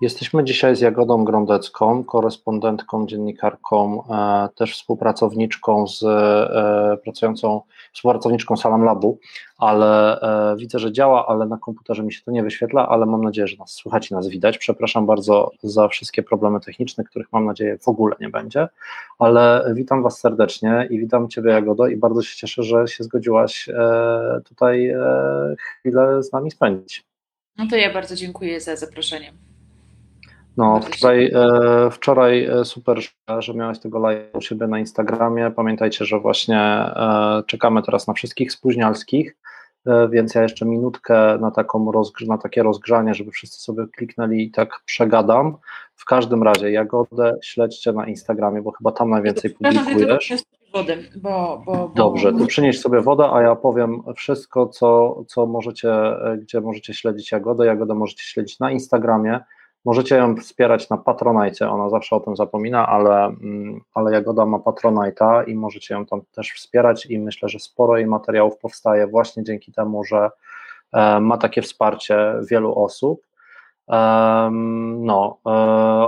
Jesteśmy 0.00 0.44
dzisiaj 0.44 0.76
z 0.76 0.80
Jagodą 0.80 1.24
Grądecką, 1.24 2.04
korespondentką, 2.04 3.06
dziennikarką, 3.06 4.04
e, 4.08 4.48
też 4.54 4.74
współpracowniczką 4.74 5.86
z 5.86 6.02
e, 6.02 6.96
pracującą, 7.04 7.60
współpracowniczką 7.92 8.56
Salam 8.56 8.84
Labu, 8.84 9.18
ale 9.58 10.20
e, 10.20 10.56
widzę, 10.56 10.78
że 10.78 10.92
działa, 10.92 11.26
ale 11.26 11.46
na 11.46 11.58
komputerze 11.58 12.02
mi 12.02 12.12
się 12.12 12.22
to 12.24 12.30
nie 12.30 12.42
wyświetla, 12.42 12.88
ale 12.88 13.06
mam 13.06 13.24
nadzieję, 13.24 13.48
że 13.48 13.56
nas 13.56 13.70
słychać 13.72 14.10
i 14.10 14.14
nas 14.14 14.28
widać. 14.28 14.58
Przepraszam 14.58 15.06
bardzo 15.06 15.50
za 15.62 15.88
wszystkie 15.88 16.22
problemy 16.22 16.60
techniczne, 16.60 17.04
których 17.04 17.32
mam 17.32 17.44
nadzieję 17.44 17.78
w 17.78 17.88
ogóle 17.88 18.16
nie 18.20 18.28
będzie, 18.28 18.68
ale 19.18 19.72
witam 19.74 20.02
Was 20.02 20.20
serdecznie 20.20 20.88
i 20.90 20.98
witam 20.98 21.28
Ciebie 21.28 21.50
Jagodo 21.50 21.86
i 21.86 21.96
bardzo 21.96 22.22
się 22.22 22.36
cieszę, 22.36 22.62
że 22.62 22.88
się 22.88 23.04
zgodziłaś 23.04 23.68
tutaj 24.44 24.94
chwilę 25.58 26.22
z 26.22 26.32
nami 26.32 26.50
spędzić. 26.50 27.04
No 27.58 27.66
to 27.70 27.76
ja 27.76 27.92
bardzo 27.94 28.16
dziękuję 28.16 28.60
za 28.60 28.76
zaproszenie. 28.76 29.32
No, 30.56 30.80
tutaj 30.92 31.32
e, 31.34 31.90
wczoraj 31.90 32.44
e, 32.44 32.64
super, 32.64 33.00
że 33.38 33.54
miałeś 33.54 33.78
tego 33.78 33.98
live 33.98 34.34
u 34.34 34.40
siebie 34.40 34.66
na 34.66 34.78
Instagramie. 34.78 35.50
Pamiętajcie, 35.50 36.04
że 36.04 36.20
właśnie 36.20 36.60
e, 36.60 37.42
czekamy 37.46 37.82
teraz 37.82 38.06
na 38.06 38.14
wszystkich 38.14 38.52
spóźnialskich, 38.52 39.36
więc 40.10 40.34
ja 40.34 40.42
jeszcze 40.42 40.66
minutkę 40.66 41.38
na, 41.40 41.50
taką 41.50 41.90
rozgr- 41.92 42.26
na 42.26 42.38
takie 42.38 42.62
rozgrzanie, 42.62 43.14
żeby 43.14 43.30
wszyscy 43.30 43.60
sobie 43.62 43.86
kliknęli 43.96 44.42
i 44.42 44.50
tak 44.50 44.80
przegadam. 44.84 45.56
W 45.94 46.04
każdym 46.04 46.42
razie 46.42 46.70
Jagodę 46.70 47.38
śledźcie 47.42 47.92
na 47.92 48.06
Instagramie, 48.06 48.62
bo 48.62 48.72
chyba 48.72 48.92
tam 48.92 49.10
najwięcej 49.10 49.50
publikujesz. 49.50 50.32
Wodę, 50.74 50.96
bo, 51.16 51.62
bo, 51.66 51.72
bo... 51.72 51.92
Dobrze, 51.94 52.32
to 52.32 52.46
przynieś 52.46 52.80
sobie 52.80 53.00
wodę, 53.00 53.30
a 53.32 53.42
ja 53.42 53.56
powiem 53.56 54.02
wszystko, 54.16 54.66
co, 54.66 55.22
co 55.28 55.46
możecie, 55.46 55.92
gdzie 56.38 56.60
możecie 56.60 56.94
śledzić 56.94 57.32
Jagodę. 57.32 57.66
Jagodę 57.66 57.94
możecie 57.94 58.22
śledzić 58.22 58.58
na 58.58 58.70
Instagramie 58.70 59.40
Możecie 59.84 60.16
ją 60.16 60.36
wspierać 60.36 60.90
na 60.90 60.96
Patronite, 60.96 61.70
ona 61.70 61.90
zawsze 61.90 62.16
o 62.16 62.20
tym 62.20 62.36
zapomina, 62.36 62.86
ale, 62.88 63.24
mm, 63.24 63.80
ale 63.94 64.12
Jagoda 64.12 64.46
ma 64.46 64.58
Patronite'a 64.58 65.48
i 65.48 65.54
możecie 65.54 65.94
ją 65.94 66.06
tam 66.06 66.20
też 66.32 66.52
wspierać 66.52 67.06
i 67.06 67.18
myślę, 67.18 67.48
że 67.48 67.58
sporo 67.58 67.96
jej 67.96 68.06
materiałów 68.06 68.58
powstaje 68.58 69.06
właśnie 69.06 69.44
dzięki 69.44 69.72
temu, 69.72 70.04
że 70.04 70.30
e, 70.92 71.20
ma 71.20 71.38
takie 71.38 71.62
wsparcie 71.62 72.34
wielu 72.50 72.78
osób. 72.78 73.30
No, 75.00 75.38
e, 75.46 75.50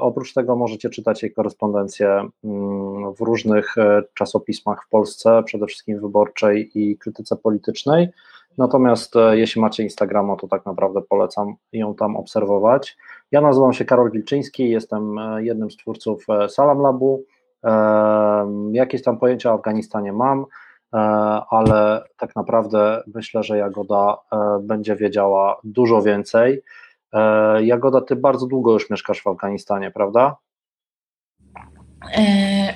oprócz 0.00 0.34
tego 0.34 0.56
możecie 0.56 0.90
czytać 0.90 1.22
jej 1.22 1.32
korespondencję 1.32 2.28
mm, 2.44 3.14
w 3.14 3.20
różnych 3.20 3.78
e, 3.78 4.02
czasopismach 4.14 4.84
w 4.86 4.88
Polsce, 4.88 5.42
przede 5.44 5.66
wszystkim 5.66 6.00
wyborczej 6.00 6.70
i 6.74 6.98
krytyce 6.98 7.36
politycznej. 7.36 8.08
Natomiast 8.58 9.14
jeśli 9.32 9.60
macie 9.60 9.82
Instagrama, 9.82 10.36
to 10.36 10.48
tak 10.48 10.66
naprawdę 10.66 11.02
polecam 11.02 11.54
ją 11.72 11.94
tam 11.94 12.16
obserwować. 12.16 12.96
Ja 13.32 13.40
nazywam 13.40 13.72
się 13.72 13.84
Karol 13.84 14.10
Wilczyński, 14.10 14.70
jestem 14.70 15.18
e, 15.18 15.44
jednym 15.44 15.70
z 15.70 15.76
twórców 15.76 16.24
e, 16.28 16.48
Salam 16.48 16.80
Labu. 16.80 17.24
E, 17.64 17.70
jakieś 18.72 19.02
tam 19.02 19.18
pojęcia 19.18 19.50
o 19.50 19.54
Afganistanie 19.54 20.12
mam, 20.12 20.46
ale 21.50 22.04
tak 22.16 22.36
naprawdę 22.36 23.02
myślę, 23.14 23.42
że 23.42 23.58
Jagoda 23.58 24.16
będzie 24.60 24.96
wiedziała 24.96 25.60
dużo 25.64 26.02
więcej. 26.02 26.62
Jagoda, 27.60 28.00
ty 28.00 28.16
bardzo 28.16 28.46
długo 28.46 28.72
już 28.72 28.90
mieszkasz 28.90 29.22
w 29.22 29.26
Afganistanie, 29.26 29.90
prawda? 29.90 30.36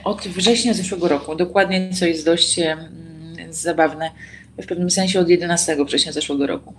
Od 0.04 0.20
września 0.20 0.74
zeszłego 0.74 1.08
roku, 1.08 1.34
dokładnie, 1.34 1.90
co 1.90 2.06
jest 2.06 2.26
dość 2.26 2.60
zabawne, 3.50 4.10
w 4.62 4.66
pewnym 4.66 4.90
sensie 4.90 5.20
od 5.20 5.28
11 5.28 5.76
września 5.84 6.12
zeszłego 6.12 6.46
roku. 6.46 6.74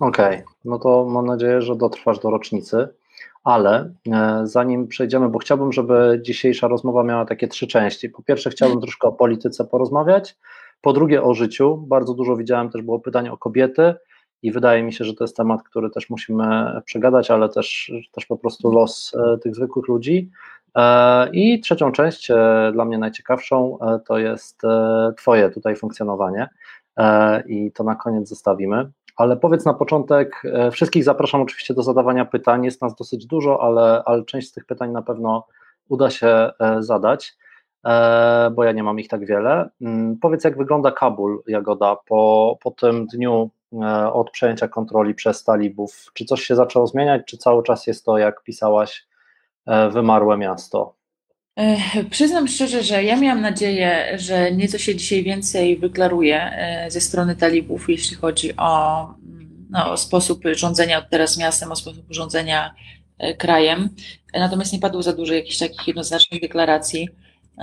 Okej, 0.00 0.34
okay. 0.34 0.44
no 0.64 0.78
to 0.78 1.04
mam 1.04 1.26
nadzieję, 1.26 1.62
że 1.62 1.76
dotrwasz 1.76 2.18
do 2.18 2.30
rocznicy 2.30 2.88
ale 3.44 3.90
e, 4.12 4.40
zanim 4.44 4.88
przejdziemy, 4.88 5.28
bo 5.28 5.38
chciałbym, 5.38 5.72
żeby 5.72 6.20
dzisiejsza 6.22 6.68
rozmowa 6.68 7.02
miała 7.02 7.24
takie 7.24 7.48
trzy 7.48 7.66
części. 7.66 8.10
Po 8.10 8.22
pierwsze, 8.22 8.50
chciałbym 8.50 8.80
troszkę 8.86 9.08
o 9.08 9.12
polityce 9.12 9.64
porozmawiać, 9.64 10.36
po 10.80 10.92
drugie 10.92 11.22
o 11.22 11.34
życiu. 11.34 11.76
Bardzo 11.76 12.14
dużo 12.14 12.36
widziałem 12.36 12.70
też 12.70 12.82
było 12.82 13.00
pytań 13.00 13.28
o 13.28 13.36
kobiety 13.36 13.94
i 14.42 14.52
wydaje 14.52 14.82
mi 14.82 14.92
się, 14.92 15.04
że 15.04 15.14
to 15.14 15.24
jest 15.24 15.36
temat, 15.36 15.62
który 15.62 15.90
też 15.90 16.10
musimy 16.10 16.44
przegadać, 16.84 17.30
ale 17.30 17.48
też, 17.48 17.92
też 18.12 18.26
po 18.26 18.36
prostu 18.36 18.72
los 18.72 19.12
e, 19.14 19.38
tych 19.38 19.54
zwykłych 19.54 19.88
ludzi. 19.88 20.30
E, 20.76 21.30
I 21.32 21.60
trzecią 21.60 21.92
część, 21.92 22.28
dla 22.72 22.84
mnie 22.84 22.98
najciekawszą, 22.98 23.78
to 24.06 24.18
jest 24.18 24.62
Twoje 25.16 25.50
tutaj 25.50 25.76
funkcjonowanie. 25.76 26.48
I 27.46 27.72
to 27.72 27.84
na 27.84 27.94
koniec 27.94 28.28
zostawimy. 28.28 28.90
Ale 29.16 29.36
powiedz 29.36 29.64
na 29.64 29.74
początek, 29.74 30.42
e, 30.44 30.70
wszystkich 30.70 31.04
zapraszam 31.04 31.40
oczywiście 31.40 31.74
do 31.74 31.82
zadawania 31.82 32.24
pytań, 32.24 32.64
jest 32.64 32.82
nas 32.82 32.94
dosyć 32.94 33.26
dużo, 33.26 33.62
ale, 33.62 34.02
ale 34.04 34.24
część 34.24 34.48
z 34.48 34.52
tych 34.52 34.64
pytań 34.64 34.90
na 34.90 35.02
pewno 35.02 35.46
uda 35.88 36.10
się 36.10 36.26
e, 36.26 36.52
zadać, 36.78 37.36
e, 37.84 38.50
bo 38.54 38.64
ja 38.64 38.72
nie 38.72 38.82
mam 38.82 39.00
ich 39.00 39.08
tak 39.08 39.26
wiele. 39.26 39.70
Mm, 39.80 40.18
powiedz, 40.18 40.44
jak 40.44 40.58
wygląda 40.58 40.90
Kabul, 40.90 41.42
Jagoda, 41.46 41.96
po, 42.06 42.58
po 42.62 42.70
tym 42.70 43.06
dniu 43.06 43.50
od 44.12 44.30
przejęcia 44.30 44.68
kontroli 44.68 45.14
przez 45.14 45.44
talibów? 45.44 46.10
Czy 46.14 46.24
coś 46.24 46.42
się 46.42 46.56
zaczęło 46.56 46.86
zmieniać, 46.86 47.22
czy 47.26 47.38
cały 47.38 47.62
czas 47.62 47.86
jest 47.86 48.04
to, 48.04 48.18
jak 48.18 48.42
pisałaś, 48.42 49.06
wymarłe 49.90 50.36
miasto? 50.36 50.94
Przyznam 52.10 52.48
szczerze, 52.48 52.82
że 52.82 53.04
ja 53.04 53.16
miałam 53.16 53.40
nadzieję, 53.40 54.18
że 54.18 54.52
nieco 54.52 54.78
się 54.78 54.94
dzisiaj 54.96 55.22
więcej 55.22 55.76
wyklaruje 55.76 56.42
e, 56.42 56.90
ze 56.90 57.00
strony 57.00 57.36
talibów, 57.36 57.88
jeśli 57.88 58.16
chodzi 58.16 58.56
o, 58.56 59.06
no, 59.70 59.90
o 59.90 59.96
sposób 59.96 60.42
rządzenia 60.52 60.98
od 60.98 61.10
teraz 61.10 61.38
miastem, 61.38 61.72
o 61.72 61.76
sposób 61.76 62.06
rządzenia 62.10 62.74
e, 63.18 63.34
krajem. 63.34 63.88
Natomiast 64.34 64.72
nie 64.72 64.78
padło 64.78 65.02
za 65.02 65.12
dużo 65.12 65.34
jakichś 65.34 65.58
takich 65.58 65.86
jednoznacznych 65.86 66.40
deklaracji. 66.40 67.08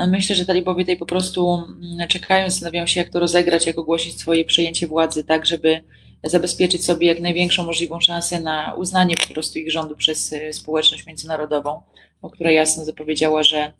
Myślę, 0.08 0.36
że 0.36 0.46
talibowie 0.46 0.84
tutaj 0.84 0.98
po 0.98 1.06
prostu 1.06 1.54
mm, 1.54 2.08
czekają, 2.08 2.50
zastanawiają 2.50 2.88
się, 2.88 3.00
jak 3.00 3.10
to 3.10 3.20
rozegrać, 3.20 3.68
jak 3.68 3.78
ogłosić 3.78 4.20
swoje 4.20 4.46
przejęcie 4.46 4.88
władzy, 4.88 5.24
tak 5.24 5.46
żeby 5.46 5.84
zabezpieczyć 6.24 6.86
sobie 6.86 7.08
jak 7.08 7.20
największą 7.20 7.66
możliwą 7.66 8.00
szansę 8.00 8.40
na 8.40 8.74
uznanie 8.74 9.16
po 9.28 9.34
prostu 9.34 9.60
ich 9.60 9.72
rządu 9.72 9.96
przez 9.96 10.34
e, 10.34 10.54
społeczność 10.54 11.06
międzynarodową 11.06 11.82
która 12.30 12.52
jasno 12.52 12.86
zapowiedziała, 12.86 13.44
że 13.44 13.74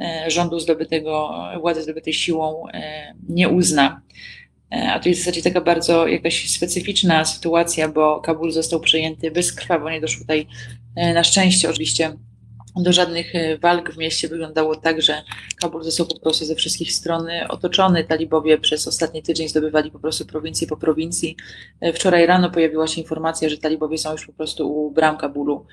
e, 0.00 0.30
rządu 0.30 0.60
zdobytego, 0.60 1.34
władzy 1.60 1.82
zdobytej 1.82 2.12
siłą 2.12 2.68
e, 2.68 3.14
nie 3.28 3.48
uzna. 3.48 4.02
E, 4.72 4.92
a 4.92 5.00
to 5.00 5.08
jest 5.08 5.20
w 5.20 5.24
zasadzie 5.24 5.42
taka 5.42 5.60
bardzo 5.60 6.06
jakaś 6.06 6.50
specyficzna 6.50 7.24
sytuacja, 7.24 7.88
bo 7.88 8.20
Kabul 8.20 8.52
został 8.52 8.80
przejęty 8.80 9.30
bezkrwawo, 9.30 9.90
nie 9.90 10.00
doszło 10.00 10.20
tutaj 10.20 10.46
na 10.96 11.24
szczęście 11.24 11.70
oczywiście 11.70 12.12
do 12.76 12.92
żadnych 12.92 13.32
walk 13.62 13.92
w 13.94 13.98
mieście. 13.98 14.28
Wyglądało 14.28 14.76
tak, 14.76 15.02
że 15.02 15.22
Kabul 15.60 15.82
został 15.82 16.06
po 16.06 16.20
prostu 16.20 16.44
ze 16.44 16.54
wszystkich 16.54 16.92
stron 16.92 17.26
otoczony. 17.48 18.04
Talibowie 18.04 18.58
przez 18.58 18.88
ostatni 18.88 19.22
tydzień 19.22 19.48
zdobywali 19.48 19.90
po 19.90 19.98
prostu 19.98 20.26
prowincję 20.26 20.66
po 20.66 20.76
prowincji. 20.76 21.36
Wczoraj 21.94 22.26
rano 22.26 22.50
pojawiła 22.50 22.86
się 22.86 23.00
informacja, 23.00 23.48
że 23.48 23.58
talibowie 23.58 23.98
są 23.98 24.12
już 24.12 24.26
po 24.26 24.32
prostu 24.32 24.72
u 24.72 24.90
bram 24.90 25.16
Kabulu. 25.16 25.66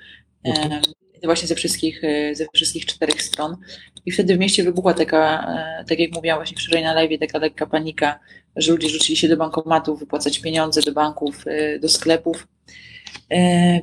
Właśnie 1.24 1.48
ze 1.48 1.56
wszystkich, 1.56 2.03
e, 2.03 2.36
ze 2.36 2.46
wszystkich 2.53 2.86
czterech 2.86 3.22
stron. 3.22 3.58
I 4.06 4.12
wtedy 4.12 4.36
w 4.36 4.40
mieście 4.40 4.64
wybuchła 4.64 4.94
taka, 4.94 5.48
e, 5.81 5.86
tak 5.86 6.00
jak 6.00 6.12
mówiłam 6.12 6.38
właśnie 6.38 6.58
wczoraj 6.58 6.84
na 6.84 6.94
live, 6.94 7.20
taka 7.20 7.40
lekka 7.40 7.66
panika, 7.66 8.20
że 8.56 8.72
ludzie 8.72 8.90
rzucili 8.90 9.18
się 9.18 9.28
do 9.28 9.38
bankomatów, 9.38 10.00
wypłacać 10.00 10.40
pieniądze 10.40 10.81
do 10.81 10.92
banków, 10.92 11.44
e, 11.48 11.80
do 11.80 11.90
sklepów. 11.90 12.48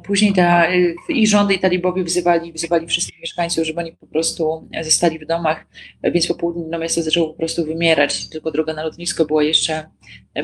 Później 0.05 0.33
ta, 0.33 0.69
i 1.09 1.27
rządy, 1.27 1.55
i 1.55 1.59
talibowie 1.59 2.05
wzywali, 2.05 2.53
wzywali 2.53 2.87
wszystkich 2.87 3.21
mieszkańców, 3.21 3.65
żeby 3.65 3.81
oni 3.81 3.93
po 3.93 4.07
prostu 4.07 4.69
zostali 4.83 5.19
w 5.19 5.27
domach, 5.27 5.67
więc 6.05 6.27
po 6.27 6.35
południu 6.35 6.71
to 6.71 6.79
miasto 6.79 7.03
zaczęło 7.03 7.29
po 7.29 7.35
prostu 7.35 7.65
wymierać. 7.65 8.29
Tylko 8.29 8.51
droga 8.51 8.75
na 8.75 8.83
lotnisko 8.83 9.25
była 9.25 9.43
jeszcze 9.43 9.87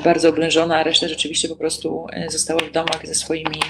bardzo 0.04 0.28
oblężona, 0.28 0.76
a 0.76 0.82
reszta 0.82 1.08
rzeczywiście 1.08 1.48
po 1.48 1.56
prostu 1.56 2.06
została 2.28 2.60
w 2.60 2.72
domach 2.72 3.06
ze 3.06 3.14
swoimi 3.14 3.60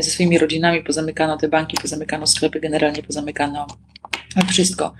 ze 0.00 0.10
swoimi 0.10 0.38
rodzinami, 0.38 0.82
pozamykano 0.82 1.36
te 1.36 1.48
banki, 1.48 1.76
pozamykano 1.82 2.26
sklepy, 2.26 2.60
generalnie 2.60 3.02
pozamykano 3.02 3.66
wszystko. 4.50 4.94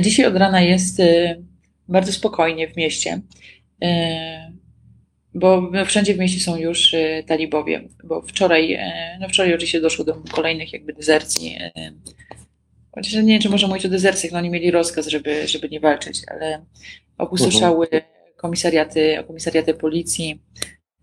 Dzisiaj 0.00 0.26
od 0.26 0.36
rana 0.36 0.60
jest 0.60 1.00
y, 1.00 1.42
bardzo 1.88 2.12
spokojnie 2.12 2.68
w 2.68 2.76
mieście, 2.76 3.20
y, 3.84 3.88
bo 5.34 5.70
wszędzie 5.86 6.14
w 6.14 6.18
mieście 6.18 6.40
są 6.40 6.56
już 6.56 6.94
y, 6.94 7.24
talibowie, 7.26 7.88
bo 8.04 8.22
wczoraj, 8.22 8.78
no 9.20 9.28
wczoraj 9.28 9.54
oczywiście 9.54 9.80
doszło 9.80 10.04
do 10.04 10.14
kolejnych 10.14 10.72
jakby 10.72 10.92
dezercji. 10.92 11.58
Chociaż 12.94 13.14
nie 13.14 13.22
wiem, 13.22 13.42
czy 13.42 13.48
można 13.48 13.68
mówić 13.68 13.86
o 13.86 13.88
dezercjach, 13.88 14.32
no 14.32 14.38
oni 14.38 14.50
mieli 14.50 14.70
rozkaz, 14.70 15.06
żeby, 15.06 15.48
żeby 15.48 15.68
nie 15.68 15.80
walczyć, 15.80 16.22
ale 16.28 16.64
opustoszały 17.18 17.88
komisariaty, 18.36 19.24
komisariaty 19.26 19.74
policji, 19.74 20.42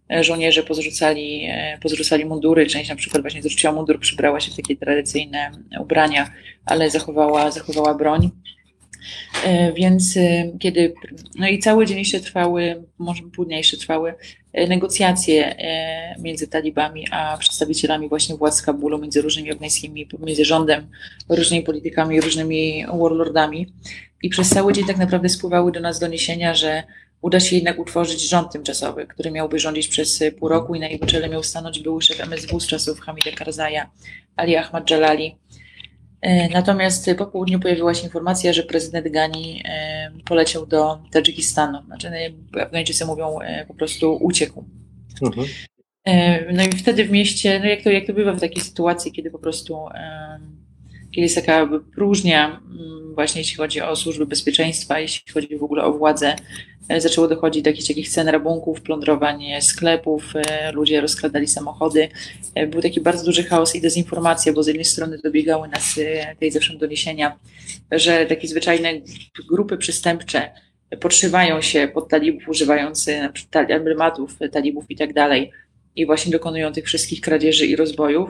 żołnierze 0.10 0.64
pozrzucali, 0.64 1.46
e, 1.50 1.78
pozrzucali 1.82 2.26
mundury, 2.26 2.68
część 2.68 2.90
na 2.90 2.96
przykład 2.96 3.22
właśnie 3.24 3.42
zrzuciła 3.42 3.74
mundur, 3.74 4.00
przybrała 4.00 4.40
się 4.40 4.52
w 4.52 4.56
takie 4.56 4.76
tradycyjne 4.76 5.52
ubrania, 5.80 6.32
ale 6.66 6.90
zachowała, 6.90 7.52
zachowała 7.52 7.94
broń. 7.94 8.30
E, 9.46 9.74
więc 9.74 10.18
kiedy, 10.60 10.94
no 11.36 11.48
i 11.48 11.60
cały 11.60 11.86
dzień 11.86 11.98
jeszcze 11.98 12.20
trwały, 12.20 12.84
może 12.98 13.24
pół 13.36 13.46
dnia 13.46 13.58
jeszcze 13.58 13.78
trwały 13.78 14.14
negocjacje 14.68 15.56
między 16.20 16.48
talibami 16.48 17.06
a 17.12 17.38
przedstawicielami 17.38 18.10
właśnie 18.10 18.36
władz 18.36 18.62
Kabulu, 18.62 18.98
między 18.98 19.22
różnymi 19.22 19.52
afgańskimi, 19.52 20.08
między 20.20 20.46
rządem, 20.46 20.88
różnymi 21.30 21.64
politykami, 21.64 22.22
różnymi 22.22 22.86
warlordami. 22.88 23.68
I 24.24 24.30
przez 24.30 24.50
cały 24.50 24.74
dzień 24.74 24.86
tak 24.86 24.98
naprawdę 24.98 25.30
spływały 25.30 25.72
do 25.72 25.80
nas 25.80 26.00
doniesienia, 26.00 26.56
że 26.56 26.84
uda 27.22 27.40
się 27.40 27.56
jednak 27.56 27.80
utworzyć 27.80 28.30
rząd 28.30 28.52
tymczasowy, 28.52 29.08
który 29.08 29.32
miałby 29.32 29.60
rządzić 29.60 29.88
przez 29.88 30.24
pół 30.40 30.50
roku 30.50 30.76
i 30.76 30.80
na 30.80 30.88
jego 30.88 31.06
czele 31.06 31.30
miał 31.30 31.44
stanąć 31.44 31.80
były 31.80 32.02
szef 32.02 32.22
MSW 32.22 32.60
z 32.60 32.68
czasów 32.68 33.00
Hamida 33.00 33.32
Karzaja, 33.32 33.92
Ali 34.36 34.56
Ahmad 34.56 34.90
Jalali. 34.90 35.36
E, 36.22 36.50
natomiast 36.50 37.10
po 37.18 37.26
południu 37.26 37.60
pojawiła 37.60 37.94
się 37.94 38.04
informacja, 38.04 38.54
że 38.54 38.64
prezydent 38.64 39.08
Gani 39.08 39.62
e, 39.66 40.12
poleciał 40.26 40.66
do 40.66 41.00
Tadżykistanu. 41.12 41.84
Znaczy, 41.86 42.12
no, 42.12 42.62
Afgańczycy 42.62 43.06
mówią 43.06 43.40
e, 43.40 43.66
po 43.66 43.74
prostu 43.74 44.18
uciekł. 44.22 44.66
Mhm. 45.22 45.48
No 46.54 46.64
i 46.64 46.72
wtedy 46.72 47.06
w 47.06 47.12
mieście, 47.12 47.60
no 47.60 47.66
jak 47.66 47.82
to, 47.82 47.90
jak 47.90 48.08
to 48.08 48.14
bywa 48.14 48.34
w 48.34 48.40
takiej 48.40 48.64
sytuacji, 48.64 49.12
kiedy 49.12 49.32
po 49.32 49.40
prostu 49.40 49.78
kiedy 51.12 51.22
jest 51.22 51.36
taka 51.36 51.70
próżnia, 51.96 52.48
mm, 52.48 53.16
właśnie 53.16 53.42
jeśli 53.42 53.58
chodzi 53.58 53.82
o 53.82 53.96
służby 53.96 54.26
bezpieczeństwa, 54.26 55.00
jeśli 55.00 55.34
chodzi 55.34 55.58
w 55.58 55.64
ogóle 55.64 55.84
o 55.84 55.94
władzę, 55.94 56.36
zaczęło 56.98 57.28
dochodzić 57.28 57.64
do 57.64 57.70
jakichś 57.70 57.88
takich 57.88 58.10
scen 58.10 58.28
rabunków, 58.28 58.82
plądrowań 58.82 59.44
sklepów, 59.62 60.34
e, 60.36 60.72
ludzie 60.72 61.02
rozkradali 61.02 61.48
samochody. 61.48 62.10
E, 62.56 62.68
był 62.68 62.82
taki 62.82 63.02
bardzo 63.02 63.26
duży 63.26 63.44
chaos 63.44 63.76
i 63.76 63.82
dezinformacja, 63.82 64.54
bo 64.54 64.64
z 64.64 64.68
jednej 64.68 64.86
strony 64.86 65.18
dobiegały 65.24 65.68
nas 65.68 66.00
tej 66.40 66.52
zewsząd 66.52 66.80
doniesienia, 66.80 67.40
że 67.92 68.26
takie 68.26 68.48
zwyczajne 68.48 68.94
grupy 69.50 69.78
przestępcze 69.78 70.52
podszywają 71.00 71.62
się 71.62 71.88
pod 71.94 72.10
talibów, 72.10 72.50
używając 72.50 73.10
emblematów 73.54 74.38
talibów 74.52 74.86
i 74.90 74.96
tak 74.96 75.14
dalej 75.14 75.52
i 75.96 76.06
właśnie 76.06 76.32
dokonują 76.32 76.74
tych 76.74 76.86
wszystkich 76.86 77.22
kradzieży 77.22 77.66
i 77.66 77.76
rozbojów. 77.76 78.30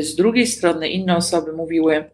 Z 0.00 0.14
drugiej 0.14 0.46
strony 0.46 0.88
inne 0.88 1.16
osoby 1.16 1.52
mówiły, 1.52 2.04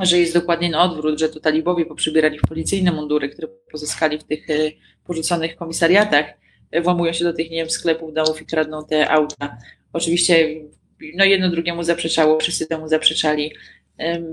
że 0.00 0.18
jest 0.18 0.34
dokładnie 0.34 0.70
na 0.70 0.82
odwrót, 0.82 1.18
że 1.18 1.28
to 1.28 1.40
talibowie 1.40 1.86
poprzybierali 1.86 2.38
w 2.38 2.48
policyjne 2.48 2.92
mundury, 2.92 3.28
które 3.28 3.48
pozyskali 3.72 4.18
w 4.18 4.24
tych 4.24 4.50
y, 4.50 4.72
porzuconych 5.04 5.56
komisariatach, 5.56 6.26
y, 6.76 6.80
włamują 6.80 7.12
się 7.12 7.24
do 7.24 7.32
tych, 7.32 7.50
nie 7.50 7.56
wiem, 7.56 7.70
sklepów, 7.70 8.14
domów 8.14 8.42
i 8.42 8.46
kradną 8.46 8.84
te 8.84 9.10
auta. 9.10 9.56
Oczywiście 9.92 10.48
no 11.16 11.24
jedno 11.24 11.50
drugiemu 11.50 11.82
zaprzeczało, 11.82 12.40
wszyscy 12.40 12.66
temu 12.66 12.88
zaprzeczali. 12.88 13.52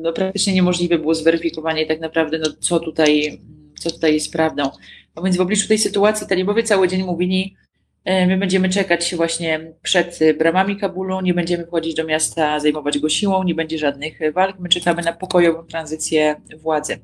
No, 0.02 0.14
praktycznie 0.14 0.54
niemożliwe 0.54 1.00
było 1.00 1.16
zweryfikowanie 1.16 1.86
tak 1.86 2.00
naprawdę, 2.00 2.40
no, 2.40 2.46
co, 2.60 2.80
tutaj, 2.80 3.42
co 3.80 3.92
tutaj 3.92 4.14
jest 4.14 4.32
prawdą. 4.32 4.70
No 5.16 5.24
więc 5.24 5.38
w 5.38 5.42
obliczu 5.42 5.68
tej 5.68 5.78
sytuacji 5.78 6.28
talibowie 6.28 6.64
cały 6.64 6.88
dzień 6.88 7.04
mówili, 7.04 7.56
E, 7.56 7.61
my 8.06 8.38
będziemy 8.38 8.70
czekać 8.70 9.16
właśnie 9.16 9.74
przed 9.82 10.20
bramami 10.38 10.78
Kabulu, 10.78 11.22
nie 11.22 11.34
będziemy 11.34 11.66
wchodzić 11.66 11.96
do 11.96 12.04
miasta, 12.04 12.60
zajmować 12.60 13.00
go 13.00 13.10
siłą, 13.10 13.44
nie 13.44 13.56
będzie 13.56 13.78
żadnych 13.78 14.20
walk. 14.34 14.60
My 14.60 14.70
czekamy 14.70 15.02
na 15.02 15.14
pokojową 15.14 15.64
tranzycję 15.64 16.42
władzy. 16.58 17.00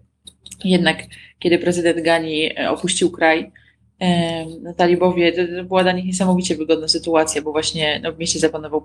Jednak 0.64 1.04
kiedy 1.40 1.60
prezydent 1.60 2.02
Gani 2.02 2.60
e, 2.60 2.70
opuścił 2.72 3.12
kraj, 3.12 3.52
e, 4.00 4.46
no, 4.46 4.74
talibowie, 4.74 5.34
to 5.34 5.64
była 5.64 5.84
dla 5.84 5.92
nich 5.92 6.06
niesamowicie 6.06 6.56
wygodna 6.56 6.88
sytuacja, 6.88 7.42
bo 7.42 7.52
właśnie 7.52 8.00
no, 8.04 8.14
w 8.14 8.20
mieście 8.20 8.40
zapanował 8.40 8.82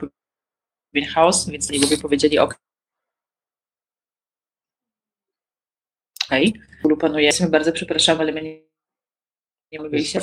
pewien 0.92 1.08
chaos, 1.08 1.50
więc 1.50 1.68
talibowie 1.68 1.98
powiedzieli 1.98 2.38
ok. 2.38 2.58
Okay. 6.26 6.52
panuje, 7.00 7.30
bardzo 7.50 7.72
przepraszamy, 7.72 8.20
ale 8.20 8.32
my 8.32 8.42
nie 8.42 8.71
nie 9.72 9.78
mogli 9.78 10.04
się 10.04 10.20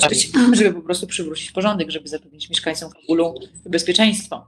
żeby 0.52 0.74
po 0.74 0.82
prostu 0.82 1.06
przywrócić 1.06 1.50
porządek, 1.50 1.90
żeby 1.90 2.08
zapewnić 2.08 2.50
mieszkańcom 2.50 2.90
Kabulu 2.90 3.34
bezpieczeństwo. 3.66 4.46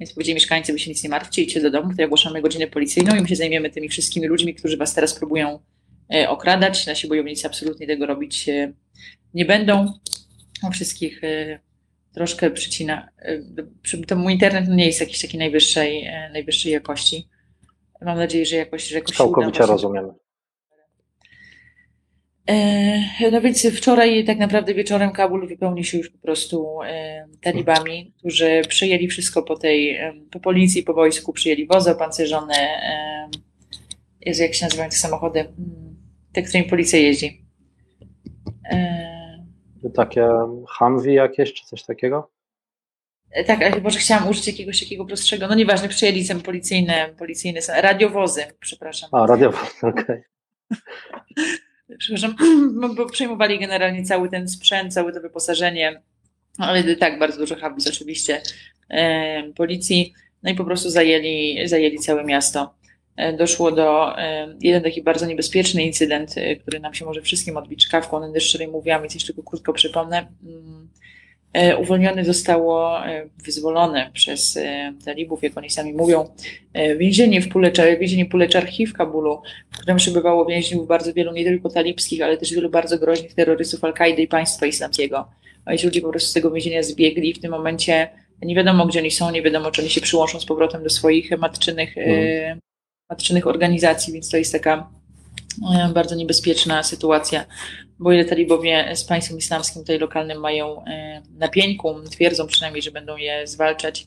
Więc 0.00 0.12
powiedzieli 0.12 0.34
mieszkańcy, 0.34 0.72
by 0.72 0.78
się 0.78 0.90
nic 0.90 1.04
nie 1.04 1.10
martwcie, 1.10 1.42
idźcie 1.42 1.60
do 1.60 1.70
domu, 1.70 1.90
tutaj 1.90 2.04
ogłaszamy 2.04 2.42
godzinę 2.42 2.66
policyjną 2.66 3.16
i 3.16 3.20
my 3.20 3.28
się 3.28 3.36
zajmiemy 3.36 3.70
tymi 3.70 3.88
wszystkimi 3.88 4.26
ludźmi, 4.26 4.54
którzy 4.54 4.76
was 4.76 4.94
teraz 4.94 5.14
próbują 5.14 5.58
e, 6.14 6.28
okradać. 6.28 6.86
Nasi 6.86 7.08
bojownicy 7.08 7.46
absolutnie 7.46 7.86
tego 7.86 8.06
robić 8.06 8.48
e, 8.48 8.72
nie 9.34 9.44
będą. 9.44 9.92
Wszystkich 10.72 11.24
e, 11.24 11.60
troszkę 12.14 12.50
przycina. 12.50 13.08
To 14.06 14.16
mój 14.16 14.32
internet 14.32 14.68
nie 14.68 14.86
jest 14.86 15.00
jakiejś 15.00 15.22
takiej 15.22 15.38
najwyższej, 15.38 16.10
najwyższej 16.32 16.72
jakości. 16.72 17.28
Mam 18.00 18.18
nadzieję, 18.18 18.46
że 18.46 18.56
jakoś, 18.56 18.88
że 18.88 18.94
jakoś 18.94 19.16
Całkowicie 19.16 19.66
rozumiemy. 19.66 20.08
E, 22.46 23.30
no 23.30 23.40
więc 23.40 23.66
wczoraj 23.66 24.24
tak 24.24 24.38
naprawdę 24.38 24.74
wieczorem 24.74 25.12
Kabul 25.12 25.48
wypełnił 25.48 25.84
się 25.84 25.98
już 25.98 26.10
po 26.10 26.18
prostu 26.18 26.82
e, 26.82 27.26
talibami, 27.40 28.12
którzy 28.18 28.62
przyjęli 28.68 29.08
wszystko 29.08 29.42
po 29.42 29.56
tej, 29.56 29.96
e, 29.96 30.12
po 30.30 30.40
policji, 30.40 30.82
po 30.82 30.94
wojsku, 30.94 31.32
przyjęli 31.32 31.66
wozy 31.66 31.90
opancerzone, 31.90 32.54
Jezu, 34.20 34.42
jak 34.42 34.54
się 34.54 34.64
nazywają 34.66 34.90
te 34.90 34.96
samochody, 34.96 35.40
mm, 35.40 35.96
te, 36.32 36.42
którymi 36.42 36.68
policja 36.68 36.98
jeździ. 36.98 37.44
Takie 39.94 40.28
Humvee 40.78 41.14
jakieś, 41.14 41.52
czy 41.52 41.64
coś 41.66 41.82
takiego? 41.82 42.30
Tak, 43.46 43.62
ale 43.62 43.80
może 43.80 43.98
chciałam 43.98 44.28
użyć 44.28 44.46
jakiegoś 44.46 44.80
takiego 44.80 45.04
prostszego, 45.04 45.46
no 45.46 45.54
nieważne, 45.54 45.88
przyjęli 45.88 46.26
tam 46.26 46.40
policyjne, 46.40 47.14
policyjne 47.18 47.60
radiowozy, 47.76 48.44
przepraszam. 48.60 49.10
A, 49.12 49.26
radiowozy, 49.26 49.70
okej. 49.82 50.02
Okay. 50.02 50.24
przepraszam, 51.98 52.36
bo 52.96 53.06
przejmowali 53.06 53.58
generalnie 53.58 54.04
cały 54.04 54.28
ten 54.28 54.48
sprzęt, 54.48 54.94
całe 54.94 55.12
to 55.12 55.20
wyposażenie, 55.20 56.02
ale 56.58 56.96
tak, 56.96 57.18
bardzo 57.18 57.38
dużo 57.38 57.56
habis 57.56 57.86
oczywiście 57.86 58.42
e, 58.90 59.42
policji, 59.56 60.14
no 60.42 60.50
i 60.50 60.54
po 60.54 60.64
prostu 60.64 60.90
zajęli, 60.90 61.68
zajęli 61.68 61.98
całe 61.98 62.24
miasto. 62.24 62.74
E, 63.16 63.32
doszło 63.32 63.72
do 63.72 64.18
e, 64.18 64.54
jeden 64.60 64.82
taki 64.82 65.02
bardzo 65.02 65.26
niebezpieczny 65.26 65.82
incydent, 65.82 66.34
który 66.62 66.80
nam 66.80 66.94
się 66.94 67.04
może 67.04 67.22
wszystkim 67.22 67.56
odbić 67.56 67.86
czkawką, 67.86 68.20
będę 68.20 68.40
szczerze 68.40 68.68
mówiłam 68.68 69.06
i 69.06 69.08
coś 69.08 69.24
tylko 69.24 69.42
krótko 69.42 69.72
przypomnę. 69.72 70.26
Mm, 70.44 70.88
E, 71.52 71.76
uwolnione 71.76 72.24
zostało, 72.24 73.06
e, 73.06 73.28
wyzwolone 73.44 74.10
przez 74.12 74.56
e, 74.56 74.92
talibów, 75.04 75.42
jak 75.42 75.58
oni 75.58 75.70
sami 75.70 75.92
mówią, 75.92 76.34
więzienie 76.96 77.40
w 77.40 77.48
Puleczar, 77.48 77.98
więzienie 77.98 78.26
Puleczarchi 78.26 78.86
w 78.86 78.92
Kabulu, 78.92 79.42
w 79.70 79.78
którym 79.78 79.96
przebywało 79.96 80.46
więźniów 80.46 80.86
bardzo 80.86 81.12
wielu, 81.12 81.32
nie 81.32 81.44
tylko 81.44 81.68
talibskich, 81.68 82.22
ale 82.22 82.36
też 82.36 82.54
wielu 82.54 82.70
bardzo 82.70 82.98
groźnych 82.98 83.34
terrorystów 83.34 83.84
Al-Kaidy 83.84 84.22
i 84.22 84.28
państwa 84.28 84.66
islamskiego. 84.66 85.28
A 85.64 85.76
ci 85.76 85.86
ludzie 85.86 86.00
po 86.00 86.10
prostu 86.10 86.30
z 86.30 86.32
tego 86.32 86.50
więzienia 86.50 86.82
zbiegli 86.82 87.30
i 87.30 87.34
w 87.34 87.40
tym 87.40 87.50
momencie 87.50 88.08
nie 88.42 88.54
wiadomo, 88.54 88.86
gdzie 88.86 89.00
oni 89.00 89.10
są, 89.10 89.30
nie 89.30 89.42
wiadomo, 89.42 89.70
czy 89.70 89.80
oni 89.80 89.90
się 89.90 90.00
przyłączą 90.00 90.40
z 90.40 90.46
powrotem 90.46 90.82
do 90.82 90.90
swoich 90.90 91.38
matczynych, 91.38 91.98
mm. 91.98 92.58
matczynych 93.10 93.46
organizacji, 93.46 94.12
więc 94.12 94.30
to 94.30 94.36
jest 94.36 94.52
taka 94.52 94.90
bardzo 95.94 96.14
niebezpieczna 96.14 96.82
sytuacja 96.82 97.44
bo 98.02 98.12
ile 98.12 98.24
talibowie 98.24 98.96
z 98.96 99.04
państwem 99.04 99.38
islamskim 99.38 99.82
tutaj 99.82 99.98
lokalnym 99.98 100.40
mają 100.40 100.84
e, 100.84 101.22
na 101.38 101.48
pieńku, 101.48 101.94
twierdzą 102.10 102.46
przynajmniej, 102.46 102.82
że 102.82 102.90
będą 102.90 103.16
je 103.16 103.46
zwalczać, 103.46 104.06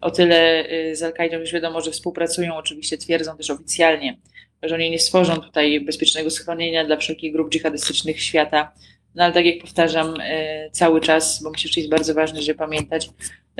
o 0.00 0.10
tyle 0.10 0.68
e, 0.68 0.96
z 0.96 1.02
Al-Kaidą 1.02 1.38
już 1.38 1.52
wiadomo, 1.52 1.80
że 1.80 1.90
współpracują, 1.90 2.56
oczywiście 2.56 2.98
twierdzą 2.98 3.36
też 3.36 3.50
oficjalnie, 3.50 4.18
że 4.62 4.74
oni 4.74 4.90
nie 4.90 4.98
stworzą 4.98 5.36
tutaj 5.36 5.80
bezpiecznego 5.80 6.30
schronienia 6.30 6.84
dla 6.84 6.96
wszelkich 6.96 7.32
grup 7.32 7.50
dżihadystycznych 7.50 8.22
świata. 8.22 8.72
No 9.14 9.24
ale 9.24 9.32
tak 9.32 9.46
jak 9.46 9.60
powtarzam 9.60 10.14
e, 10.20 10.70
cały 10.70 11.00
czas, 11.00 11.42
bo 11.42 11.50
myślę, 11.50 11.70
że 11.72 11.80
jest 11.80 11.90
bardzo 11.90 12.14
ważne, 12.14 12.42
żeby 12.42 12.58
pamiętać, 12.58 13.10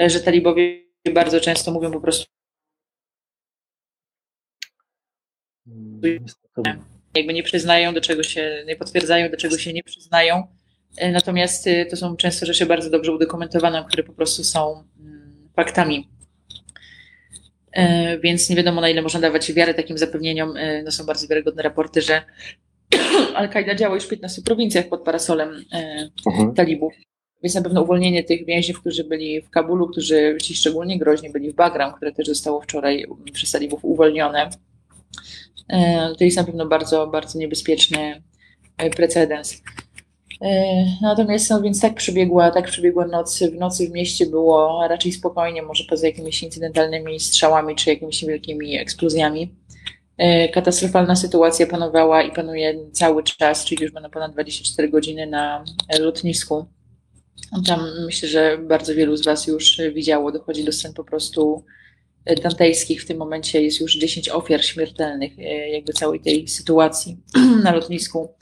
że 0.07 0.21
talibowie 0.21 0.85
bardzo 1.14 1.41
często 1.41 1.73
mówią 1.73 1.91
po 1.91 2.00
prostu 2.00 2.26
hmm, 5.67 6.94
jakby 7.14 7.35
nie 7.35 7.42
przyznają, 7.42 7.94
do 7.94 8.00
czego 8.00 8.23
się, 8.23 8.64
nie 8.66 8.76
potwierdzają, 8.76 9.30
do 9.30 9.37
czego 9.37 9.59
się 9.59 9.73
nie 9.73 9.83
przyznają. 9.83 10.47
E, 10.97 11.12
natomiast 11.12 11.66
e, 11.66 11.87
to 11.87 11.97
są 11.97 12.16
często 12.16 12.47
rzeczy 12.47 12.66
bardzo 12.66 12.90
dobrze 12.90 13.12
udokumentowane, 13.12 13.85
które 13.88 14.02
po 14.02 14.12
prostu 14.12 14.44
są 14.44 14.85
mm, 15.00 15.49
faktami. 15.56 16.09
E, 17.73 18.18
więc 18.18 18.50
nie 18.50 18.56
wiadomo, 18.56 18.80
na 18.80 18.88
ile 18.88 19.02
można 19.02 19.21
dawać 19.21 19.52
wiarę 19.52 19.75
takim 19.75 19.99
zapewnieniom. 19.99 20.54
No 20.85 20.90
są 20.90 21.06
bardzo 21.06 21.28
wiarygodne 21.28 21.62
raporty, 21.62 22.02
że 22.02 22.23
Al-Kaida 23.35 23.75
działa 23.75 23.94
już 23.94 24.04
w 24.04 24.09
15 24.09 24.42
prowincjach 24.42 24.88
pod 24.88 25.02
parasolem 25.02 25.64
mhm. 26.26 26.54
talibów. 26.54 26.94
Więc 27.42 27.54
na 27.54 27.62
pewno 27.62 27.83
uwolnienie 27.83 28.25
tych 28.25 28.47
więźniów, 28.47 28.80
którzy 28.80 29.04
byli 29.04 29.42
w 29.42 29.50
Kabulu, 29.50 29.88
którzy 29.88 30.37
ci 30.42 30.54
szczególnie 30.54 30.99
groźni 30.99 31.30
byli 31.30 31.50
w 31.50 31.54
Bagram, 31.54 31.94
które 31.94 32.12
też 32.12 32.26
zostało 32.26 32.61
wczoraj 32.61 33.06
przez 33.33 33.50
talibów 33.50 33.85
uwolnione, 33.85 34.50
to 36.18 36.25
jest 36.25 36.37
na 36.37 36.44
pewno 36.44 36.66
bardzo, 36.66 37.06
bardzo 37.06 37.38
niebezpieczny 37.38 38.23
e, 38.76 38.90
precedens. 38.90 39.62
E, 40.42 40.85
natomiast 41.02 41.50
no 41.50 41.62
więc 41.62 41.80
tak 41.80 41.94
przebiegła, 41.94 42.50
tak 42.50 42.66
przebiegła 42.66 43.06
noc. 43.06 43.42
W 43.42 43.54
nocy 43.54 43.88
w 43.88 43.92
mieście 43.92 44.26
było 44.26 44.87
raczej 44.88 45.12
spokojnie, 45.12 45.62
może 45.62 45.85
poza 45.90 46.06
jakimiś 46.06 46.42
incydentalnymi 46.42 47.21
strzałami 47.21 47.76
czy 47.76 47.90
jakimiś 47.90 48.25
wielkimi 48.25 48.76
eksplozjami. 48.76 49.54
Katastrofalna 50.52 51.16
sytuacja 51.16 51.66
panowała 51.66 52.23
i 52.23 52.33
panuje 52.33 52.75
cały 52.92 53.23
czas, 53.23 53.64
czyli 53.64 53.83
już 53.83 53.92
będą 53.92 54.11
ponad 54.11 54.33
24 54.33 54.88
godziny 54.88 55.26
na 55.26 55.64
lotnisku 56.00 56.66
Tam 57.66 57.80
myślę, 58.06 58.28
że 58.28 58.59
bardzo 58.59 58.94
wielu 58.94 59.16
z 59.16 59.25
Was 59.25 59.47
już 59.47 59.80
widziało, 59.94 60.33
dochodzi 60.33 60.64
do 60.64 60.73
scen 60.73 60.92
po 60.92 61.04
prostu 61.04 61.64
dantejskich. 62.43 63.02
W 63.02 63.07
tym 63.07 63.19
momencie 63.19 63.62
jest 63.62 63.81
już 63.81 63.97
10 63.97 64.28
ofiar 64.28 64.64
śmiertelnych, 64.64 65.33
jakby 65.73 65.93
całej 65.93 66.21
tej 66.21 66.49
sytuacji 66.49 67.16
na 67.64 67.73
lotnisku. 67.73 68.35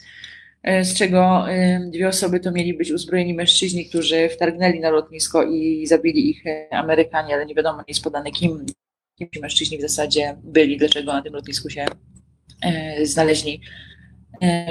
Z 0.83 0.95
czego 0.95 1.45
dwie 1.91 2.09
osoby 2.09 2.41
to 2.41 2.53
mieli 2.53 2.75
być 2.75 2.91
uzbrojeni 2.91 3.35
mężczyźni, 3.35 3.89
którzy 3.89 4.29
wtargnęli 4.29 4.81
na 4.81 4.91
lotnisko 4.91 5.43
i 5.43 5.87
zabili 5.87 6.31
ich 6.31 6.45
Amerykanie, 6.71 7.35
ale 7.35 7.47
nie 7.47 7.55
wiadomo, 7.55 7.79
nie 7.79 7.85
jest 7.89 8.05
podane 8.05 8.31
kim, 8.31 8.67
kim 9.19 9.29
ci 9.35 9.41
mężczyźni 9.41 9.79
w 9.79 9.81
zasadzie 9.81 10.37
byli, 10.43 10.77
dlaczego 10.77 11.13
na 11.13 11.23
tym 11.23 11.33
lotnisku 11.35 11.71
się 11.71 11.87
znaleźli. 13.03 13.61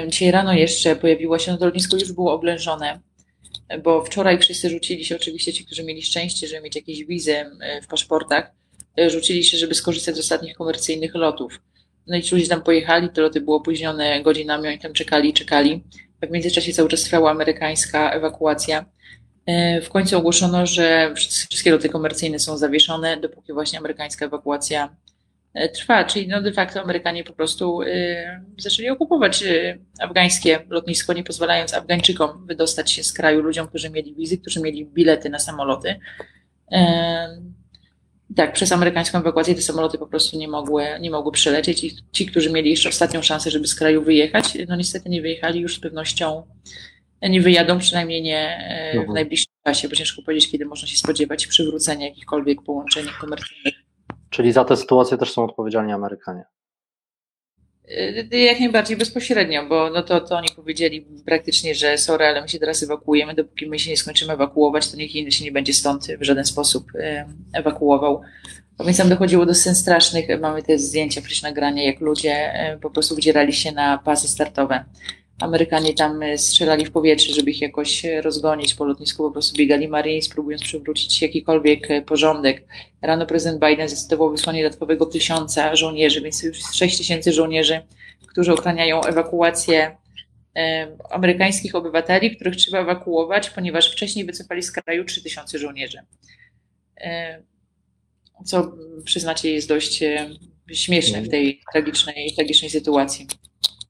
Dzisiaj 0.08 0.30
rano 0.30 0.52
jeszcze 0.52 0.96
pojawiło 0.96 1.38
się, 1.38 1.52
no 1.52 1.58
to 1.58 1.64
lotnisko 1.64 1.96
już 1.96 2.12
było 2.12 2.32
oblężone, 2.32 3.00
bo 3.82 4.04
wczoraj 4.04 4.38
wszyscy 4.38 4.70
rzucili 4.70 5.04
się, 5.04 5.16
oczywiście 5.16 5.52
ci, 5.52 5.64
którzy 5.64 5.84
mieli 5.84 6.02
szczęście, 6.02 6.46
żeby 6.46 6.62
mieć 6.62 6.76
jakieś 6.76 7.04
wizy 7.04 7.34
w 7.82 7.86
paszportach, 7.86 8.44
e, 8.44 8.61
rzucili 9.08 9.44
się, 9.44 9.56
żeby 9.56 9.74
skorzystać 9.74 10.16
z 10.16 10.18
ostatnich 10.18 10.56
komercyjnych 10.56 11.14
lotów. 11.14 11.60
No 12.06 12.16
i 12.16 12.22
ci 12.22 12.34
ludzie 12.34 12.48
tam 12.48 12.62
pojechali, 12.62 13.08
te 13.08 13.20
loty 13.20 13.40
były 13.40 13.56
opóźnione 13.56 14.22
godzinami, 14.22 14.68
oni 14.68 14.78
tam 14.78 14.92
czekali 14.92 15.32
czekali. 15.32 15.84
W 16.22 16.30
międzyczasie 16.30 16.72
cały 16.72 16.88
czas 16.88 17.02
trwała 17.02 17.30
amerykańska 17.30 18.12
ewakuacja. 18.12 18.84
E, 19.46 19.80
w 19.80 19.88
końcu 19.88 20.18
ogłoszono, 20.18 20.66
że 20.66 21.14
wszystkie 21.50 21.70
loty 21.70 21.88
komercyjne 21.88 22.38
są 22.38 22.58
zawieszone, 22.58 23.16
dopóki 23.16 23.52
właśnie 23.52 23.78
amerykańska 23.78 24.26
ewakuacja 24.26 24.96
E, 25.54 25.68
trwa, 25.68 26.04
czyli 26.04 26.28
no 26.28 26.42
de 26.42 26.52
facto 26.52 26.82
Amerykanie 26.82 27.24
po 27.24 27.32
prostu 27.32 27.80
zaczęli 28.58 28.88
okupować 28.88 29.44
afgańskie 30.00 30.64
lotnisko, 30.68 31.12
nie 31.12 31.24
pozwalając 31.24 31.74
Afgańczykom 31.74 32.46
wydostać 32.46 32.92
się 32.92 33.02
z 33.02 33.12
kraju, 33.12 33.40
ludziom, 33.40 33.68
którzy 33.68 33.90
mieli 33.90 34.14
wizy, 34.14 34.38
którzy 34.38 34.60
mieli 34.60 34.86
bilety 34.86 35.30
na 35.30 35.38
samoloty. 35.38 36.00
Tak, 38.36 38.52
przez 38.52 38.72
amerykańską 38.72 39.18
ewakuację 39.18 39.54
te 39.54 39.62
samoloty 39.62 39.98
po 39.98 40.06
prostu 40.06 40.38
nie 40.38 40.48
mogły, 40.48 40.84
nie 41.00 41.10
mogły 41.10 41.32
przelecieć 41.32 41.84
i 41.84 41.96
ci, 42.12 42.26
którzy 42.26 42.52
mieli 42.52 42.70
jeszcze 42.70 42.88
ostatnią 42.88 43.22
szansę, 43.22 43.50
żeby 43.50 43.66
z 43.66 43.74
kraju 43.74 44.02
wyjechać, 44.02 44.58
no 44.68 44.76
niestety 44.76 45.08
nie 45.08 45.22
wyjechali 45.22 45.60
już 45.60 45.76
z 45.76 45.80
pewnością 45.80 46.42
nie 47.22 47.40
wyjadą, 47.40 47.78
przynajmniej 47.78 48.22
nie 48.22 48.68
w 48.94 48.96
mhm. 48.96 49.14
najbliższym 49.14 49.52
czasie, 49.64 49.88
bo 49.88 49.96
ciężko 49.96 50.22
powiedzieć, 50.22 50.50
kiedy 50.50 50.64
można 50.64 50.88
się 50.88 50.96
spodziewać 50.96 51.46
przywrócenia 51.46 52.06
jakichkolwiek 52.06 52.62
połączeń 52.62 53.06
komercyjnych 53.20 53.74
Czyli 54.30 54.52
za 54.52 54.64
tę 54.64 54.76
sytuację 54.76 55.18
też 55.18 55.32
są 55.32 55.44
odpowiedzialni 55.44 55.92
Amerykanie. 55.92 56.44
Y, 58.32 58.38
jak 58.38 58.60
najbardziej 58.60 58.96
bezpośrednio, 58.96 59.66
bo 59.66 59.90
no 59.90 60.02
to, 60.02 60.20
to 60.20 60.36
oni 60.36 60.48
powiedzieli 60.56 61.06
praktycznie, 61.26 61.74
że 61.74 61.98
sorry, 61.98 62.24
ale 62.26 62.42
my 62.42 62.48
się 62.48 62.58
teraz 62.58 62.82
ewakuujemy, 62.82 63.34
dopóki 63.34 63.66
my 63.66 63.78
się 63.78 63.90
nie 63.90 63.96
skończymy 63.96 64.32
ewakuować, 64.32 64.90
to 64.90 64.96
nikt 64.96 65.14
inny 65.14 65.32
się 65.32 65.44
nie 65.44 65.52
będzie 65.52 65.74
stąd 65.74 66.06
w 66.20 66.22
żaden 66.24 66.44
sposób 66.44 66.92
ewakuował. 67.52 68.20
A 68.78 68.84
więc 68.84 68.98
tam 68.98 69.08
dochodziło 69.08 69.46
do 69.46 69.54
scen 69.54 69.74
strasznych. 69.74 70.40
Mamy 70.40 70.62
te 70.62 70.78
zdjęcia, 70.78 71.20
przecież 71.20 71.42
nagrania, 71.42 71.82
jak 71.82 72.00
ludzie 72.00 72.52
po 72.82 72.90
prostu 72.90 73.16
wdzierali 73.16 73.52
się 73.52 73.72
na 73.72 73.98
pasy 73.98 74.28
startowe. 74.28 74.84
Amerykanie 75.42 75.94
tam 75.94 76.22
e, 76.22 76.38
strzelali 76.38 76.86
w 76.86 76.92
powietrze, 76.92 77.34
żeby 77.34 77.50
ich 77.50 77.60
jakoś 77.60 78.04
e, 78.04 78.22
rozgonić 78.22 78.74
po 78.74 78.84
lotnisku, 78.84 79.22
po 79.22 79.30
prostu 79.30 79.56
biegali 79.56 79.88
Marines, 79.88 80.28
próbując 80.28 80.62
przywrócić 80.62 81.22
jakikolwiek 81.22 81.90
e, 81.90 82.02
porządek. 82.02 82.66
Rano 83.02 83.26
prezydent 83.26 83.60
Biden 83.64 83.88
zdecydował 83.88 84.30
wysłanie 84.30 84.62
dodatkowego 84.62 85.06
tysiąca 85.06 85.76
żołnierzy, 85.76 86.20
więc 86.20 86.42
już 86.42 86.56
jest 86.56 86.74
6 86.74 86.98
tysięcy 86.98 87.32
żołnierzy, 87.32 87.80
którzy 88.26 88.52
ochraniają 88.52 89.00
ewakuację 89.02 89.96
amerykańskich 91.10 91.74
obywateli, 91.74 92.36
których 92.36 92.56
trzeba 92.56 92.80
ewakuować, 92.80 93.50
ponieważ 93.50 93.92
wcześniej 93.92 94.24
wycofali 94.24 94.62
z 94.62 94.72
kraju 94.72 95.04
3 95.04 95.22
tysiące 95.22 95.58
żołnierzy. 95.58 95.98
Co 98.44 98.72
przyznacie 99.04 99.52
jest 99.52 99.68
dość 99.68 100.04
śmieszne 100.72 101.22
w 101.22 101.28
tej 101.28 101.60
tragicznej, 101.72 102.32
tragicznej 102.34 102.70
sytuacji. 102.70 103.26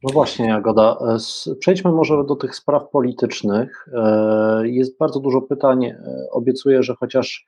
No 0.03 0.13
właśnie, 0.13 0.49
Jagoda. 0.49 0.99
E, 1.01 1.55
przejdźmy 1.55 1.93
może 1.93 2.25
do 2.25 2.37
tych 2.37 2.57
spraw 2.57 2.89
politycznych. 2.89 3.89
E, 3.95 4.69
jest 4.69 4.99
bardzo 4.99 5.21
dużo 5.21 5.43
pytań. 5.43 5.85
E, 5.85 5.97
obiecuję, 6.31 6.83
że 6.83 6.95
chociaż 6.95 7.47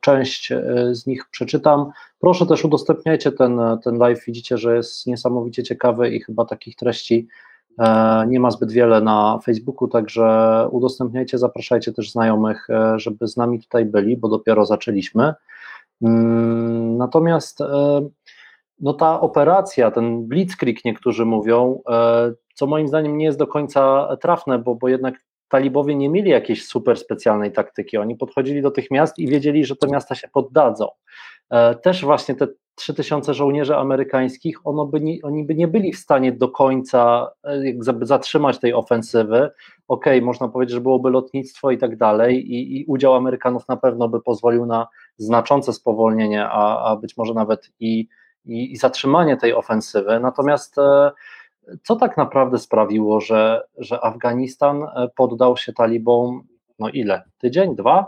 część 0.00 0.52
z 0.90 1.06
nich 1.06 1.24
przeczytam. 1.30 1.90
Proszę 2.20 2.46
też 2.46 2.64
udostępniajcie 2.64 3.32
ten, 3.32 3.60
ten 3.84 3.98
live. 3.98 4.24
Widzicie, 4.26 4.58
że 4.58 4.76
jest 4.76 5.06
niesamowicie 5.06 5.62
ciekawy 5.62 6.10
i 6.10 6.20
chyba 6.20 6.44
takich 6.44 6.76
treści 6.76 7.28
nie 8.28 8.40
ma 8.40 8.50
zbyt 8.50 8.72
wiele 8.72 9.00
na 9.00 9.38
Facebooku, 9.44 9.88
także 9.88 10.68
udostępniajcie, 10.70 11.38
zapraszajcie 11.38 11.92
też 11.92 12.10
znajomych, 12.10 12.66
żeby 12.96 13.28
z 13.28 13.36
nami 13.36 13.60
tutaj 13.60 13.84
byli, 13.84 14.16
bo 14.16 14.28
dopiero 14.28 14.66
zaczęliśmy. 14.66 15.34
Mm, 16.02 16.96
natomiast 16.96 17.58
no 18.82 18.92
ta 18.92 19.20
operacja, 19.20 19.90
ten 19.90 20.28
blitzkrieg 20.28 20.84
niektórzy 20.84 21.24
mówią, 21.24 21.80
e, 21.88 22.32
co 22.54 22.66
moim 22.66 22.88
zdaniem 22.88 23.18
nie 23.18 23.24
jest 23.24 23.38
do 23.38 23.46
końca 23.46 24.08
trafne, 24.20 24.58
bo, 24.58 24.74
bo 24.74 24.88
jednak 24.88 25.14
talibowie 25.48 25.94
nie 25.94 26.08
mieli 26.08 26.30
jakiejś 26.30 26.66
super 26.66 26.96
specjalnej 26.96 27.52
taktyki. 27.52 27.98
Oni 27.98 28.16
podchodzili 28.16 28.62
do 28.62 28.70
tych 28.70 28.90
miast 28.90 29.18
i 29.18 29.26
wiedzieli, 29.26 29.64
że 29.64 29.76
te 29.76 29.86
miasta 29.86 30.14
się 30.14 30.28
poddadzą. 30.28 30.88
E, 31.50 31.74
też 31.74 32.04
właśnie 32.04 32.34
te 32.34 32.48
3000 32.74 33.34
żołnierzy 33.34 33.76
amerykańskich, 33.76 34.66
ono 34.66 34.86
by 34.86 35.00
nie, 35.00 35.18
oni 35.22 35.44
by 35.44 35.54
nie 35.54 35.68
byli 35.68 35.92
w 35.92 35.98
stanie 35.98 36.32
do 36.32 36.48
końca 36.48 37.30
jakby 37.62 38.06
zatrzymać 38.06 38.58
tej 38.58 38.74
ofensywy. 38.74 39.50
Okej, 39.88 40.18
okay, 40.18 40.26
można 40.26 40.48
powiedzieć, 40.48 40.74
że 40.74 40.80
byłoby 40.80 41.10
lotnictwo 41.10 41.70
i 41.70 41.78
tak 41.78 41.96
dalej, 41.96 42.52
i, 42.52 42.80
i 42.80 42.84
udział 42.84 43.14
Amerykanów 43.14 43.68
na 43.68 43.76
pewno 43.76 44.08
by 44.08 44.22
pozwolił 44.22 44.66
na 44.66 44.86
znaczące 45.16 45.72
spowolnienie, 45.72 46.48
a, 46.48 46.84
a 46.84 46.96
być 46.96 47.16
może 47.16 47.34
nawet 47.34 47.70
i 47.80 48.08
i, 48.44 48.72
i 48.72 48.76
zatrzymanie 48.76 49.36
tej 49.36 49.54
ofensywy. 49.54 50.20
Natomiast 50.20 50.78
e, 50.78 51.10
co 51.82 51.96
tak 51.96 52.16
naprawdę 52.16 52.58
sprawiło, 52.58 53.20
że, 53.20 53.62
że 53.78 54.04
Afganistan 54.04 54.82
e, 54.82 55.08
poddał 55.16 55.56
się 55.56 55.72
talibom, 55.72 56.46
no 56.78 56.88
ile? 56.88 57.22
Tydzień, 57.38 57.76
dwa? 57.76 58.06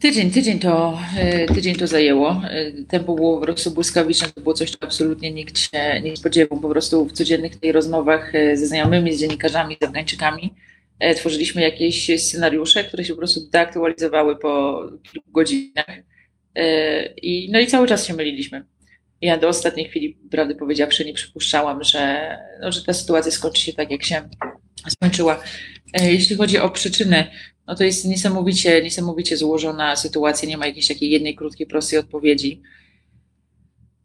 Tydzień, 0.00 0.30
tydzień 0.30 0.58
to, 0.58 0.98
e, 1.18 1.46
tydzień 1.46 1.74
to 1.74 1.86
zajęło. 1.86 2.42
Tempo 2.88 3.14
było 3.14 3.36
po 3.38 3.42
prostu 3.42 3.70
błyskawiczne, 3.70 4.28
to 4.28 4.40
było 4.40 4.54
coś, 4.54 4.70
co 4.70 4.78
absolutnie 4.80 5.32
nikt 5.32 5.58
się 5.58 6.00
nie 6.02 6.16
spodziewał. 6.16 6.60
Po 6.60 6.68
prostu 6.68 7.04
w 7.04 7.12
codziennych 7.12 7.60
tej 7.60 7.72
rozmowach 7.72 8.32
ze 8.54 8.66
znajomymi, 8.66 9.14
z 9.14 9.20
dziennikarzami, 9.20 9.76
z 9.80 9.84
Afgańczykami 9.84 10.54
tworzyliśmy 11.16 11.62
jakieś 11.62 12.22
scenariusze, 12.22 12.84
które 12.84 13.04
się 13.04 13.12
po 13.12 13.18
prostu 13.18 13.40
deaktualizowały 13.50 14.36
po 14.36 14.82
kilku 15.02 15.30
godzinach. 15.30 16.02
I, 17.22 17.48
no 17.52 17.60
i 17.60 17.66
cały 17.66 17.86
czas 17.86 18.06
się 18.06 18.14
myliliśmy. 18.14 18.64
Ja 19.20 19.38
do 19.38 19.48
ostatniej 19.48 19.88
chwili, 19.88 20.18
prawdę 20.30 20.54
powiedziawszy, 20.54 21.04
nie 21.04 21.12
przypuszczałam, 21.12 21.84
że, 21.84 22.36
no, 22.60 22.72
że 22.72 22.84
ta 22.84 22.92
sytuacja 22.92 23.32
skończy 23.32 23.62
się 23.62 23.72
tak, 23.72 23.90
jak 23.90 24.04
się 24.04 24.28
skończyła. 24.88 25.42
E, 25.92 26.12
jeśli 26.12 26.36
chodzi 26.36 26.58
o 26.58 26.70
przyczyny, 26.70 27.26
no 27.66 27.74
to 27.74 27.84
jest 27.84 28.04
niesamowicie, 28.04 28.82
niesamowicie 28.82 29.36
złożona 29.36 29.96
sytuacja, 29.96 30.48
nie 30.48 30.56
ma 30.56 30.66
jakiejś 30.66 30.88
takiej 30.88 31.10
jednej 31.10 31.34
krótkiej, 31.34 31.66
prostej 31.66 31.98
odpowiedzi. 31.98 32.62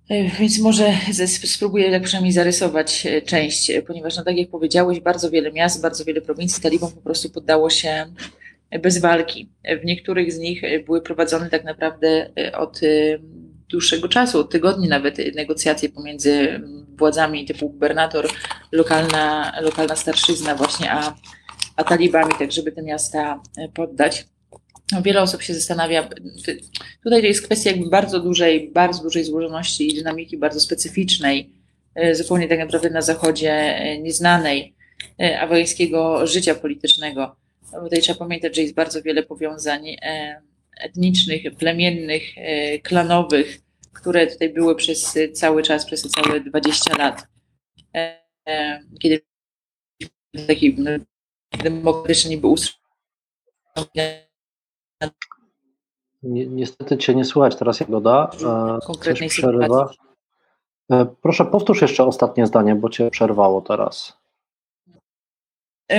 E, 0.10 0.30
więc 0.30 0.60
może 0.60 0.94
spróbuję 1.26 1.92
tak 1.92 2.04
przynajmniej 2.04 2.34
zarysować 2.34 3.06
e, 3.06 3.22
część, 3.22 3.72
ponieważ, 3.88 4.18
no 4.18 4.24
tak 4.24 4.38
jak 4.38 4.50
powiedziałeś, 4.50 5.00
bardzo 5.00 5.32
wiele 5.32 5.52
miast, 5.52 5.82
bardzo 5.82 6.06
wiele 6.06 6.22
prowincji 6.22 6.64
talibom 6.64 6.92
po 6.92 7.02
prostu 7.02 7.30
poddało 7.30 7.70
się 7.70 8.06
bez 8.82 8.98
walki. 8.98 9.50
W 9.82 9.86
niektórych 9.86 10.34
z 10.34 10.38
nich 10.38 10.62
były 10.86 11.02
prowadzone 11.02 11.50
tak 11.50 11.64
naprawdę 11.64 12.32
od 12.58 12.82
dłuższego 13.70 14.08
czasu, 14.08 14.40
od 14.40 14.52
tygodni 14.52 14.88
nawet 14.88 15.18
negocjacje 15.36 15.90
pomiędzy 15.90 16.62
władzami 16.98 17.46
typu 17.46 17.70
gubernator, 17.70 18.30
lokalna, 18.72 19.54
lokalna 19.62 19.96
starszyzna 19.96 20.56
właśnie, 20.56 20.92
a, 20.92 21.16
a 21.76 21.84
talibami, 21.84 22.34
tak 22.40 22.52
żeby 22.52 22.72
te 22.72 22.84
miasta 22.84 23.42
e, 23.58 23.70
poddać. 23.70 24.26
Wiele 25.02 25.22
osób 25.22 25.42
się 25.42 25.54
zastanawia, 25.54 26.10
tutaj 27.04 27.22
to 27.22 27.28
jest 27.28 27.46
kwestia 27.46 27.72
jakby 27.72 27.90
bardzo 27.90 28.20
dużej, 28.20 28.72
bardzo 28.72 29.04
dużej 29.04 29.24
złożoności 29.24 29.90
i 29.92 29.96
dynamiki 29.96 30.38
bardzo 30.38 30.60
specyficznej, 30.60 31.50
e, 31.96 32.16
zupełnie 32.16 32.48
tak 32.48 32.60
naprawdę 32.60 32.90
na 32.90 33.02
zachodzie 33.02 33.52
e, 33.52 34.00
nieznanej 34.00 34.76
afgańskiego 35.40 36.28
życia 36.28 36.56
politycznego. 36.56 37.36
Bo 37.72 37.84
tutaj 37.84 38.02
trzeba 38.02 38.20
pamiętać, 38.20 38.56
że 38.56 38.62
jest 38.62 38.74
bardzo 38.74 39.02
wiele 39.02 39.24
powiązań 39.24 39.86
etnicznych, 40.78 41.56
plemiennych, 41.58 42.24
e, 42.38 42.80
klanowych, 42.80 43.62
które 43.94 44.28
tutaj 44.28 44.54
były 44.54 44.76
przez 44.76 45.18
cały 45.34 45.64
czas, 45.64 45.86
przez 45.86 46.02
całe 46.02 46.40
20 46.40 46.98
lat. 46.98 47.28
E, 47.96 48.24
e, 48.48 48.80
kiedy 49.00 49.22
taki 50.48 50.76
no, 50.78 50.92
demokratyczny 51.64 52.30
niby 52.30 52.48
ustrój. 52.48 52.86
Niestety 56.24 56.98
Cię 56.98 57.16
nie 57.16 57.26
słychać 57.26 57.56
teraz, 57.56 57.80
Jagoda. 57.80 58.32
Konkretnej 58.86 59.30
przerywa. 59.30 59.90
Proszę 61.22 61.46
powtórz 61.46 61.82
jeszcze 61.82 62.06
ostatnie 62.06 62.48
zdanie, 62.48 62.76
bo 62.76 62.90
Cię 62.90 63.12
przerwało 63.12 63.62
teraz. 63.62 64.18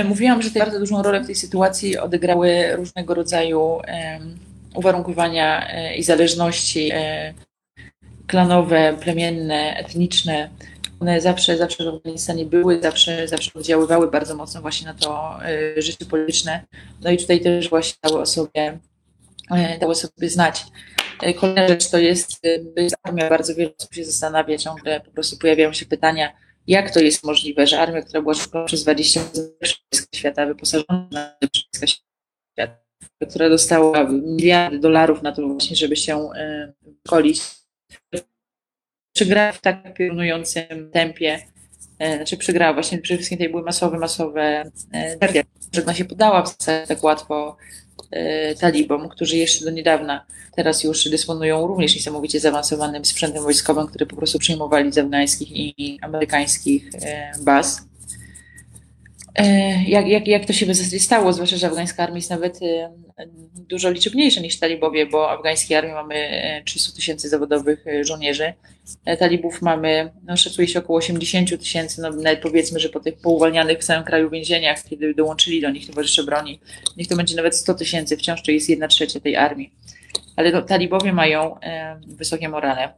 Mówiłam, 0.04 0.42
że 0.42 0.50
bardzo 0.50 0.78
dużą 0.78 1.02
rolę 1.02 1.20
w 1.20 1.26
tej 1.26 1.34
sytuacji 1.34 1.98
odegrały 1.98 2.76
różnego 2.76 3.14
rodzaju 3.14 3.80
uwarunkowania 4.76 5.68
i 5.94 6.02
zależności 6.02 6.92
klanowe, 8.26 8.96
plemienne, 9.00 9.76
etniczne, 9.76 10.50
one 11.00 11.20
zawsze, 11.20 11.56
zawsze 11.56 11.84
w 11.84 11.88
Afganistanie 11.88 12.44
były, 12.44 12.82
zawsze, 12.82 13.28
zawsze 13.28 13.50
oddziaływały 13.54 14.10
bardzo 14.10 14.36
mocno 14.36 14.60
właśnie 14.60 14.86
na 14.86 14.94
to 14.94 15.38
y, 15.78 15.82
życie 15.82 16.06
polityczne. 16.06 16.66
No 17.00 17.10
i 17.10 17.18
tutaj 17.18 17.40
też 17.40 17.68
właśnie 17.68 17.98
dały 18.02 18.20
o 18.20 18.26
sobie, 18.26 18.78
dały 19.80 19.94
sobie 19.94 20.30
znać. 20.30 20.64
Kolejna 21.40 21.68
rzecz 21.68 21.90
to 21.90 21.98
jest, 21.98 22.40
jest 22.76 22.96
armia, 23.02 23.28
bardzo 23.28 23.54
wiele 23.54 23.70
osób 23.78 23.94
się 23.94 24.04
zastanawia, 24.04 24.58
ciągle 24.58 25.00
po 25.00 25.10
prostu 25.10 25.38
pojawiają 25.38 25.72
się 25.72 25.86
pytania, 25.86 26.32
jak 26.66 26.90
to 26.90 27.00
jest 27.00 27.24
możliwe, 27.24 27.66
że 27.66 27.80
armia, 27.80 28.02
która 28.02 28.22
była 28.22 28.34
przez 28.66 28.82
20 28.82 29.20
lat 29.20 30.10
świata, 30.14 30.46
wyposażona 30.46 31.36
przez 31.72 31.90
świata, 31.90 32.85
która 33.28 33.48
dostała 33.48 34.04
miliardy 34.04 34.78
dolarów 34.78 35.22
na 35.22 35.32
to 35.32 35.48
właśnie, 35.48 35.76
żeby 35.76 35.96
się 35.96 36.28
szkolić, 37.06 37.40
przegrała 39.14 39.52
w 39.52 39.60
tak 39.60 39.94
piorunującym 39.94 40.90
tempie, 40.92 41.38
e, 41.98 42.16
znaczy 42.16 42.36
przegrała 42.36 42.74
właśnie, 42.74 42.98
przede 42.98 43.18
wszystkim 43.18 43.38
tutaj 43.38 43.50
były 43.50 43.62
masowe, 43.62 43.98
masowe 43.98 44.70
terapie, 45.20 45.44
że 45.72 45.82
ona 45.82 45.94
się 45.94 46.04
podała 46.04 46.42
w 46.42 46.56
tak 46.88 47.04
łatwo 47.04 47.56
e, 48.10 48.54
talibom, 48.54 49.08
którzy 49.08 49.36
jeszcze 49.36 49.64
do 49.64 49.70
niedawna 49.70 50.26
teraz 50.56 50.84
już 50.84 51.08
dysponują 51.08 51.66
również 51.66 51.94
niesamowicie 51.94 52.40
zaawansowanym 52.40 53.04
sprzętem 53.04 53.42
wojskowym, 53.42 53.86
który 53.86 54.06
po 54.06 54.16
prostu 54.16 54.38
przyjmowali 54.38 54.92
z 54.92 54.98
afgańskich 54.98 55.50
i 55.52 55.98
amerykańskich 56.02 56.90
e, 57.02 57.32
baz. 57.40 57.82
E, 59.34 59.44
jak, 59.84 60.06
jak, 60.06 60.28
jak 60.28 60.44
to 60.44 60.52
się 60.52 60.74
stało, 60.74 61.32
zwłaszcza, 61.32 61.56
że 61.56 61.66
afgańska 61.66 62.02
armia 62.02 62.16
jest 62.16 62.30
nawet 62.30 62.62
e, 62.62 62.92
dużo 63.54 63.90
liczebniejsza 63.90 64.40
niż 64.40 64.58
talibowie, 64.58 65.06
bo 65.06 65.28
w 65.28 65.30
afgańskiej 65.30 65.76
armii 65.76 65.94
mamy 65.94 66.62
300 66.64 66.92
e, 66.92 66.96
tysięcy 66.96 67.28
zawodowych 67.28 67.84
żołnierzy. 68.02 68.52
Talibów 69.18 69.62
mamy, 69.62 70.12
no 70.24 70.36
szacuje 70.36 70.68
się 70.68 70.78
około 70.78 70.98
80 70.98 71.58
tysięcy, 71.58 72.02
no 72.02 72.10
nawet 72.10 72.40
powiedzmy, 72.40 72.80
że 72.80 72.88
po 72.88 73.00
tych 73.00 73.18
pouwalnianych 73.18 73.78
w 73.78 73.84
całym 73.84 74.04
kraju 74.04 74.30
więzieniach, 74.30 74.84
kiedy 74.84 75.14
dołączyli 75.14 75.60
do 75.60 75.70
nich 75.70 75.86
towarzysze 75.86 76.24
broni, 76.24 76.60
niech 76.96 77.08
to 77.08 77.16
będzie 77.16 77.36
nawet 77.36 77.56
100 77.56 77.74
tysięcy, 77.74 78.16
wciąż 78.16 78.42
to 78.42 78.50
jest 78.50 78.68
jedna 78.68 78.88
trzecia 78.88 79.20
tej 79.20 79.36
armii. 79.36 79.72
Ale 80.36 80.52
no, 80.52 80.62
talibowie 80.62 81.12
mają 81.12 81.56
wysokie 82.06 82.48
morale, 82.48 82.92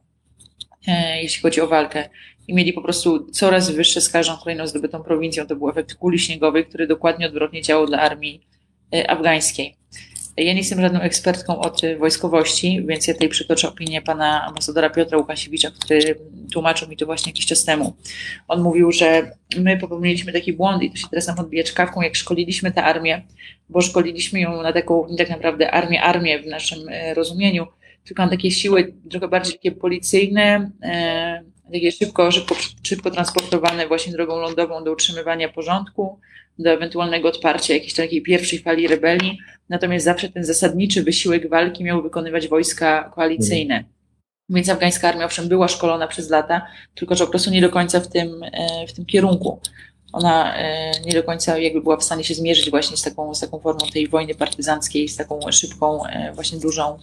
jeśli 1.22 1.42
chodzi 1.42 1.60
o 1.60 1.66
walkę 1.66 2.08
i 2.48 2.54
mieli 2.54 2.72
po 2.72 2.82
prostu 2.82 3.30
coraz 3.30 3.70
wyższe 3.70 4.00
z 4.00 4.08
każdą 4.08 4.36
kolejną 4.36 4.66
zdobytą 4.66 5.02
prowincją. 5.02 5.46
To 5.46 5.56
był 5.56 5.70
efekt 5.70 5.94
kuli 5.94 6.18
śniegowej, 6.18 6.66
który 6.66 6.86
dokładnie 6.86 7.26
odwrotnie 7.26 7.62
działał 7.62 7.86
dla 7.86 7.98
armii 7.98 8.46
e, 8.94 9.10
afgańskiej. 9.10 9.77
Ja 10.38 10.52
nie 10.52 10.58
jestem 10.58 10.80
żadną 10.80 11.00
ekspertką 11.00 11.58
od 11.58 11.80
wojskowości, 11.98 12.84
więc 12.86 13.06
ja 13.06 13.14
tutaj 13.14 13.28
przytoczę 13.28 13.68
opinię 13.68 14.02
pana 14.02 14.44
ambasadora 14.46 14.90
Piotra 14.90 15.18
Łukasiewicza, 15.18 15.70
który 15.70 16.18
tłumaczył 16.52 16.88
mi 16.88 16.96
to 16.96 17.06
właśnie 17.06 17.30
jakiś 17.30 17.46
czas 17.46 17.64
temu. 17.64 17.96
On 18.48 18.62
mówił, 18.62 18.92
że 18.92 19.30
my 19.56 19.78
popełniliśmy 19.78 20.32
taki 20.32 20.52
błąd 20.52 20.82
i 20.82 20.90
to 20.90 20.96
się 20.96 21.06
teraz 21.10 21.26
nam 21.26 21.38
odbija 21.38 21.64
czkawką, 21.64 22.02
jak 22.02 22.16
szkoliliśmy 22.16 22.72
tę 22.72 22.84
armię, 22.84 23.22
bo 23.68 23.80
szkoliliśmy 23.80 24.40
ją 24.40 24.62
na 24.62 24.72
taką 24.72 25.06
nie 25.10 25.16
tak 25.16 25.30
naprawdę 25.30 25.70
armię, 25.70 26.02
armię 26.02 26.42
w 26.42 26.46
naszym 26.46 26.88
e, 26.88 27.14
rozumieniu, 27.14 27.66
tylko 28.04 28.22
na 28.22 28.28
takie 28.28 28.50
siły 28.50 28.94
trochę 29.10 29.28
bardziej 29.28 29.54
takie 29.54 29.72
policyjne, 29.72 30.70
e, 30.82 31.42
takie 31.72 31.92
szybko, 31.92 32.30
szybko, 32.30 32.54
szybko 32.82 33.10
transportowane 33.10 33.88
właśnie 33.88 34.12
drogą 34.12 34.38
lądową 34.38 34.84
do 34.84 34.92
utrzymywania 34.92 35.48
porządku, 35.48 36.18
do 36.58 36.70
ewentualnego 36.70 37.28
odparcia 37.28 37.74
jakiejś 37.74 37.94
takiej 37.94 38.22
pierwszej 38.22 38.58
fali 38.58 38.88
rebelii. 38.88 39.38
Natomiast 39.68 40.04
zawsze 40.04 40.28
ten 40.28 40.44
zasadniczy 40.44 41.02
wysiłek 41.02 41.48
walki 41.48 41.84
miał 41.84 42.02
wykonywać 42.02 42.48
wojska 42.48 43.12
koalicyjne. 43.14 43.74
Mhm. 43.74 43.94
Więc 44.50 44.68
afgańska 44.68 45.08
armia 45.08 45.24
owszem 45.24 45.48
była 45.48 45.68
szkolona 45.68 46.08
przez 46.08 46.30
lata, 46.30 46.66
tylko 46.94 47.14
że 47.14 47.24
po 47.24 47.30
prostu 47.30 47.50
nie 47.50 47.60
do 47.60 47.70
końca 47.70 48.00
w 48.00 48.08
tym, 48.08 48.42
e, 48.42 48.86
w 48.86 48.92
tym 48.92 49.06
kierunku. 49.06 49.60
Ona 50.12 50.56
e, 50.56 50.92
nie 51.06 51.12
do 51.12 51.22
końca 51.22 51.58
jakby 51.58 51.80
była 51.80 51.96
w 51.96 52.04
stanie 52.04 52.24
się 52.24 52.34
zmierzyć 52.34 52.70
właśnie 52.70 52.96
z 52.96 53.02
taką, 53.02 53.34
z 53.34 53.40
taką 53.40 53.58
formą 53.60 53.86
tej 53.92 54.08
wojny 54.08 54.34
partyzanckiej, 54.34 55.08
z 55.08 55.16
taką 55.16 55.40
szybką, 55.52 56.06
e, 56.06 56.32
właśnie 56.32 56.58
dużą 56.58 56.98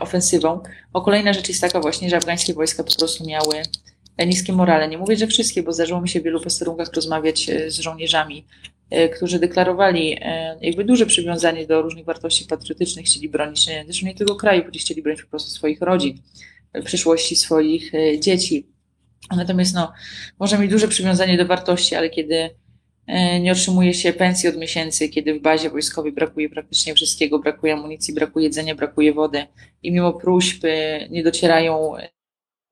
ofensywą. 0.00 0.60
O 0.92 1.02
kolejna 1.02 1.32
rzecz 1.32 1.48
jest 1.48 1.60
taka 1.60 1.80
właśnie, 1.80 2.10
że 2.10 2.16
afgańskie 2.16 2.54
wojska 2.54 2.84
po 2.84 2.96
prostu 2.96 3.26
miały 3.26 3.62
e, 4.16 4.26
niskie 4.26 4.52
morale. 4.52 4.88
Nie 4.88 4.98
mówię, 4.98 5.16
że 5.16 5.26
wszystkie, 5.26 5.62
bo 5.62 5.72
zdarzyło 5.72 6.00
mi 6.00 6.08
się 6.08 6.20
w 6.20 6.22
wielu 6.22 6.40
posterunkach 6.40 6.92
rozmawiać 6.92 7.48
e, 7.48 7.70
z 7.70 7.78
żołnierzami, 7.78 8.44
którzy 9.16 9.38
deklarowali 9.38 10.20
jakby 10.60 10.84
duże 10.84 11.06
przywiązanie 11.06 11.66
do 11.66 11.82
różnych 11.82 12.04
wartości 12.04 12.44
patriotycznych, 12.44 13.06
chcieli 13.06 13.28
bronić 13.28 13.64
zresztą 13.84 14.06
nie 14.06 14.14
tylko 14.14 14.36
kraju, 14.36 14.64
bo 14.64 14.70
chcieli 14.78 15.02
bronić 15.02 15.22
po 15.22 15.28
prostu 15.28 15.50
swoich 15.50 15.80
rodzin, 15.80 16.18
przyszłości 16.84 17.36
swoich 17.36 17.92
dzieci. 18.18 18.66
Natomiast 19.36 19.74
no, 19.74 19.92
może 20.38 20.58
mieć 20.58 20.70
duże 20.70 20.88
przywiązanie 20.88 21.36
do 21.36 21.46
wartości, 21.46 21.94
ale 21.94 22.10
kiedy 22.10 22.34
E, 22.44 22.50
nie 23.40 23.52
otrzymuje 23.52 23.94
się 23.94 24.12
pensji 24.12 24.48
od 24.48 24.56
miesięcy, 24.56 25.08
kiedy 25.08 25.34
w 25.34 25.42
bazie 25.42 25.70
wojskowej 25.70 26.12
brakuje 26.12 26.48
praktycznie 26.48 26.94
wszystkiego, 26.94 27.38
brakuje 27.38 27.72
amunicji, 27.72 28.14
brakuje 28.14 28.44
jedzenia, 28.44 28.74
brakuje 28.74 29.12
wody. 29.12 29.46
I 29.82 29.92
mimo 29.92 30.12
próśb 30.12 30.64
e, 30.64 31.08
nie 31.08 31.22
docierają, 31.22 31.92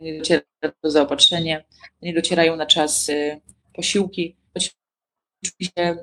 nie 0.00 0.18
dociera 0.18 0.42
do 0.82 0.90
zaopatrzenia, 0.90 1.62
nie 2.02 2.14
docierają 2.14 2.56
na 2.56 2.66
czas 2.66 3.10
e, 3.10 3.40
posiłki, 3.74 4.36
czuli 5.44 5.70
się 5.78 5.96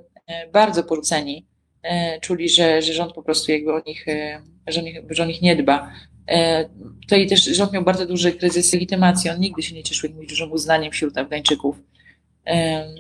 bardzo 0.54 0.84
porzuceni, 0.84 1.48
czuli, 2.22 2.50
że, 2.50 2.82
że 2.82 2.94
rząd 2.94 3.14
po 3.14 3.24
prostu 3.24 3.52
jakby 3.52 3.74
o 3.74 3.82
nich, 3.88 4.06
że 4.68 4.80
o 4.80 4.84
nich, 4.84 5.02
że 5.10 5.24
o 5.24 5.26
nich 5.26 5.42
nie 5.42 5.56
dba. 5.56 5.94
Tutaj 7.02 7.28
też 7.28 7.44
rząd 7.44 7.74
miał 7.74 7.84
bardzo 7.84 8.06
duży 8.06 8.32
kryzys 8.32 8.74
legitymacji, 8.74 9.30
on 9.30 9.40
nigdy 9.40 9.62
się 9.62 9.76
nie 9.76 9.84
cieszył 9.84 10.10
jakimś 10.10 10.28
dużym 10.28 10.52
uznaniem 10.52 10.92
wśród 10.92 11.18
Afgańczyków 11.18 11.76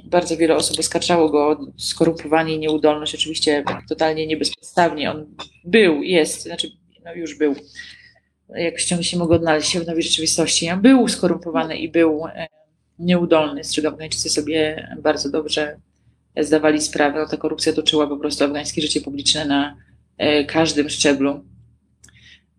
bardzo 0.03 0.38
wiele 0.38 0.55
osób 0.55 0.79
oskarżało 0.79 1.29
go 1.29 1.47
o 1.47 1.57
skorumpowanie 1.77 2.55
i 2.55 2.60
nieudolność, 2.60 3.15
oczywiście 3.15 3.63
totalnie 3.89 4.27
niebezpodstawnie. 4.27 5.12
On 5.12 5.36
był, 5.65 6.03
jest, 6.03 6.43
znaczy 6.43 6.67
no 7.05 7.13
już 7.13 7.38
był, 7.38 7.55
jak 8.49 8.81
ciągle 8.81 9.03
się 9.03 9.17
mogło 9.17 9.36
odnaleźć 9.36 9.77
w 9.77 9.88
nowej 9.88 10.03
rzeczywistości. 10.03 10.69
On 10.69 10.81
był 10.81 11.07
skorumpowany 11.07 11.77
i 11.77 11.89
był 11.89 12.23
nieudolny, 12.99 13.63
z 13.63 13.73
czego 13.73 13.88
Afgańczycy 13.88 14.29
sobie 14.29 14.89
bardzo 15.01 15.29
dobrze 15.29 15.77
zdawali 16.43 16.81
sprawę. 16.81 17.19
No, 17.19 17.27
ta 17.27 17.38
korupcja 17.38 17.73
toczyła 17.73 18.07
po 18.07 18.17
prostu 18.17 18.43
afgańskie 18.43 18.81
życie 18.81 19.01
publiczne 19.01 19.45
na 19.45 19.77
e, 20.17 20.45
każdym 20.45 20.89
szczeblu. 20.89 21.45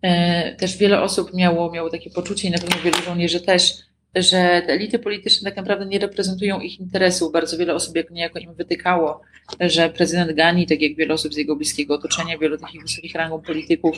E, 0.03 0.57
też 0.57 0.77
wiele 0.77 1.03
osób 1.03 1.35
miało, 1.35 1.73
miało 1.73 1.91
takie 1.91 2.11
poczucie 2.11 2.49
i 2.49 2.51
na 2.51 2.59
pewno 2.59 2.77
wielu 2.85 2.97
żołnierzy 2.97 3.41
też, 3.41 3.75
że 4.23 4.63
te 4.67 4.73
elity 4.73 4.99
polityczne 4.99 5.51
tak 5.51 5.57
naprawdę 5.57 5.87
nie 5.87 5.99
reprezentują 5.99 6.61
ich 6.61 6.81
interesów. 6.81 7.33
Bardzo 7.33 7.59
wiele 7.59 7.75
osób 7.75 7.97
jak 7.97 8.11
niejako 8.11 8.39
im 8.39 8.55
wytykało, 8.55 9.21
że 9.61 9.89
prezydent 9.89 10.33
Gani, 10.33 10.67
tak 10.67 10.83
jak 10.83 10.97
wiele 10.97 11.15
osób 11.15 11.35
z 11.35 11.37
jego 11.37 11.57
bliskiego 11.57 11.95
otoczenia, 11.95 12.39
wielu 12.39 12.59
takich 12.59 12.83
wysokich 12.83 13.15
rangą 13.15 13.41
polityków, 13.41 13.97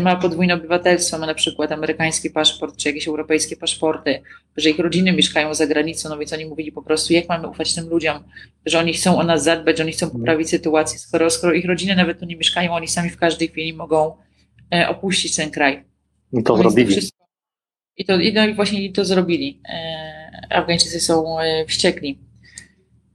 ma 0.00 0.16
podwójne 0.16 0.54
obywatelstwo, 0.54 1.18
ma 1.18 1.26
na 1.26 1.34
przykład 1.34 1.72
amerykański 1.72 2.30
paszport 2.30 2.76
czy 2.76 2.88
jakieś 2.88 3.08
europejskie 3.08 3.56
paszporty, 3.56 4.22
że 4.56 4.70
ich 4.70 4.78
rodziny 4.78 5.12
mieszkają 5.12 5.54
za 5.54 5.66
granicą, 5.66 6.08
no 6.08 6.18
więc 6.18 6.32
oni 6.32 6.46
mówili 6.46 6.72
po 6.72 6.82
prostu, 6.82 7.12
jak 7.12 7.28
mamy 7.28 7.48
ufać 7.48 7.74
tym 7.74 7.88
ludziom, 7.88 8.24
że 8.66 8.78
oni 8.78 8.92
chcą 8.92 9.18
o 9.18 9.22
nas 9.22 9.44
zadbać, 9.44 9.76
że 9.76 9.82
oni 9.82 9.92
chcą 9.92 10.10
poprawić 10.10 10.50
sytuację, 10.50 10.98
skoro, 10.98 11.30
skoro 11.30 11.52
ich 11.52 11.64
rodziny 11.64 11.96
nawet 11.96 12.18
tu 12.20 12.24
nie 12.26 12.36
mieszkają, 12.36 12.72
oni 12.72 12.88
sami 12.88 13.10
w 13.10 13.16
każdej 13.16 13.48
chwili 13.48 13.72
mogą 13.72 14.16
e, 14.74 14.88
opuścić 14.88 15.36
ten 15.36 15.50
kraj. 15.50 15.84
I 16.32 16.42
to 16.42 16.56
zrobili. 16.56 17.00
I 17.96 18.04
to, 18.04 18.16
no 18.34 18.46
i 18.46 18.54
właśnie 18.54 18.92
to 18.92 19.04
zrobili. 19.04 19.60
E, 19.68 20.46
Afgańczycy 20.50 21.00
są 21.00 21.40
e, 21.40 21.64
wściekli. 21.66 22.18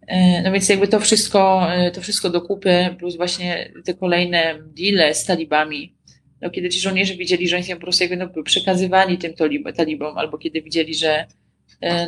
E, 0.07 0.41
no 0.41 0.51
więc 0.51 0.69
jakby 0.69 0.87
to 0.87 0.99
wszystko, 0.99 1.67
to 1.93 2.01
wszystko 2.01 2.29
do 2.29 2.41
kupy, 2.41 2.95
plus 2.99 3.17
właśnie 3.17 3.71
te 3.85 3.93
kolejne 3.93 4.59
deale 4.77 5.13
z 5.13 5.25
talibami, 5.25 5.95
no 6.41 6.49
kiedy 6.49 6.69
ci 6.69 6.79
żołnierze 6.79 7.15
widzieli, 7.15 7.47
że 7.47 7.55
oni 7.55 7.65
są 7.65 7.73
po 7.73 7.79
prostu 7.79 8.03
jakby 8.03 8.17
no, 8.17 8.43
przekazywani 8.43 9.17
tym 9.17 9.33
talibom, 9.77 10.17
albo 10.17 10.37
kiedy 10.37 10.61
widzieli, 10.61 10.95
że, 10.95 11.25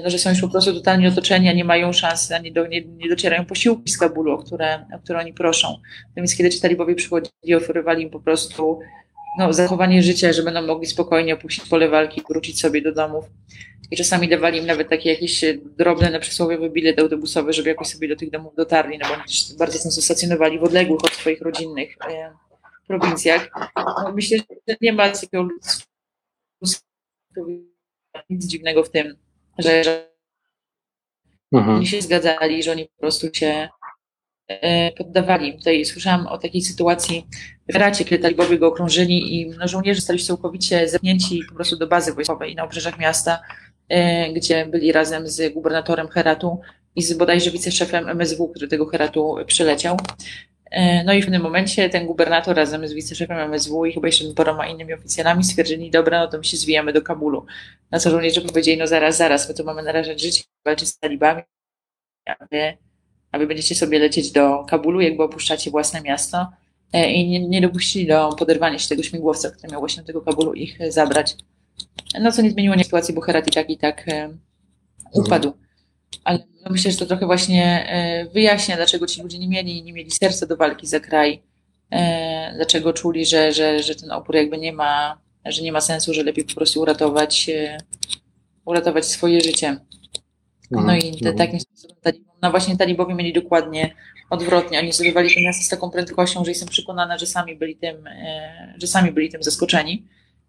no, 0.04 0.10
że 0.10 0.20
są 0.20 0.30
już 0.30 0.42
po 0.42 0.50
prostu 0.50 0.74
totalnie 0.74 1.08
otoczeni, 1.08 1.50
a 1.50 1.54
nie 1.54 1.64
mają 1.64 1.94
szans, 1.94 2.32
a 2.32 2.38
nie, 2.38 2.52
do, 2.52 2.68
nie, 2.68 2.82
nie 2.82 3.10
docierają 3.10 3.46
posiłki 3.46 3.92
z 3.92 3.98
Kabulu, 3.98 4.32
o 4.32 4.38
które, 4.38 4.86
o 4.96 5.00
które 5.00 5.20
oni 5.20 5.34
proszą. 5.34 5.68
No 6.08 6.16
więc 6.16 6.36
kiedy 6.36 6.50
ci 6.50 6.62
talibowie 6.62 6.96
przychodzili, 6.96 7.56
oferowali 7.56 8.04
im 8.04 8.10
po 8.10 8.20
prostu 8.20 8.80
no, 9.38 9.54
zachowanie 9.54 10.04
życia, 10.04 10.34
że 10.34 10.44
będą 10.44 10.62
mogli 10.62 10.88
spokojnie 10.88 11.34
opuścić 11.34 11.70
pole 11.70 11.90
walki, 11.90 12.22
wrócić 12.30 12.60
sobie 12.60 12.82
do 12.82 12.94
domów. 12.94 13.26
I 13.92 13.98
czasami 13.98 14.30
dawali 14.30 14.60
im 14.60 14.66
nawet 14.66 14.90
takie 14.90 15.10
jakieś 15.10 15.46
drobne, 15.78 16.12
na 16.12 16.20
przysłowiowy 16.20 16.70
bilet 16.70 17.00
autobusowy, 17.00 17.54
żeby 17.54 17.70
jakoś 17.70 17.88
sobie 17.88 18.08
do 18.08 18.16
tych 18.16 18.30
domów 18.30 18.56
dotarli, 18.56 18.98
no 18.98 19.08
bo 19.08 19.14
oni 19.14 19.24
też 19.24 19.54
bardzo 19.58 19.80
często 19.80 20.02
stacjonowali 20.02 20.60
w 20.60 20.64
odległych 20.64 21.04
od 21.04 21.12
swoich 21.12 21.42
rodzinnych 21.42 21.96
e, 22.10 22.34
prowincjach. 22.88 23.50
No, 23.76 24.12
myślę, 24.16 24.38
że 24.68 24.76
nie 24.82 24.94
ma 24.94 25.10
takiego 25.10 25.48
nic 28.30 28.46
dziwnego 28.46 28.84
w 28.84 28.90
tym, 28.90 29.18
że, 29.58 29.84
że 29.84 30.10
mhm. 31.54 31.76
oni 31.76 31.88
się 31.88 32.02
zgadzali, 32.02 32.64
że 32.64 32.72
oni 32.72 32.86
po 32.86 33.00
prostu 33.00 33.28
się 33.34 33.48
e, 33.48 33.70
poddawali. 34.98 35.58
Tutaj 35.58 35.86
słyszałam 35.86 36.28
o 36.28 36.38
takiej 36.38 36.62
sytuacji 36.62 37.28
w 37.70 37.74
Heracie, 37.74 38.06
kiedy 38.06 38.24
talibowie 38.24 38.60
go 38.60 38.68
okrążyli 38.68 39.42
i 39.42 39.50
no, 39.50 39.68
żołnierze 39.68 40.02
stali 40.02 40.20
się 40.20 40.26
całkowicie 40.26 40.90
zepnięci 40.90 41.42
po 41.50 41.56
prostu 41.56 41.78
do 41.78 41.88
bazy 41.88 42.14
wojskowej 42.14 42.56
na 42.56 42.64
obrzeżach 42.64 43.00
miasta, 43.00 43.42
e, 43.90 44.34
gdzie 44.34 44.66
byli 44.66 44.92
razem 44.92 45.28
z 45.28 45.54
gubernatorem 45.54 46.08
Heratu 46.08 46.60
i 46.96 47.04
z 47.04 47.14
bodajże 47.14 47.52
wiceszefem 47.52 48.10
MSW, 48.10 48.48
który 48.48 48.68
tego 48.68 48.86
Heratu 48.86 49.36
przyleciał. 49.48 49.98
E, 50.72 51.04
no 51.04 51.14
i 51.14 51.22
w 51.22 51.26
pewnym 51.26 51.42
momencie 51.42 51.90
ten 51.90 52.06
gubernator 52.06 52.56
razem 52.56 52.88
z 52.88 52.94
wiceszefem 52.94 53.38
MSW 53.38 53.86
i 53.86 53.94
chyba 53.94 54.08
jeszcze 54.08 54.26
paroma 54.36 54.68
innymi 54.68 54.94
oficjalami 54.94 55.44
stwierdzili, 55.44 55.92
dobra, 55.92 56.20
no 56.20 56.28
to 56.28 56.38
my 56.38 56.44
się 56.44 56.58
zwijamy 56.58 56.94
do 56.94 57.02
Kabulu. 57.02 57.46
Na 57.92 58.00
co 58.00 58.10
żołnierze 58.10 58.42
powiedzieli, 58.42 58.78
no 58.78 58.88
zaraz, 58.88 59.18
zaraz, 59.18 59.50
my 59.50 59.56
tu 59.56 59.64
mamy 59.64 59.84
narażać 59.84 60.22
życie, 60.22 60.44
walczyć 60.66 60.88
z 60.90 61.00
talibami, 61.00 61.42
a 62.26 62.46
wy, 62.52 62.78
a 63.38 63.40
wy 63.40 63.48
będziecie 63.48 63.76
sobie 63.76 64.00
lecieć 64.00 64.32
do 64.32 64.64
Kabulu, 64.64 65.02
jakby 65.02 65.24
opuszczacie 65.24 65.72
własne 65.72 66.02
miasto 66.02 66.48
e, 66.94 67.12
i 67.12 67.30
nie, 67.30 67.48
nie 67.48 67.62
dopuścili 67.62 68.08
do 68.08 68.30
poderwania 68.30 68.80
się 68.80 68.90
tego 68.90 69.04
śmigłowca, 69.04 69.52
który 69.52 69.72
miał 69.72 69.82
właśnie 69.82 70.04
do 70.04 70.08
tego 70.08 70.22
Kabulu 70.22 70.54
ich 70.54 70.80
zabrać. 70.90 71.36
No 72.22 72.32
co 72.32 72.42
nie 72.42 72.52
zmieniło 72.52 72.76
nie 72.76 72.84
sytuacji, 72.84 73.14
bo 73.14 73.22
Herat 73.22 73.48
i 73.48 73.52
tak 73.52 73.70
i 73.70 73.78
tak 73.78 74.08
e, 74.08 74.30
upadł. 75.14 75.54
Ale 76.24 76.40
no 76.66 76.72
myślę, 76.72 76.92
że 76.92 76.98
to 76.98 77.06
trochę 77.06 77.26
właśnie 77.26 77.90
e, 77.90 78.26
wyjaśnia, 78.26 78.76
dlaczego 78.76 79.08
ci 79.08 79.22
ludzie 79.22 79.40
nie 79.40 79.48
mieli, 79.48 79.84
nie 79.84 79.94
mieli 79.94 80.12
serca 80.12 80.46
do 80.46 80.58
walki 80.58 80.88
za 80.88 81.00
kraj, 81.00 81.44
e, 81.92 82.54
dlaczego 82.56 82.94
czuli, 82.94 83.26
że, 83.26 83.54
że, 83.54 83.84
że 83.84 83.96
ten 83.96 84.12
opór 84.12 84.36
jakby 84.36 84.58
nie 84.58 84.74
ma, 84.74 85.22
że 85.46 85.62
nie 85.62 85.72
ma 85.72 85.82
sensu, 85.82 86.14
że 86.14 86.24
lepiej 86.24 86.46
po 86.46 86.54
prostu 86.54 86.82
uratować, 86.82 87.50
e, 87.50 87.78
uratować 88.66 89.06
swoje 89.06 89.42
życie. 89.42 89.78
No 90.72 90.80
mhm, 90.80 91.00
i 91.00 91.02
te, 91.02 91.30
mhm. 91.30 91.38
takim 91.38 91.60
sposobem 91.60 92.27
no 92.42 92.52
właśnie 92.52 92.78
talibowie 92.78 93.16
mieli 93.16 93.34
dokładnie 93.34 93.94
odwrotnie. 94.30 94.80
Oni 94.80 94.94
zdobywali 94.94 95.36
to 95.36 95.42
miasto 95.42 95.64
z 95.64 95.70
taką 95.70 95.90
prędkością, 95.90 96.46
że 96.46 96.52
jestem 96.52 96.70
przekonana, 96.70 97.18
że 97.18 97.26
sami 97.26 97.56
byli 97.56 97.76
tym, 97.76 98.10
że 98.78 98.88
sami 98.88 99.12
byli 99.12 99.30
tym 99.30 99.44
zaskoczeni 99.44 100.04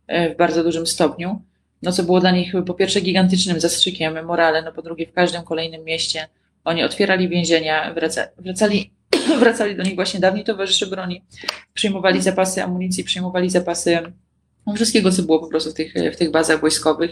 w 0.09 0.37
bardzo 0.37 0.65
dużym 0.65 0.87
stopniu 0.87 1.41
no 1.83 1.93
co 1.93 2.03
było 2.03 2.21
dla 2.21 2.31
nich 2.31 2.53
po 2.67 2.75
pierwsze 2.75 3.01
gigantycznym 3.01 3.61
zastrzykiem 3.61 4.25
morale, 4.25 4.63
no 4.63 4.73
po 4.73 4.83
drugie 4.83 5.07
w 5.07 5.13
każdym 5.13 5.43
kolejnym 5.43 5.85
mieście 5.85 6.29
oni 6.65 6.83
otwierali 6.83 7.29
więzienia, 7.29 7.95
wraca, 7.95 8.29
wracali, 8.39 8.91
wracali 9.41 9.77
do 9.77 9.83
nich 9.83 9.95
właśnie 9.95 10.21
dawni 10.21 10.45
towarzysze 10.45 10.87
broni, 10.87 11.23
przyjmowali 11.75 12.23
zapasy 12.23 12.63
amunicji, 12.63 13.05
przyjmowali 13.05 13.51
zapasy 13.51 13.99
wszystkiego, 14.75 15.13
co 15.13 15.23
było 15.23 15.39
po 15.39 15.47
prostu 15.47 15.71
w 15.71 15.75
tych, 15.75 15.95
w 16.13 16.17
tych 16.17 16.31
bazach 16.31 16.61
wojskowych. 16.61 17.11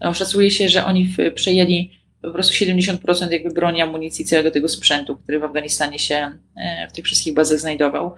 No, 0.00 0.14
szacuje 0.14 0.50
się, 0.50 0.68
że 0.68 0.84
oni 0.84 1.14
przejęli 1.34 2.01
po 2.22 2.30
prostu 2.30 2.64
70% 2.64 3.32
jakby 3.32 3.50
broni, 3.50 3.82
amunicji, 3.82 4.24
całego 4.24 4.50
tego 4.50 4.68
sprzętu, 4.68 5.16
który 5.16 5.38
w 5.38 5.44
Afganistanie 5.44 5.98
się 5.98 6.32
e, 6.56 6.88
w 6.88 6.92
tych 6.92 7.04
wszystkich 7.04 7.34
bazach 7.34 7.58
znajdował. 7.58 8.14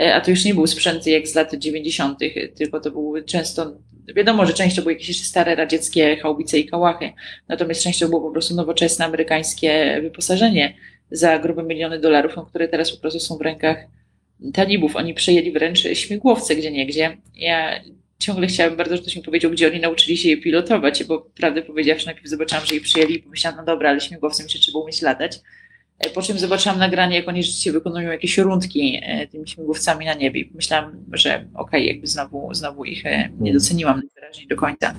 E, 0.00 0.14
a 0.14 0.20
to 0.20 0.30
już 0.30 0.44
nie 0.44 0.54
był 0.54 0.66
sprzęt 0.66 1.06
jak 1.06 1.28
z 1.28 1.34
lat 1.34 1.54
90., 1.54 2.18
tylko 2.54 2.80
to 2.80 2.90
były 2.90 3.24
często 3.24 3.72
Wiadomo, 4.16 4.46
że 4.46 4.52
część 4.52 4.76
to 4.76 4.82
były 4.82 4.92
jakieś 4.92 5.26
stare 5.26 5.54
radzieckie 5.54 6.16
chałbice 6.16 6.58
i 6.58 6.66
kałachy, 6.66 7.12
natomiast 7.48 7.82
część 7.82 7.98
to 7.98 8.08
było 8.08 8.20
po 8.20 8.30
prostu 8.30 8.54
nowoczesne 8.54 9.04
amerykańskie 9.04 9.98
wyposażenie 10.02 10.74
za 11.10 11.38
grube 11.38 11.62
miliony 11.62 12.00
dolarów, 12.00 12.32
no, 12.36 12.46
które 12.46 12.68
teraz 12.68 12.92
po 12.92 13.00
prostu 13.00 13.20
są 13.20 13.36
w 13.36 13.40
rękach 13.40 13.86
talibów. 14.54 14.96
Oni 14.96 15.14
przejęli 15.14 15.52
wręcz 15.52 15.80
śmigłowce 15.80 16.56
gdzie 16.56 16.70
niegdzie. 16.70 17.16
Ja 17.34 17.80
ciągle 18.22 18.46
chciałabym 18.46 18.76
bardzo, 18.76 18.96
żebyś 18.96 19.16
mi 19.16 19.22
powiedział, 19.22 19.50
gdzie 19.50 19.66
oni 19.66 19.80
nauczyli 19.80 20.16
się 20.16 20.28
je 20.28 20.36
pilotować, 20.36 21.04
bo 21.04 21.20
prawdę 21.20 21.62
powiedziawszy, 21.62 22.06
najpierw 22.06 22.28
zobaczyłam, 22.28 22.66
że 22.66 22.74
je 22.74 22.80
przyjęli 22.80 23.14
i 23.14 23.18
pomyślałam, 23.18 23.58
no 23.58 23.64
dobra, 23.64 23.90
ale 23.90 24.00
śmigłowcem 24.00 24.48
się 24.48 24.58
trzeba 24.58 24.78
umieć 24.78 25.02
latać. 25.02 25.40
E, 25.98 26.10
po 26.10 26.22
czym 26.22 26.38
zobaczyłam 26.38 26.78
nagranie, 26.78 27.16
jak 27.16 27.28
oni 27.28 27.42
rzeczywiście 27.42 27.72
wykonują 27.72 28.10
jakieś 28.10 28.38
rundki 28.38 29.00
e, 29.02 29.26
tymi 29.26 29.48
śmigłowcami 29.48 30.06
na 30.06 30.14
niebie. 30.14 30.44
Myślałam, 30.54 30.92
że 31.12 31.34
okej, 31.34 31.50
okay, 31.54 31.80
jakby 31.80 32.06
znowu, 32.06 32.54
znowu 32.54 32.84
ich 32.84 33.06
e, 33.06 33.28
nie 33.40 33.52
doceniłam 33.52 34.00
najwyraźniej 34.00 34.48
do 34.48 34.56
końca. 34.56 34.94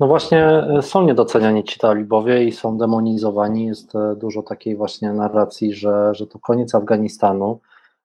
No 0.00 0.06
właśnie 0.06 0.64
są 0.80 1.06
niedoceniani 1.06 1.64
ci 1.64 1.78
talibowie 1.78 2.44
i 2.44 2.52
są 2.52 2.78
demonizowani. 2.78 3.66
Jest 3.66 3.92
dużo 4.16 4.42
takiej 4.42 4.76
właśnie 4.76 5.12
narracji, 5.12 5.74
że, 5.74 6.14
że 6.14 6.26
to 6.26 6.38
koniec 6.38 6.74
Afganistanu. 6.74 7.60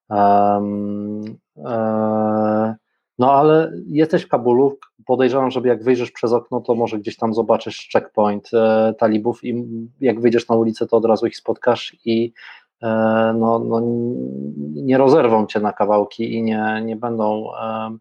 Um, 0.09 1.37
um, 1.55 2.75
no 3.19 3.31
ale 3.31 3.71
jesteś 3.87 4.23
w 4.23 4.27
Kabulu, 4.27 4.77
podejrzewam, 5.05 5.51
że 5.51 5.61
jak 5.63 5.83
wyjrzysz 5.83 6.11
przez 6.11 6.33
okno, 6.33 6.61
to 6.61 6.75
może 6.75 6.99
gdzieś 6.99 7.17
tam 7.17 7.33
zobaczysz 7.33 7.89
checkpoint 7.93 8.49
e, 8.53 8.93
talibów 8.99 9.43
i 9.43 9.65
jak 10.01 10.21
wyjdziesz 10.21 10.47
na 10.47 10.55
ulicę, 10.55 10.87
to 10.87 10.97
od 10.97 11.05
razu 11.05 11.27
ich 11.27 11.37
spotkasz 11.37 11.95
i 12.05 12.33
e, 12.83 12.87
no, 13.39 13.59
no, 13.59 13.81
nie 14.73 14.97
rozerwą 14.97 15.45
cię 15.45 15.59
na 15.59 15.73
kawałki 15.73 16.33
i 16.33 16.43
nie, 16.43 16.81
nie 16.85 16.95
będą 16.95 17.55
e, 17.55 17.97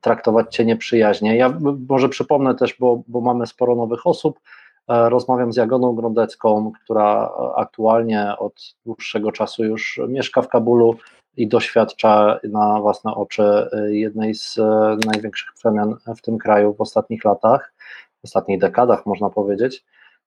traktować 0.00 0.54
cię 0.56 0.64
nieprzyjaźnie. 0.64 1.36
Ja 1.36 1.58
może 1.88 2.08
przypomnę 2.08 2.54
też, 2.54 2.76
bo, 2.80 3.02
bo 3.08 3.20
mamy 3.20 3.46
sporo 3.46 3.76
nowych 3.76 4.06
osób, 4.06 4.40
e, 4.88 5.08
rozmawiam 5.08 5.52
z 5.52 5.56
Jagoną 5.56 5.94
Grondecką, 5.94 6.72
która 6.84 7.32
aktualnie 7.56 8.32
od 8.38 8.74
dłuższego 8.86 9.32
czasu 9.32 9.64
już 9.64 10.00
mieszka 10.08 10.42
w 10.42 10.48
Kabulu, 10.48 10.96
i 11.36 11.48
doświadcza 11.48 12.40
na 12.44 12.80
własne 12.80 13.14
oczy 13.14 13.42
y, 13.42 13.96
jednej 13.96 14.34
z 14.34 14.58
y, 14.58 14.62
największych 15.06 15.52
przemian 15.54 15.96
w 16.16 16.22
tym 16.22 16.38
kraju 16.38 16.74
w 16.74 16.80
ostatnich 16.80 17.24
latach, 17.24 17.74
w 18.20 18.24
ostatnich 18.24 18.58
dekadach, 18.60 19.06
można 19.06 19.30
powiedzieć. 19.30 19.84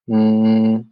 Mm, 0.09 0.83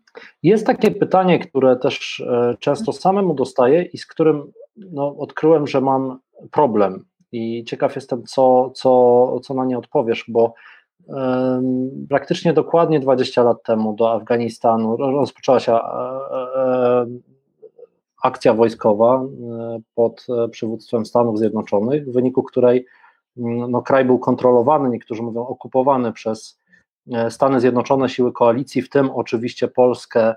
jest 0.44 0.68
takie 0.68 0.92
pytanie, 0.92 1.40
które 1.40 1.76
też 1.76 2.20
y, 2.20 2.58
często 2.60 2.94
samemu 2.94 3.34
dostaję 3.34 3.84
i 3.84 3.98
z 3.98 4.06
którym 4.06 4.52
no, 4.76 5.16
odkryłem, 5.18 5.68
że 5.68 5.82
mam 5.82 6.20
problem. 6.52 7.06
I 7.32 7.64
ciekaw 7.64 7.96
jestem, 7.96 8.24
co, 8.24 8.72
co, 8.76 9.40
co 9.40 9.54
na 9.54 9.66
nie 9.66 9.78
odpowiesz, 9.78 10.26
bo 10.28 10.54
um, 11.08 12.06
praktycznie 12.10 12.54
dokładnie 12.54 13.00
20 13.00 13.44
lat 13.44 13.64
temu 13.64 13.94
do 13.94 14.12
Afganistanu 14.14 14.98
rozpoczęła 14.98 15.60
się 15.60 15.80
akcja 18.24 18.54
wojskowa 18.54 19.16
e, 19.16 19.80
pod 19.96 20.26
e, 20.30 20.50
przywództwem 20.50 21.06
Stanów 21.06 21.40
Zjednoczonych, 21.40 22.06
w 22.06 22.14
wyniku 22.14 22.44
której 22.44 22.86
no, 23.36 23.82
kraj 23.82 24.06
był 24.06 24.20
kontrolowany, 24.20 24.90
niektórzy 24.90 25.24
mówią 25.24 25.48
okupowany 25.48 26.12
przez 26.12 26.60
e, 27.12 27.32
Stany 27.32 27.60
Zjednoczone, 27.60 28.10
siły 28.10 28.34
koalicji, 28.34 28.82
w 28.82 28.90
tym 28.90 29.12
oczywiście 29.12 29.68
Polskę, 29.68 30.36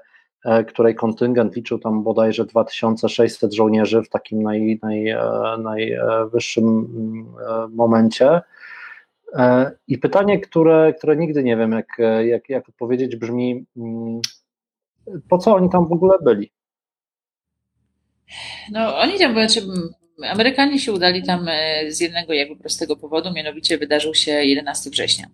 której 0.68 0.94
kontyngent 0.94 1.56
liczył 1.56 1.78
tam 1.78 2.02
bodajże 2.02 2.44
2600 2.44 3.54
żołnierzy 3.54 4.02
w 4.02 4.08
takim 4.08 4.42
naj, 4.42 4.78
naj, 4.82 5.16
najwyższym 5.58 6.86
momencie. 7.70 8.40
I 9.88 9.98
pytanie, 9.98 10.40
które, 10.40 10.94
które 10.98 11.16
nigdy 11.16 11.42
nie 11.42 11.56
wiem, 11.56 11.72
jak, 11.72 11.86
jak, 12.24 12.48
jak 12.48 12.68
odpowiedzieć, 12.68 13.16
brzmi: 13.16 13.66
po 15.28 15.38
co 15.38 15.54
oni 15.54 15.70
tam 15.70 15.86
w 15.88 15.92
ogóle 15.92 16.18
byli? 16.22 16.50
No, 18.70 18.98
oni 18.98 19.18
tam, 19.18 19.32
znaczy, 19.32 19.62
Amerykanie 20.22 20.78
się 20.78 20.92
udali 20.92 21.22
tam 21.22 21.48
e, 21.48 21.92
z 21.92 22.00
jednego 22.00 22.32
jakby 22.32 22.56
prostego 22.56 22.96
powodu, 22.96 23.32
mianowicie 23.32 23.78
wydarzył 23.78 24.14
się 24.14 24.32
11 24.32 24.90
września. 24.90 25.26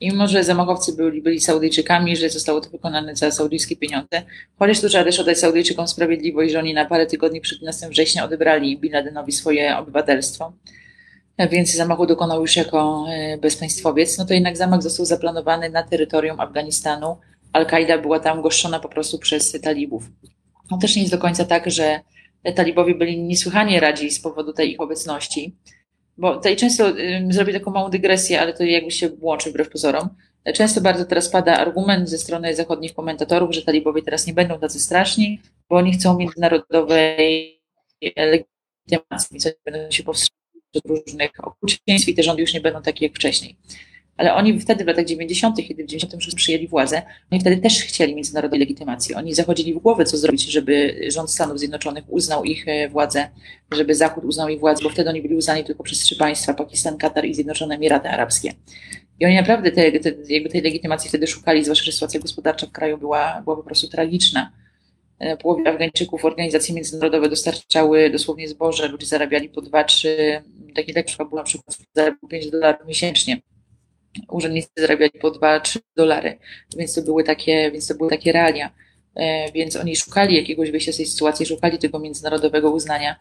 I 0.00 0.10
mimo, 0.10 0.28
że 0.28 0.44
zamachowcy 0.44 0.96
byli, 0.96 1.22
byli 1.22 1.40
Saudyjczykami, 1.40 2.16
że 2.16 2.30
zostało 2.30 2.60
to 2.60 2.70
wykonane 2.70 3.16
za 3.16 3.30
saudyjskie 3.30 3.76
pieniądze, 3.76 4.22
chociaż 4.58 4.80
tu 4.80 4.88
trzeba 4.88 5.04
też 5.04 5.20
oddać 5.20 5.38
Saudyjczykom 5.38 5.88
sprawiedliwość, 5.88 6.52
że 6.52 6.58
oni 6.58 6.74
na 6.74 6.84
parę 6.84 7.06
tygodni 7.06 7.40
przed 7.40 7.58
11 7.58 7.88
września 7.88 8.24
odebrali 8.24 8.78
Bin 8.78 8.92
Ladenowi 8.92 9.32
swoje 9.32 9.76
obywatelstwo, 9.76 10.52
więc 11.50 11.74
zamachu 11.74 12.06
dokonał 12.06 12.40
już 12.40 12.56
jako 12.56 13.06
e, 13.08 13.38
bezpaństwowiec, 13.38 14.18
no 14.18 14.24
to 14.24 14.34
jednak 14.34 14.56
zamach 14.56 14.82
został 14.82 15.06
zaplanowany 15.06 15.70
na 15.70 15.82
terytorium 15.82 16.40
Afganistanu. 16.40 17.16
Al-Kaida 17.52 17.98
była 17.98 18.20
tam 18.20 18.42
goszczona 18.42 18.80
po 18.80 18.88
prostu 18.88 19.18
przez 19.18 19.52
talibów. 19.62 20.04
No 20.70 20.78
też 20.78 20.96
nie 20.96 21.02
jest 21.02 21.14
do 21.14 21.18
końca 21.18 21.44
tak, 21.44 21.70
że 21.70 22.00
talibowie 22.52 22.94
byli 22.94 23.22
niesłychanie 23.22 23.80
radzi 23.80 24.10
z 24.10 24.20
powodu 24.20 24.52
tej 24.52 24.72
ich 24.72 24.80
obecności. 24.80 25.56
Bo 26.16 26.34
tutaj 26.34 26.56
często 26.56 26.92
zrobię 27.30 27.52
taką 27.52 27.70
małą 27.70 27.90
dygresję, 27.90 28.40
ale 28.40 28.52
to 28.52 28.64
jakby 28.64 28.90
się 28.90 29.10
łączy 29.20 29.50
wbrew 29.50 29.68
pozorom. 29.70 30.08
Często 30.54 30.80
bardzo 30.80 31.04
teraz 31.04 31.28
pada 31.28 31.56
argument 31.56 32.08
ze 32.08 32.18
strony 32.18 32.54
zachodnich 32.54 32.94
komentatorów, 32.94 33.54
że 33.54 33.62
talibowie 33.62 34.02
teraz 34.02 34.26
nie 34.26 34.32
będą 34.32 34.58
tacy 34.58 34.80
straszni, 34.80 35.40
bo 35.68 35.76
oni 35.76 35.92
chcą 35.92 36.18
międzynarodowej 36.18 37.60
legitymacji, 38.16 39.40
co 39.40 39.50
będą 39.64 39.90
się 39.90 40.02
powstrzymywać 40.02 40.44
od 40.74 40.86
różnych 40.86 41.30
okrucieństw 41.42 42.08
i 42.08 42.14
te 42.14 42.22
rządy 42.22 42.42
już 42.42 42.54
nie 42.54 42.60
będą 42.60 42.82
takie 42.82 43.06
jak 43.06 43.14
wcześniej 43.14 43.56
ale 44.16 44.34
oni 44.34 44.60
wtedy 44.60 44.84
w 44.84 44.86
latach 44.86 45.04
90., 45.04 45.56
kiedy 45.68 45.84
w 45.84 45.86
96 45.86 46.36
przyjęli 46.36 46.68
władzę, 46.68 47.02
oni 47.30 47.40
wtedy 47.40 47.56
też 47.56 47.82
chcieli 47.82 48.14
międzynarodowej 48.14 48.60
legitymacji. 48.60 49.14
Oni 49.14 49.34
zachodzili 49.34 49.74
w 49.74 49.78
głowę, 49.78 50.04
co 50.04 50.16
zrobić, 50.16 50.42
żeby 50.42 51.00
rząd 51.08 51.30
Stanów 51.30 51.58
Zjednoczonych 51.58 52.04
uznał 52.08 52.44
ich 52.44 52.68
e, 52.68 52.88
władzę, 52.88 53.28
żeby 53.72 53.94
Zachód 53.94 54.24
uznał 54.24 54.48
ich 54.48 54.60
władzę, 54.60 54.84
bo 54.84 54.90
wtedy 54.90 55.10
oni 55.10 55.22
byli 55.22 55.36
uznani 55.36 55.64
tylko 55.64 55.82
przez 55.82 55.98
trzy 55.98 56.16
państwa, 56.16 56.54
Pakistan, 56.54 56.98
Katar 56.98 57.24
i 57.24 57.34
Zjednoczone 57.34 57.74
Emiraty 57.74 58.08
Arabskie. 58.08 58.52
I 59.20 59.26
oni 59.26 59.34
naprawdę 59.34 59.72
te, 59.72 59.92
te, 59.92 60.12
jakby 60.28 60.48
tej 60.48 60.62
legitymacji 60.62 61.08
wtedy 61.08 61.26
szukali, 61.26 61.64
zwłaszcza, 61.64 61.84
że 61.84 61.92
sytuacja 61.92 62.20
gospodarcza 62.20 62.66
w 62.66 62.72
kraju 62.72 62.98
była, 62.98 63.42
była 63.44 63.56
po 63.56 63.62
prostu 63.62 63.88
tragiczna. 63.88 64.52
połowie 65.42 65.68
Afgańczyków 65.68 66.24
organizacje 66.24 66.74
międzynarodowe 66.74 67.28
dostarczały 67.28 68.10
dosłownie 68.10 68.48
zboże, 68.48 68.88
ludzie 68.88 69.06
zarabiali 69.06 69.48
po 69.48 69.60
2-3, 69.60 70.08
taki 70.74 70.94
tak 70.94 71.06
przykład 71.06 71.28
był 71.28 71.38
na 71.38 71.44
przykład 71.44 71.78
5 72.30 72.50
dolarów 72.50 72.86
miesięcznie. 72.86 73.40
Urzędnicy 74.28 74.68
zarabiali 74.76 75.12
po 75.20 75.30
2-3 75.30 75.78
dolary, 75.96 76.38
więc 76.76 76.94
to 76.94 77.02
były 77.02 77.24
takie, 77.24 77.70
więc 77.70 77.86
to 77.86 77.94
były 77.94 78.10
takie 78.10 78.32
realia. 78.32 78.70
Więc 79.54 79.76
oni 79.76 79.96
szukali 79.96 80.36
jakiegoś 80.36 80.70
wyjścia 80.70 80.92
z 80.92 80.96
tej 80.96 81.06
sytuacji, 81.06 81.46
szukali 81.46 81.78
tego 81.78 81.98
międzynarodowego 81.98 82.70
uznania 82.70 83.16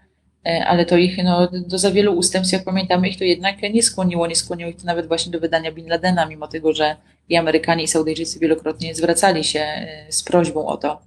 E, 0.45 0.65
ale 0.65 0.85
to 0.85 0.97
ich 0.97 1.23
no, 1.23 1.47
do 1.67 1.77
za 1.77 1.91
wielu 1.91 2.13
ustępstw, 2.13 2.53
jak 2.53 2.63
pamiętamy, 2.63 3.09
ich 3.09 3.17
to 3.17 3.23
jednak 3.23 3.61
nie 3.61 3.83
skłoniło, 3.83 4.27
nie 4.27 4.35
skłoniło 4.35 4.69
ich 4.69 4.77
to 4.77 4.85
nawet 4.85 5.07
właśnie 5.07 5.31
do 5.31 5.39
wydania 5.39 5.71
Bin 5.71 5.87
Ladena, 5.89 6.25
mimo 6.25 6.47
tego, 6.47 6.73
że 6.73 6.95
i 7.29 7.35
Amerykanie, 7.35 7.83
i 7.83 7.87
Saudyjczycy 7.87 8.39
wielokrotnie 8.39 8.95
zwracali 8.95 9.43
się 9.43 9.59
e, 9.59 10.05
z 10.09 10.23
prośbą 10.23 10.67
o 10.67 10.77
to. 10.77 11.01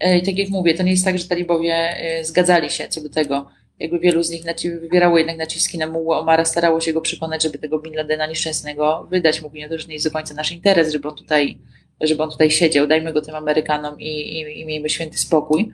E, 0.00 0.18
I 0.18 0.22
tak 0.22 0.38
jak 0.38 0.48
mówię, 0.48 0.74
to 0.74 0.82
nie 0.82 0.90
jest 0.90 1.04
tak, 1.04 1.18
że 1.18 1.28
talibowie 1.28 1.96
zgadzali 2.22 2.70
się 2.70 2.88
co 2.88 3.00
do 3.00 3.08
tego. 3.08 3.50
Jakby 3.80 3.98
wielu 3.98 4.22
z 4.22 4.30
nich 4.30 4.42
wywierało 4.80 5.18
jednak 5.18 5.36
naciski 5.36 5.78
na 5.78 5.86
Muła 5.86 6.20
Omara, 6.20 6.44
starało 6.44 6.80
się 6.80 6.92
go 6.92 7.00
przekonać, 7.00 7.42
żeby 7.42 7.58
tego 7.58 7.78
Bin 7.78 7.94
Ladena 7.94 8.26
nieszczęsnego 8.26 9.06
wydać. 9.10 9.42
Mówili, 9.42 9.64
no 9.64 9.68
to, 9.68 9.78
że 9.78 9.88
nie 9.88 9.94
jest 9.94 10.06
do 10.06 10.10
końca 10.10 10.34
nasz 10.34 10.52
interes, 10.52 10.92
żeby 10.92 11.08
on 11.08 11.16
tutaj, 11.16 11.58
żeby 12.00 12.22
on 12.22 12.30
tutaj 12.30 12.50
siedział, 12.50 12.86
dajmy 12.86 13.12
go 13.12 13.22
tym 13.22 13.34
Amerykanom 13.34 14.00
i, 14.00 14.08
i, 14.08 14.60
i 14.60 14.66
miejmy 14.66 14.88
święty 14.88 15.18
spokój. 15.18 15.72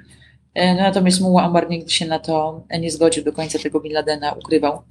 E, 0.54 0.74
no, 0.74 0.80
natomiast 0.80 1.20
Muła 1.20 1.42
Amar 1.42 1.70
nigdy 1.70 1.90
się 1.90 2.06
na 2.06 2.18
to 2.18 2.64
nie 2.80 2.90
zgodził, 2.90 3.24
do 3.24 3.32
końca 3.32 3.58
tego 3.58 3.80
Bin 3.80 3.92
Ladena 3.92 4.32
ukrywał. 4.32 4.82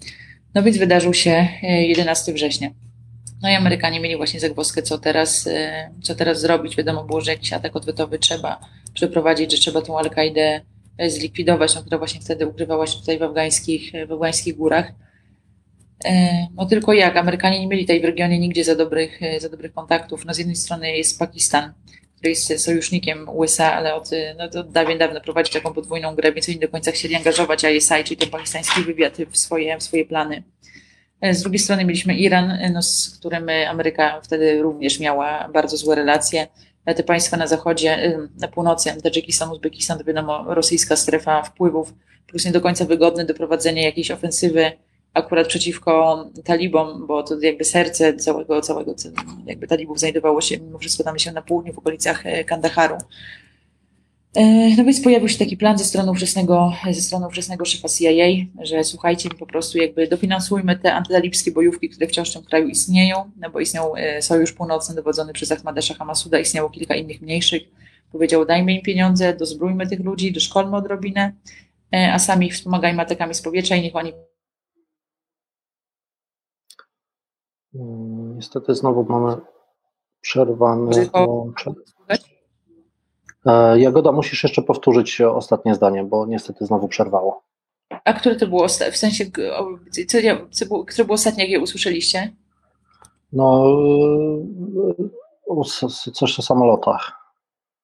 No 0.56 0.64
więc 0.64 0.78
wydarzył 0.78 1.14
się 1.14 1.48
11 1.62 2.32
e, 2.32 2.36
września. 2.36 2.70
No 3.42 3.50
i 3.50 3.54
Amerykanie 3.54 4.00
mieli 4.00 4.18
właśnie 4.18 4.40
zagwozdkę, 4.40 4.82
co 4.82 4.98
teraz, 4.98 5.48
e, 5.48 5.90
co 6.04 6.16
teraz 6.16 6.42
zrobić. 6.42 6.76
Wiadomo 6.76 7.04
było, 7.04 7.22
że 7.22 7.32
jakiś 7.32 7.54
atak 7.54 7.76
odwetowy 7.76 8.20
trzeba 8.20 8.60
przeprowadzić, 8.94 9.52
że 9.52 9.58
trzeba 9.58 9.82
tą 9.82 10.00
Al-Kaidę 10.00 10.62
zlikwidować, 11.08 11.76
no, 11.76 11.82
która 11.82 11.98
właśnie 11.98 12.22
wtedy 12.22 12.48
ukrywała 12.48 12.88
się 12.88 13.00
tutaj 13.00 13.20
w 13.20 13.24
afgańskich, 13.24 13.92
w 14.08 14.12
afgańskich 14.12 14.58
górach. 14.58 14.92
No 16.56 16.66
tylko 16.66 16.94
jak? 16.94 17.18
Amerykanie 17.18 17.60
nie 17.60 17.68
mieli 17.68 17.84
tutaj 17.84 18.02
w 18.02 18.06
regionie 18.06 18.40
nigdzie 18.40 18.64
za 18.64 18.76
dobrych, 18.76 19.20
za 19.40 19.50
dobrych 19.50 19.74
kontaktów. 19.74 20.26
No 20.26 20.34
z 20.34 20.38
jednej 20.38 20.56
strony 20.56 20.98
jest 20.98 21.20
Pakistan, 21.20 21.74
który 22.16 22.30
jest 22.30 22.60
sojusznikiem 22.60 23.30
USA, 23.30 23.74
ale 23.74 23.96
od, 23.96 24.10
no, 24.38 24.60
od 24.60 24.72
dawien 24.72 24.98
dawno 24.98 25.22
prowadzi 25.22 25.54
taką 25.54 25.74
podwójną 25.74 26.16
grę, 26.16 26.32
więc 26.32 26.50
oni 26.50 26.60
do 26.60 26.68
końca 26.68 26.92
chcieli 26.92 27.16
angażować 27.16 27.64
ISI, 27.64 28.04
czyli 28.06 28.18
ten 28.18 28.30
pakistański 28.30 28.82
wywiad, 28.82 29.18
w 29.30 29.38
swoje, 29.38 29.78
w 29.78 29.84
swoje 29.84 30.06
plany. 30.06 30.44
Z 31.32 31.42
drugiej 31.42 31.60
strony 31.60 31.86
mieliśmy 31.86 32.16
Iran, 32.16 32.60
no, 32.74 32.82
z 32.82 33.18
którym 33.20 33.48
Ameryka 33.70 34.22
wtedy 34.22 34.62
również 34.62 35.00
miała 35.00 35.50
bardzo 35.54 35.78
złe 35.78 35.96
relacje. 35.96 36.48
Te 36.86 37.04
państwa 37.04 37.38
na 37.38 37.48
zachodzie, 37.48 38.20
na 38.40 38.48
północy, 38.48 39.02
Tadżykistan, 39.04 39.52
Uzbekistan, 39.52 39.98
to 39.98 40.04
wiadomo 40.04 40.54
rosyjska 40.54 40.96
strefa 40.96 41.44
wpływów, 41.44 41.94
plus 42.28 42.46
nie 42.46 42.52
do 42.52 42.62
końca 42.62 42.86
wygodne 42.86 43.26
do 43.26 43.34
prowadzenia 43.34 43.82
jakiejś 43.82 44.12
ofensywy 44.12 44.72
akurat 45.14 45.48
przeciwko 45.48 46.26
talibom, 46.44 47.08
bo 47.08 47.24
to 47.24 47.40
jakby 47.40 47.64
serce 47.64 48.14
całego, 48.14 48.62
całego 48.62 48.96
jakby 49.46 49.68
talibów 49.68 50.00
znajdowało 50.00 50.42
się 50.42 50.60
mimo 50.60 50.80
wszystko 50.80 51.04
tam 51.04 51.20
się 51.20 51.32
na 51.32 51.42
południu, 51.42 51.74
w 51.74 51.78
okolicach 51.78 52.26
e, 52.26 52.44
Kandaharu. 52.44 52.98
E, 54.36 54.70
no 54.78 54.84
więc 54.84 55.02
pojawił 55.02 55.30
się 55.30 55.38
taki 55.38 55.58
plan 55.58 55.78
ze 55.78 55.84
strony 55.84 56.12
ówczesnego, 56.12 56.72
ze 56.92 57.02
strony 57.02 57.28
ówczesnego 57.28 57.66
szefa 57.66 57.88
CIA, 57.90 58.46
że 58.62 58.84
słuchajcie, 58.84 59.30
po 59.30 59.46
prostu 59.46 59.78
jakby 59.78 60.08
dofinansujmy 60.08 60.80
te 60.80 60.94
antytalibskie 60.94 61.52
bojówki, 61.52 61.90
które 61.90 62.08
wciąż 62.08 62.32
w 62.32 62.34
tym 62.34 62.44
kraju 62.44 62.68
istnieją, 62.68 63.32
no 63.38 63.50
bo 63.50 63.60
istniał 63.60 63.94
e, 63.96 64.22
Sojusz 64.22 64.54
Północny 64.54 64.96
dowodzony 64.96 65.34
przez 65.34 65.52
Ahmada 65.52 65.82
Shaha 65.82 66.06
Masuda, 66.06 66.40
istniało 66.40 66.70
kilka 66.70 66.96
innych 66.96 67.22
mniejszych. 67.22 67.64
Powiedział, 68.12 68.46
dajmy 68.46 68.74
im 68.74 68.82
pieniądze, 68.82 69.34
dozbrójmy 69.34 69.88
tych 69.88 70.00
ludzi, 70.00 70.34
doszkolmy 70.34 70.78
odrobinę, 70.78 71.34
a 71.92 72.20
sami 72.20 72.52
wspomagajmy 72.52 73.02
atakami 73.02 73.34
z 73.34 73.42
powietrza 73.42 73.76
i 73.76 73.82
niech 73.82 73.96
oni 73.96 74.14
Mm, 77.76 78.36
niestety 78.36 78.76
znowu 78.76 79.04
mamy 79.04 79.42
przerwane 80.22 81.10
łącze. 81.28 81.72
E, 83.46 83.80
Jagoda, 83.80 84.12
musisz 84.12 84.44
jeszcze 84.44 84.62
powtórzyć 84.62 85.22
ostatnie 85.22 85.76
zdanie, 85.76 86.04
bo 86.04 86.26
niestety 86.26 86.66
znowu 86.66 86.88
przerwało. 86.88 87.44
A 88.06 88.14
które 88.14 88.36
to 88.36 88.48
było, 88.48 88.68
w 88.68 88.98
sensie, 88.98 89.26
co, 90.08 90.18
co 90.52 90.66
było, 90.66 90.86
które 90.86 91.06
było 91.06 91.16
ostatnie, 91.16 91.44
jakie 91.44 91.64
usłyszeliście? 91.64 92.34
No, 93.34 93.66
e, 95.48 96.12
coś 96.14 96.40
o 96.40 96.42
samolotach. 96.42 97.24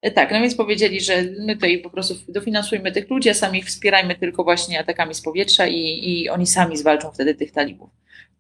E, 0.02 0.12
tak, 0.12 0.32
no 0.32 0.40
więc 0.40 0.56
powiedzieli, 0.56 1.02
że 1.02 1.24
my 1.40 1.56
tutaj 1.56 1.80
po 1.80 1.90
prostu 1.90 2.14
dofinansujmy 2.28 2.92
tych 2.92 3.10
ludzi, 3.10 3.30
a 3.30 3.34
sami 3.34 3.64
wspierajmy 3.64 4.16
tylko 4.16 4.44
właśnie 4.44 4.80
atakami 4.80 5.14
z 5.14 5.22
powietrza 5.22 5.68
i, 5.68 6.00
i 6.04 6.30
oni 6.30 6.48
sami 6.48 6.78
zwalczą 6.78 7.12
wtedy 7.12 7.36
tych 7.36 7.52
talibów. 7.52 7.90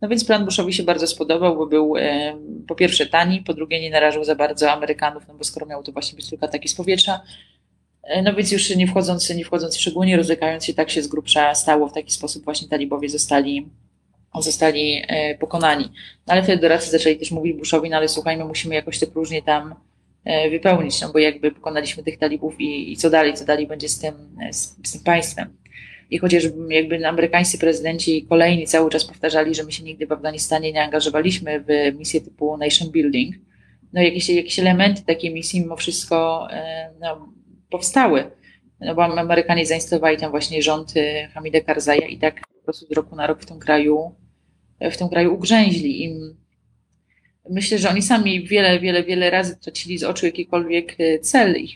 No 0.02 0.10
więc 0.10 0.26
plan 0.26 0.46
Bushowi 0.46 0.74
się 0.74 0.84
bardzo 0.84 1.08
spodobał, 1.08 1.58
bo 1.58 1.66
był 1.66 1.98
e, 1.98 2.36
po 2.68 2.76
pierwsze 2.76 3.06
tani, 3.06 3.42
po 3.42 3.54
drugie 3.54 3.82
nie 3.82 3.90
narażył 3.90 4.24
za 4.24 4.36
bardzo 4.36 4.72
Amerykanów, 4.72 5.24
no 5.28 5.34
bo 5.34 5.44
skoro 5.44 5.66
miał 5.66 5.84
to 5.84 5.92
właśnie 5.92 6.16
być 6.16 6.30
tylko 6.30 6.46
ataki 6.46 6.68
z 6.68 6.76
powietrza, 6.76 7.22
e, 8.04 8.22
no 8.22 8.34
więc 8.34 8.52
już 8.52 8.76
nie 8.76 8.88
wchodząc, 8.88 9.30
nie 9.30 9.46
wchodząc 9.46 9.78
w 9.78 9.82
szczegóły, 9.82 10.16
rozlekając 10.16 10.66
się, 10.66 10.74
tak 10.74 10.90
się 10.90 11.04
z 11.04 11.08
grubsza 11.08 11.56
stało, 11.56 11.88
w 11.88 11.94
taki 11.94 12.12
sposób 12.12 12.44
właśnie 12.44 12.68
talibowie 12.68 13.10
zostali, 13.10 13.70
zostali 14.40 15.04
e, 15.08 15.38
pokonani. 15.38 15.84
No 16.28 16.34
ale 16.34 16.44
wtedy 16.44 16.62
doradcy 16.62 16.92
zaczęli 16.92 17.18
też 17.18 17.32
mówić 17.32 17.58
Bushowi, 17.58 17.90
no 17.90 17.98
ale 17.98 18.08
słuchajmy, 18.08 18.46
musimy 18.46 18.76
jakoś 18.76 19.00
te 19.00 19.08
próżnie 19.08 19.42
tam 19.42 19.76
wypełnić, 20.52 21.02
no 21.02 21.12
bo 21.14 21.20
jakby 21.20 21.52
pokonaliśmy 21.52 22.04
tych 22.04 22.18
talibów 22.18 22.62
i, 22.62 22.92
i 22.92 22.98
co 22.98 23.10
dalej, 23.10 23.34
co 23.34 23.46
dalej 23.46 23.68
będzie 23.68 23.90
z 23.90 24.00
tym, 24.00 24.14
z, 24.52 24.88
z 24.88 24.92
tym 24.92 25.04
państwem 25.04 25.59
i 26.10 26.18
chociaż 26.18 26.44
jakby 26.70 27.08
amerykańscy 27.08 27.58
prezydenci 27.58 28.26
kolejni 28.30 28.68
cały 28.68 28.90
czas 28.90 29.06
powtarzali, 29.06 29.56
że 29.56 29.64
my 29.64 29.72
się 29.72 29.84
nigdy 29.84 30.08
w 30.08 30.12
Afganistanie 30.12 30.72
nie 30.72 30.84
angażowaliśmy 30.84 31.64
w 31.68 31.98
misję 31.98 32.22
typu 32.22 32.58
nation 32.58 32.92
building, 32.92 33.36
no 33.94 34.02
jakieś, 34.02 34.30
jakieś 34.30 34.60
elementy 34.60 35.02
takiej 35.06 35.34
misji 35.34 35.62
mimo 35.62 35.76
wszystko 35.76 36.48
e, 36.52 36.90
no, 37.00 37.34
powstały. 37.70 38.32
No 38.80 38.96
bo 38.96 39.04
Amerykanie 39.04 39.66
zainstalowali 39.66 40.18
tam 40.18 40.32
właśnie 40.32 40.62
rząd 40.62 40.94
e, 40.98 41.28
Hamida 41.28 41.62
Karzaja 41.62 42.08
i 42.08 42.18
tak 42.18 42.42
po 42.58 42.64
prostu 42.64 42.86
z 42.86 42.92
roku 42.92 43.16
na 43.16 43.28
rok 43.28 43.42
w 43.42 43.46
tym 43.46 43.60
kraju, 43.60 44.16
w 44.92 44.98
tym 44.98 45.10
kraju 45.10 45.34
ugrzęźli. 45.34 46.04
I 46.04 46.16
myślę, 47.50 47.78
że 47.78 47.90
oni 47.90 48.02
sami 48.02 48.48
wiele, 48.48 48.80
wiele, 48.80 49.04
wiele 49.04 49.30
razy 49.30 49.58
tracili 49.58 49.98
z 49.98 50.04
oczu 50.04 50.26
jakikolwiek 50.26 50.96
e, 51.00 51.20
cel 51.20 51.56
ich 51.56 51.76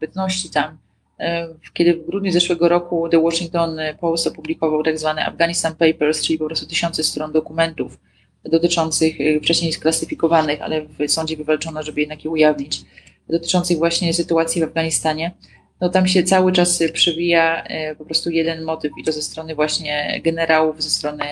bytności 0.00 0.50
tam. 0.50 0.83
E, 1.20 1.48
kiedy 1.72 1.94
w 1.94 2.06
grudniu 2.06 2.32
zeszłego 2.32 2.68
roku 2.68 3.08
The 3.08 3.22
Washington 3.22 3.78
Post 4.00 4.26
opublikował 4.26 4.82
tak 4.82 4.98
zwane 4.98 5.26
Afghanistan 5.26 5.74
Papers, 5.74 6.22
czyli 6.22 6.38
po 6.38 6.46
prostu 6.46 6.66
tysiące 6.66 7.04
stron 7.04 7.32
dokumentów 7.32 7.98
dotyczących 8.44 9.20
e, 9.20 9.40
wcześniej 9.40 9.72
sklasyfikowanych, 9.72 10.62
ale 10.62 10.82
w 10.82 11.10
sądzie 11.10 11.36
wywalczono, 11.36 11.82
żeby 11.82 12.00
jednak 12.00 12.24
je 12.24 12.30
ujawnić, 12.30 12.82
dotyczących 13.28 13.78
właśnie 13.78 14.14
sytuacji 14.14 14.60
w 14.60 14.64
Afganistanie, 14.64 15.32
no 15.80 15.88
tam 15.88 16.08
się 16.08 16.22
cały 16.22 16.52
czas 16.52 16.82
przewija 16.92 17.64
e, 17.64 17.96
po 17.96 18.04
prostu 18.04 18.30
jeden 18.30 18.64
motyw 18.64 18.92
i 19.00 19.04
to 19.04 19.12
ze 19.12 19.22
strony 19.22 19.54
właśnie 19.54 20.20
generałów, 20.24 20.82
ze 20.82 20.90
strony 20.90 21.24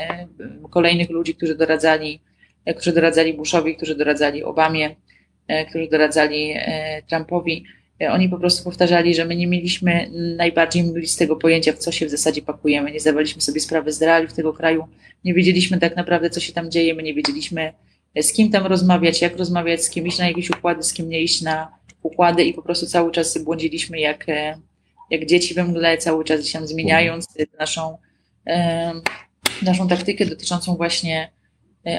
kolejnych 0.70 1.10
ludzi, 1.10 1.34
którzy 1.34 1.54
doradzali, 1.54 2.20
którzy 2.76 2.92
doradzali 2.92 3.34
Bushowi, 3.34 3.76
którzy 3.76 3.94
doradzali 3.94 4.44
Obamie, 4.44 4.96
którzy 5.68 5.88
doradzali 5.88 6.54
Trumpowi, 7.08 7.64
oni 8.10 8.28
po 8.28 8.38
prostu 8.38 8.64
powtarzali, 8.64 9.14
że 9.14 9.24
my 9.24 9.36
nie 9.36 9.46
mieliśmy 9.46 10.10
najbardziej 10.36 10.82
mglistego 10.82 11.36
pojęcia, 11.36 11.72
w 11.72 11.78
co 11.78 11.92
się 11.92 12.06
w 12.06 12.10
zasadzie 12.10 12.42
pakujemy. 12.42 12.92
Nie 12.92 13.00
zdawaliśmy 13.00 13.42
sobie 13.42 13.60
sprawy 13.60 13.92
z 13.92 14.02
realiów 14.02 14.32
tego 14.32 14.52
kraju. 14.52 14.84
Nie 15.24 15.34
wiedzieliśmy 15.34 15.78
tak 15.78 15.96
naprawdę, 15.96 16.30
co 16.30 16.40
się 16.40 16.52
tam 16.52 16.70
dzieje. 16.70 16.94
My 16.94 17.02
nie 17.02 17.14
wiedzieliśmy, 17.14 17.72
e, 18.14 18.22
z 18.22 18.32
kim 18.32 18.50
tam 18.50 18.66
rozmawiać, 18.66 19.22
jak 19.22 19.36
rozmawiać, 19.36 19.84
z 19.84 19.90
kim 19.90 20.06
iść 20.06 20.18
na 20.18 20.28
jakieś 20.28 20.50
układy, 20.50 20.82
z 20.82 20.92
kim 20.92 21.08
nie 21.08 21.20
iść 21.20 21.42
na 21.42 21.68
układy 22.02 22.44
i 22.44 22.54
po 22.54 22.62
prostu 22.62 22.86
cały 22.86 23.12
czas 23.12 23.38
błądziliśmy 23.38 24.00
jak, 24.00 24.28
e, 24.28 24.58
jak 25.10 25.26
dzieci 25.26 25.54
we 25.54 25.64
mgle, 25.64 25.98
cały 25.98 26.24
czas 26.24 26.46
się 26.46 26.66
zmieniając 26.66 27.26
naszą, 27.58 27.98
naszą 29.62 29.88
taktykę 29.88 30.26
dotyczącą 30.26 30.76
właśnie 30.76 31.30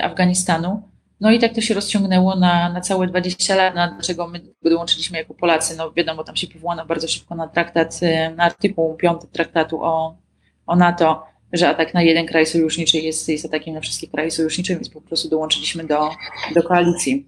Afganistanu. 0.01 0.92
No 1.23 1.31
i 1.31 1.39
tak 1.39 1.53
to 1.53 1.61
się 1.61 1.73
rozciągnęło 1.73 2.35
na, 2.35 2.69
na 2.69 2.81
całe 2.81 3.07
20 3.07 3.55
lat, 3.55 3.75
na 3.75 3.91
dlaczego 3.91 4.27
my 4.27 4.41
dołączyliśmy 4.63 5.17
jako 5.17 5.33
Polacy. 5.33 5.77
No 5.77 5.91
wiadomo, 5.91 6.23
tam 6.23 6.35
się 6.35 6.47
powołano 6.47 6.85
bardzo 6.85 7.07
szybko 7.07 7.35
na 7.35 7.47
traktat, 7.47 7.99
y, 8.03 8.35
na 8.35 8.43
artykuł 8.43 8.95
5 8.95 9.21
traktatu 9.31 9.83
o, 9.83 10.17
o 10.65 10.75
NATO, 10.75 11.23
że 11.53 11.69
atak 11.69 11.93
na 11.93 12.01
jeden 12.01 12.25
kraj 12.25 12.45
sojuszniczy 12.45 12.97
jest, 12.97 13.29
jest 13.29 13.45
atakiem 13.45 13.73
na 13.73 13.81
wszystkie 13.81 14.07
kraje 14.07 14.31
sojusznicze, 14.31 14.75
więc 14.75 14.89
po 14.89 15.01
prostu 15.01 15.29
dołączyliśmy 15.29 15.83
do, 15.83 16.09
do 16.55 16.63
koalicji. 16.63 17.27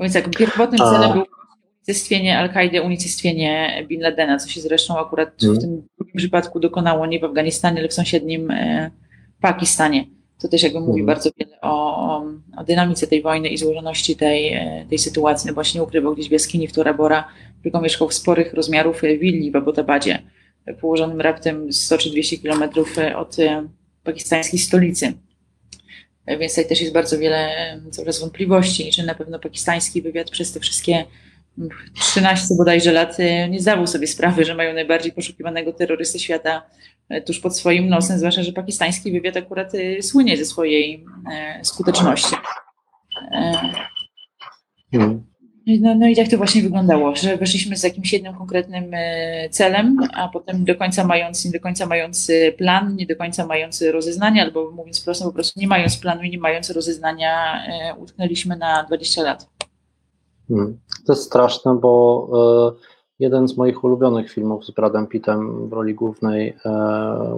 Więc 0.00 0.14
tak, 0.14 0.30
pierwotnym 0.30 0.78
celem 0.78 1.12
było 1.12 1.26
unicestwienie 1.76 2.38
Al-Kaidy, 2.38 2.82
unicestwienie 2.82 3.84
Bin 3.88 4.00
Ladena, 4.00 4.38
co 4.38 4.48
się 4.48 4.60
zresztą 4.60 4.98
akurat 4.98 5.34
w 5.40 5.44
mm. 5.44 5.58
tym 5.58 5.82
przypadku 6.14 6.60
dokonało 6.60 7.06
nie 7.06 7.20
w 7.20 7.24
Afganistanie, 7.24 7.78
ale 7.78 7.88
w 7.88 7.94
sąsiednim 7.94 8.50
e, 8.50 8.90
Pakistanie 9.40 10.06
To 10.42 10.48
też 10.48 10.62
jakby 10.62 10.80
mówi 10.80 11.00
mhm. 11.00 11.06
bardzo 11.06 11.30
wiele 11.38 11.60
o, 11.60 11.96
o, 12.56 12.64
dynamice 12.64 13.06
tej 13.06 13.22
wojny 13.22 13.48
i 13.48 13.58
złożoności 13.58 14.16
tej, 14.16 14.60
tej 14.88 14.98
sytuacji, 14.98 15.48
no 15.48 15.54
właśnie 15.54 15.78
nie 15.78 15.84
ukrywał 15.84 16.14
gdzieś 16.14 16.28
w 16.28 16.32
jaskini 16.32 16.68
w 16.68 16.72
Torabora, 16.72 17.28
tylko 17.62 17.80
mieszkał 17.80 18.08
w 18.08 18.14
sporych 18.14 18.54
rozmiarów 18.54 19.02
willi 19.02 19.50
w 19.50 19.56
Abbottabadzie, 19.56 20.22
położonym 20.80 21.20
raptem 21.20 21.72
100 21.72 21.98
czy 21.98 22.10
200 22.10 22.38
kilometrów 22.38 22.96
od 23.16 23.36
pakistańskiej 24.04 24.58
stolicy. 24.58 25.12
Więc 26.26 26.52
tutaj 26.52 26.68
też 26.68 26.80
jest 26.80 26.92
bardzo 26.92 27.18
wiele 27.18 27.50
cały 27.90 28.06
czas 28.06 28.20
wątpliwości, 28.20 28.90
czy 28.92 29.02
na 29.02 29.14
pewno 29.14 29.38
pakistański 29.38 30.02
wywiad 30.02 30.30
przez 30.30 30.52
te 30.52 30.60
wszystkie 30.60 31.04
13 31.94 32.54
bodajże 32.58 32.92
lat 32.92 33.16
nie 33.50 33.60
zdawał 33.60 33.86
sobie 33.86 34.06
sprawy, 34.06 34.44
że 34.44 34.54
mają 34.54 34.74
najbardziej 34.74 35.12
poszukiwanego 35.12 35.72
terrorysty 35.72 36.18
świata 36.18 36.62
tuż 37.26 37.40
pod 37.40 37.56
swoim 37.56 37.88
nosem, 37.88 38.18
zwłaszcza, 38.18 38.42
że 38.42 38.52
pakistański 38.52 39.12
wywiad 39.12 39.36
akurat 39.36 39.74
y, 39.74 40.02
słynie 40.02 40.36
ze 40.36 40.44
swojej 40.44 41.04
skuteczności. 41.62 42.36
Hmm. 44.92 45.22
No, 45.66 45.94
no 45.94 46.06
i 46.06 46.16
tak 46.16 46.28
to 46.28 46.36
właśnie 46.36 46.62
wyglądało, 46.62 47.16
że 47.16 47.36
weszliśmy 47.36 47.76
z 47.76 47.82
jakimś 47.82 48.12
jednym 48.12 48.34
konkretnym 48.34 48.90
celem, 49.50 49.96
a 50.14 50.28
potem 50.28 50.64
do 50.64 50.74
końca 50.74 51.04
mając, 51.04 51.44
nie 51.44 51.50
do 51.50 51.60
końca 51.60 51.86
mając 51.86 52.32
plan, 52.58 52.96
nie 52.96 53.06
do 53.06 53.16
końca 53.16 53.46
mając 53.46 53.82
rozeznania, 53.82 54.42
albo 54.42 54.70
mówiąc 54.70 55.00
prosto, 55.00 55.24
po 55.24 55.32
prostu 55.32 55.60
nie 55.60 55.66
mając 55.66 55.96
planu 55.96 56.22
i 56.22 56.30
nie 56.30 56.38
mając 56.38 56.70
rozeznania, 56.70 57.62
utknęliśmy 57.98 58.56
na 58.56 58.84
20 58.84 59.22
lat. 59.22 59.48
Hmm. 60.48 60.78
To 61.06 61.12
jest 61.12 61.24
straszne, 61.24 61.78
bo 61.82 62.28
e, 62.78 62.91
jeden 63.22 63.48
z 63.48 63.56
moich 63.56 63.84
ulubionych 63.84 64.30
filmów 64.30 64.66
z 64.66 64.70
Bradem 64.70 65.06
Pittem 65.06 65.68
w 65.68 65.72
roli 65.72 65.94
głównej 65.94 66.48
e, 66.48 66.70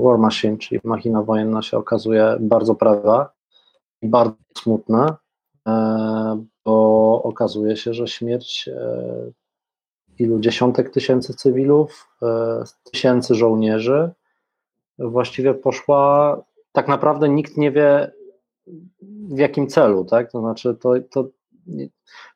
War 0.02 0.18
Machine, 0.18 0.58
czyli 0.58 0.80
Machina 0.84 1.22
Wojenna 1.22 1.62
się 1.62 1.78
okazuje 1.78 2.36
bardzo 2.40 2.74
prawa 2.74 3.32
i 4.02 4.08
bardzo 4.08 4.36
smutna, 4.58 5.16
e, 5.68 6.44
bo 6.64 7.22
okazuje 7.22 7.76
się, 7.76 7.94
że 7.94 8.06
śmierć 8.06 8.70
ilu 10.18 10.40
dziesiątek 10.40 10.90
tysięcy 10.90 11.34
cywilów, 11.34 12.08
tysięcy 12.92 13.34
żołnierzy 13.34 14.10
właściwie 14.98 15.54
poszła, 15.54 16.42
tak 16.72 16.88
naprawdę 16.88 17.28
nikt 17.28 17.56
nie 17.56 17.70
wie 17.72 18.12
w 19.02 19.38
jakim 19.38 19.66
celu, 19.66 20.04
tak? 20.04 20.32
To 20.32 20.40
znaczy 20.40 20.74
to, 20.74 20.94
to 21.10 21.24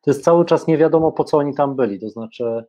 to 0.03 0.11
jest 0.11 0.25
cały 0.25 0.45
czas 0.45 0.67
nie 0.67 0.79
wiadomo, 0.79 1.13
po 1.13 1.25
co 1.25 1.39
oni 1.39 1.55
tam 1.55 1.77
byli. 1.77 2.01
To 2.01 2.09
znaczy, 2.09 2.65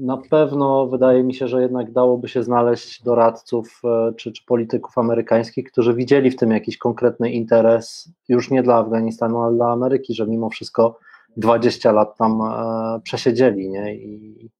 na 0.00 0.16
pewno 0.16 0.86
wydaje 0.86 1.22
mi 1.22 1.34
się, 1.34 1.48
że 1.48 1.62
jednak 1.62 1.92
dałoby 1.92 2.28
się 2.28 2.42
znaleźć 2.42 3.02
doradców 3.02 3.80
e, 3.84 4.12
czy, 4.16 4.32
czy 4.32 4.44
polityków 4.44 4.98
amerykańskich, 4.98 5.72
którzy 5.72 5.94
widzieli 5.94 6.30
w 6.30 6.36
tym 6.36 6.50
jakiś 6.50 6.78
konkretny 6.78 7.30
interes, 7.30 8.08
już 8.28 8.50
nie 8.50 8.62
dla 8.62 8.76
Afganistanu, 8.76 9.42
ale 9.42 9.56
dla 9.56 9.72
Ameryki, 9.72 10.14
że 10.14 10.26
mimo 10.26 10.50
wszystko 10.50 10.98
20 11.36 11.92
lat 11.92 12.16
tam 12.16 12.40
e, 12.42 13.00
przesiedzieli. 13.04 13.68
Nie? 13.68 13.94
I 13.94 14.50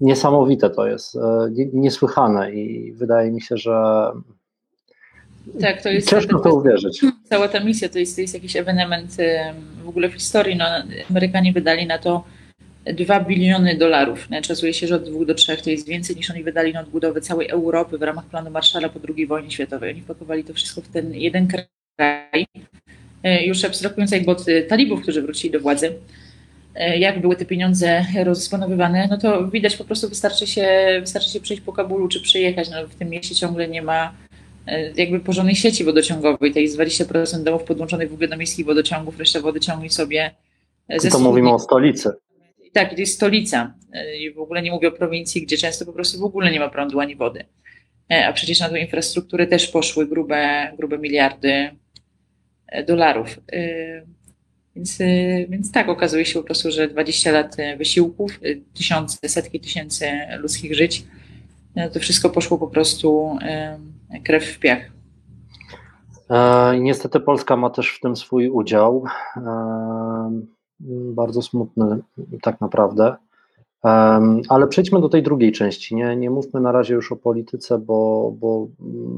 niesamowite 0.00 0.70
to 0.70 0.86
jest, 0.86 1.16
e, 1.16 1.48
niesłychane 1.72 2.52
i 2.52 2.92
wydaje 2.92 3.30
mi 3.30 3.40
się, 3.40 3.56
że 3.56 4.06
tak, 5.60 5.82
to 5.82 5.88
jest 5.88 6.10
ciężko 6.10 6.38
to 6.38 6.54
uwierzyć. 6.54 7.04
Cała 7.24 7.48
ta 7.48 7.60
misja 7.60 7.88
to 7.88 7.98
jest, 7.98 8.16
to 8.16 8.20
jest 8.20 8.34
jakiś 8.34 8.56
ewenement 8.56 9.16
w 9.84 9.88
ogóle 9.88 10.08
w 10.08 10.14
historii. 10.14 10.56
No, 10.56 10.64
Amerykanie 11.10 11.52
wydali 11.52 11.86
na 11.86 11.98
to 11.98 12.24
2 12.94 13.20
biliony 13.20 13.76
dolarów. 13.76 14.28
Szacuje 14.42 14.74
się, 14.74 14.86
że 14.86 14.96
od 14.96 15.04
2 15.04 15.24
do 15.24 15.34
3 15.34 15.56
to 15.56 15.70
jest 15.70 15.88
więcej 15.88 16.16
niż 16.16 16.30
oni 16.30 16.42
wydali 16.42 16.72
na 16.72 16.80
odbudowę 16.80 17.20
całej 17.20 17.48
Europy 17.48 17.98
w 17.98 18.02
ramach 18.02 18.24
planu 18.24 18.50
Marszala 18.50 18.88
po 18.88 19.00
II 19.16 19.26
wojnie 19.26 19.50
światowej. 19.50 19.90
Oni 19.90 20.02
wpakowali 20.02 20.44
to 20.44 20.54
wszystko 20.54 20.80
w 20.80 20.88
ten 20.88 21.14
jeden 21.14 21.48
kraj. 21.48 22.46
E, 23.22 23.44
już 23.46 23.64
abstrahując 23.64 24.10
jakby 24.12 24.30
od 24.30 24.44
talibów, 24.68 25.02
którzy 25.02 25.22
wrócili 25.22 25.50
do 25.50 25.60
władzy, 25.60 25.92
e, 26.74 26.98
jak 26.98 27.20
były 27.20 27.36
te 27.36 27.44
pieniądze 27.44 28.04
rozdysponowywane, 28.24 29.08
no 29.10 29.18
to 29.18 29.48
widać 29.48 29.76
po 29.76 29.84
prostu 29.84 30.08
wystarczy 30.08 30.46
się, 30.46 30.68
wystarczy 31.00 31.30
się 31.30 31.40
przejść 31.40 31.62
po 31.62 31.72
Kabulu 31.72 32.08
czy 32.08 32.20
przyjechać. 32.20 32.70
No, 32.70 32.86
w 32.86 32.94
tym 32.94 33.08
mieście 33.08 33.34
ciągle 33.34 33.68
nie 33.68 33.82
ma 33.82 34.12
E, 34.66 34.90
jakby 34.96 35.20
porządnej 35.20 35.54
sieci 35.54 35.84
wodociągowej. 35.84 36.52
To 36.52 36.58
jest 36.58 36.78
20% 36.78 37.42
domów 37.42 37.62
podłączonych 37.62 38.10
w 38.10 38.12
ogóle 38.12 38.28
do 38.28 38.36
miejskich 38.36 38.66
wodociągów, 38.66 39.18
reszta 39.18 39.40
wody 39.40 39.60
ciągnie 39.60 39.90
sobie 39.90 40.30
e, 40.88 41.00
ze 41.00 41.10
To 41.10 41.18
mówimy 41.18 41.50
o 41.50 41.58
stolicy. 41.58 42.10
Tak, 42.76 42.94
to 42.94 43.00
jest 43.00 43.14
stolica. 43.14 43.74
E, 43.92 44.16
I 44.16 44.34
w 44.34 44.38
ogóle 44.38 44.62
nie 44.62 44.70
mówię 44.70 44.88
o 44.88 44.92
prowincji, 44.92 45.42
gdzie 45.42 45.56
często 45.56 45.86
po 45.86 45.92
prostu 45.92 46.18
w 46.20 46.24
ogóle 46.24 46.52
nie 46.52 46.60
ma 46.60 46.68
prądu 46.68 47.00
ani 47.00 47.16
wody. 47.16 47.44
A 48.28 48.32
przecież 48.32 48.60
na 48.60 48.68
tą 48.68 48.74
infrastrukturę 48.74 49.46
też 49.46 49.68
poszły 49.68 50.06
grube, 50.06 50.72
grube 50.78 50.98
miliardy 50.98 51.70
dolarów. 52.86 53.40
Więc, 54.76 54.98
więc 55.48 55.72
tak, 55.72 55.88
okazuje 55.88 56.24
się 56.24 56.38
po 56.40 56.44
prostu, 56.46 56.70
że 56.70 56.88
20 56.88 57.30
lat 57.30 57.56
wysiłków, 57.78 58.40
tysiące, 58.74 59.28
setki 59.28 59.60
tysięcy 59.60 60.06
ludzkich 60.38 60.74
żyć, 60.74 61.04
to 61.92 62.00
wszystko 62.00 62.30
poszło 62.30 62.58
po 62.58 62.66
prostu 62.66 63.38
krew 64.24 64.44
w 64.44 64.58
piach. 64.58 64.90
E, 66.30 66.80
niestety 66.80 67.20
Polska 67.20 67.56
ma 67.56 67.70
też 67.70 67.96
w 67.96 68.00
tym 68.00 68.16
swój 68.16 68.48
udział. 68.48 69.04
E, 70.80 70.84
bardzo 71.12 71.42
smutny 71.42 71.98
tak 72.42 72.60
naprawdę. 72.60 73.16
E, 73.84 73.88
ale 74.48 74.66
przejdźmy 74.68 75.00
do 75.00 75.08
tej 75.08 75.22
drugiej 75.22 75.52
części. 75.52 75.94
Nie, 75.94 76.16
nie 76.16 76.30
mówmy 76.30 76.60
na 76.60 76.72
razie 76.72 76.94
już 76.94 77.12
o 77.12 77.16
polityce, 77.16 77.78
bo, 77.78 78.32
bo 78.38 78.66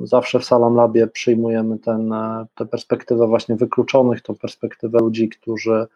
zawsze 0.03 0.41
w 0.41 0.45
Salam 0.45 0.75
Labie 0.75 1.07
przyjmujemy 1.07 1.79
ten, 1.79 2.15
tę 2.55 2.67
perspektywę 2.67 3.27
właśnie 3.27 3.57
wykluczonych, 3.57 4.23
tą 4.23 4.35
perspektywę 4.35 4.99
ludzi, 4.99 5.29
którzy, 5.29 5.87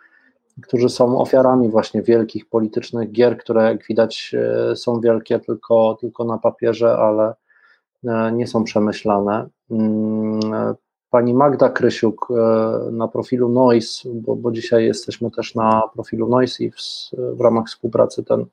którzy 0.62 0.88
są 0.88 1.18
ofiarami 1.18 1.68
właśnie 1.68 2.02
wielkich 2.02 2.48
politycznych 2.48 3.12
gier, 3.12 3.38
które 3.38 3.62
jak 3.62 3.86
widać 3.86 4.34
są 4.74 5.00
wielkie 5.00 5.38
tylko, 5.38 5.98
tylko 6.00 6.24
na 6.24 6.38
papierze, 6.38 6.96
ale, 6.96 7.34
E, 8.08 8.32
nie 8.32 8.46
są 8.46 8.64
przemyślane. 8.64 9.48
Mm, 11.12 11.24
pani 11.24 11.34
Magda 11.34 11.68
Krysiuk 11.68 12.28
e, 12.30 12.90
na 12.92 13.08
profilu 13.08 13.48
Noise, 13.48 14.08
bo, 14.14 14.36
bo 14.36 14.52
dzisiaj 14.52 14.84
jesteśmy 14.84 15.30
też 15.30 15.54
na 15.54 15.82
profilu 15.94 16.28
Noise 16.28 16.64
i 16.64 16.70
w, 16.70 16.76
w 17.36 17.40
ramach 17.40 17.66
współpracy 17.66 18.24
ten 18.24 18.44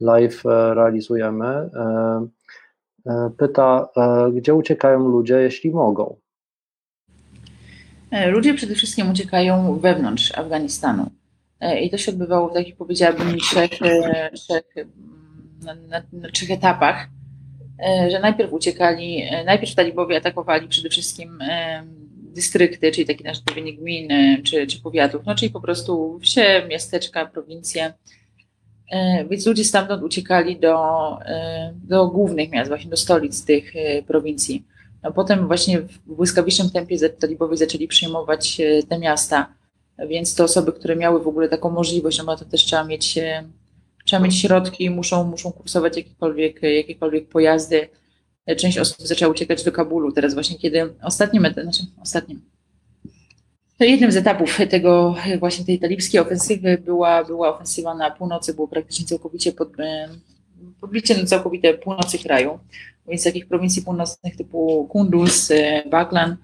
live 0.00 0.46
e, 0.46 0.74
realizujemy, 0.74 1.70
pyta, 3.38 3.88
gdzie 4.32 4.54
uciekają 4.54 5.08
ludzie, 5.08 5.34
jeśli 5.34 5.70
mogą? 5.70 6.16
Ludzie 8.26 8.54
przede 8.54 8.74
wszystkim 8.74 9.10
uciekają 9.10 9.78
wewnątrz 9.78 10.38
Afganistanu. 10.38 11.10
I 11.82 11.90
to 11.90 11.98
się 11.98 12.12
odbywało 12.12 12.48
w 12.48 12.54
takich, 12.54 12.76
powiedziałabym, 12.76 13.38
trzech, 13.38 13.70
trzech, 14.34 14.64
na, 15.62 15.74
na, 15.74 16.02
na 16.12 16.28
trzech 16.28 16.50
etapach. 16.50 17.08
E, 17.86 18.10
że 18.10 18.20
najpierw 18.20 18.52
uciekali, 18.52 19.22
e, 19.30 19.44
najpierw 19.44 19.74
talibowie 19.74 20.16
atakowali 20.16 20.68
przede 20.68 20.88
wszystkim 20.88 21.38
e, 21.42 21.82
dystrykty, 22.20 22.92
czyli 22.92 23.06
takie 23.06 23.24
nasze 23.24 23.42
gminy 23.78 24.42
czy, 24.44 24.66
czy 24.66 24.80
powiatów, 24.82 25.22
no 25.26 25.34
czyli 25.34 25.50
po 25.50 25.60
prostu 25.60 26.18
wsie, 26.22 26.62
miasteczka, 26.68 27.26
prowincje. 27.26 27.92
Więc 29.30 29.46
ludzie 29.46 29.64
stamtąd 29.64 30.02
uciekali 30.02 30.60
do, 30.60 30.76
do 31.74 32.08
głównych 32.08 32.50
miast, 32.50 32.68
właśnie 32.68 32.90
do 32.90 32.96
stolic 32.96 33.44
tych 33.44 33.72
prowincji. 34.06 34.64
No 35.02 35.12
potem 35.12 35.46
właśnie 35.46 35.80
w 35.80 35.98
błyskawicznym 36.06 36.70
tempie 36.70 37.08
talibowie 37.08 37.56
zaczęli 37.56 37.88
przyjmować 37.88 38.60
te 38.88 38.98
miasta, 38.98 39.54
więc 40.08 40.34
te 40.34 40.44
osoby, 40.44 40.72
które 40.72 40.96
miały 40.96 41.22
w 41.22 41.28
ogóle 41.28 41.48
taką 41.48 41.70
możliwość, 41.70 42.22
no 42.26 42.36
to 42.36 42.44
też 42.44 42.64
trzeba 42.64 42.84
mieć 42.84 43.18
trzeba 44.08 44.22
mieć 44.22 44.40
środki, 44.40 44.90
muszą, 44.90 45.24
muszą 45.24 45.52
kursować 45.52 45.96
jakiekolwiek, 45.96 46.62
jakiekolwiek 46.62 47.28
pojazdy. 47.28 47.88
Część 48.56 48.78
osób 48.78 49.06
zaczęła 49.06 49.32
uciekać 49.32 49.64
do 49.64 49.72
Kabulu. 49.72 50.12
Teraz 50.12 50.34
właśnie 50.34 50.58
kiedy 50.58 50.94
ostatnim, 51.02 51.46
znaczy 51.52 51.82
ostatnim, 52.02 52.40
to 53.78 53.84
jednym 53.84 54.12
z 54.12 54.16
etapów 54.16 54.58
tego 54.70 55.16
właśnie 55.38 55.64
tej 55.64 55.78
talibskiej 55.78 56.20
ofensywy 56.20 56.78
była, 56.84 57.24
była 57.24 57.54
ofensywa 57.54 57.94
na 57.94 58.10
północy, 58.10 58.54
było 58.54 58.68
praktycznie 58.68 59.06
całkowicie 59.06 59.52
pod, 59.52 59.68
podbicie 60.80 61.26
całkowite 61.26 61.74
północy 61.74 62.18
kraju, 62.18 62.58
więc 63.08 63.24
takich 63.24 63.48
prowincji 63.48 63.82
północnych 63.82 64.36
typu 64.36 64.88
Kunduz, 64.90 65.52
Baglan, 65.90 66.36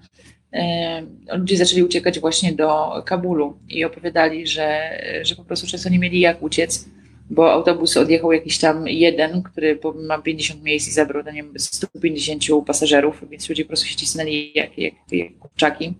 ludzie 1.33 1.57
zaczęli 1.57 1.83
uciekać 1.83 2.19
właśnie 2.19 2.53
do 2.53 3.01
Kabulu 3.05 3.57
i 3.69 3.85
opowiadali, 3.85 4.47
że, 4.47 4.99
że 5.21 5.35
po 5.35 5.43
prostu 5.43 5.67
często 5.67 5.89
nie 5.89 5.99
mieli 5.99 6.19
jak 6.19 6.43
uciec 6.43 6.85
bo 7.29 7.51
autobus 7.51 7.97
odjechał 7.97 8.31
jakiś 8.31 8.57
tam 8.57 8.87
jeden, 8.87 9.43
który 9.43 9.79
ma 9.95 10.21
50 10.21 10.63
miejsc 10.63 10.87
i 10.87 10.91
zabrał 10.91 11.23
do 11.23 11.31
nim 11.31 11.53
150 11.57 12.43
pasażerów, 12.65 13.29
więc 13.29 13.49
ludzie 13.49 13.63
po 13.63 13.67
prostu 13.67 13.87
się 13.87 13.95
cisnęli 13.95 14.51
jak, 14.55 14.77
jak, 14.77 14.93
jak 15.11 15.37
kurczaki. 15.39 15.93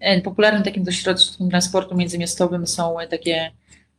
E, 0.00 0.20
popularnym 0.20 0.62
takim 0.62 0.84
dość 0.84 1.02
środkiem 1.02 1.50
transportu 1.50 1.96
międzymiastowym 1.96 2.66
są 2.66 2.96
takie 3.10 3.50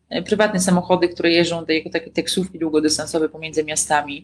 e, 0.10 0.22
prywatne 0.24 0.60
samochody, 0.60 1.10
które 1.10 1.32
jeżdżą 1.32 1.66
jako 1.68 1.90
takie 1.90 2.12
taksówki 2.12 2.60
długodystansowe 2.60 3.30
pomiędzy 3.30 3.64
miastami. 3.64 4.24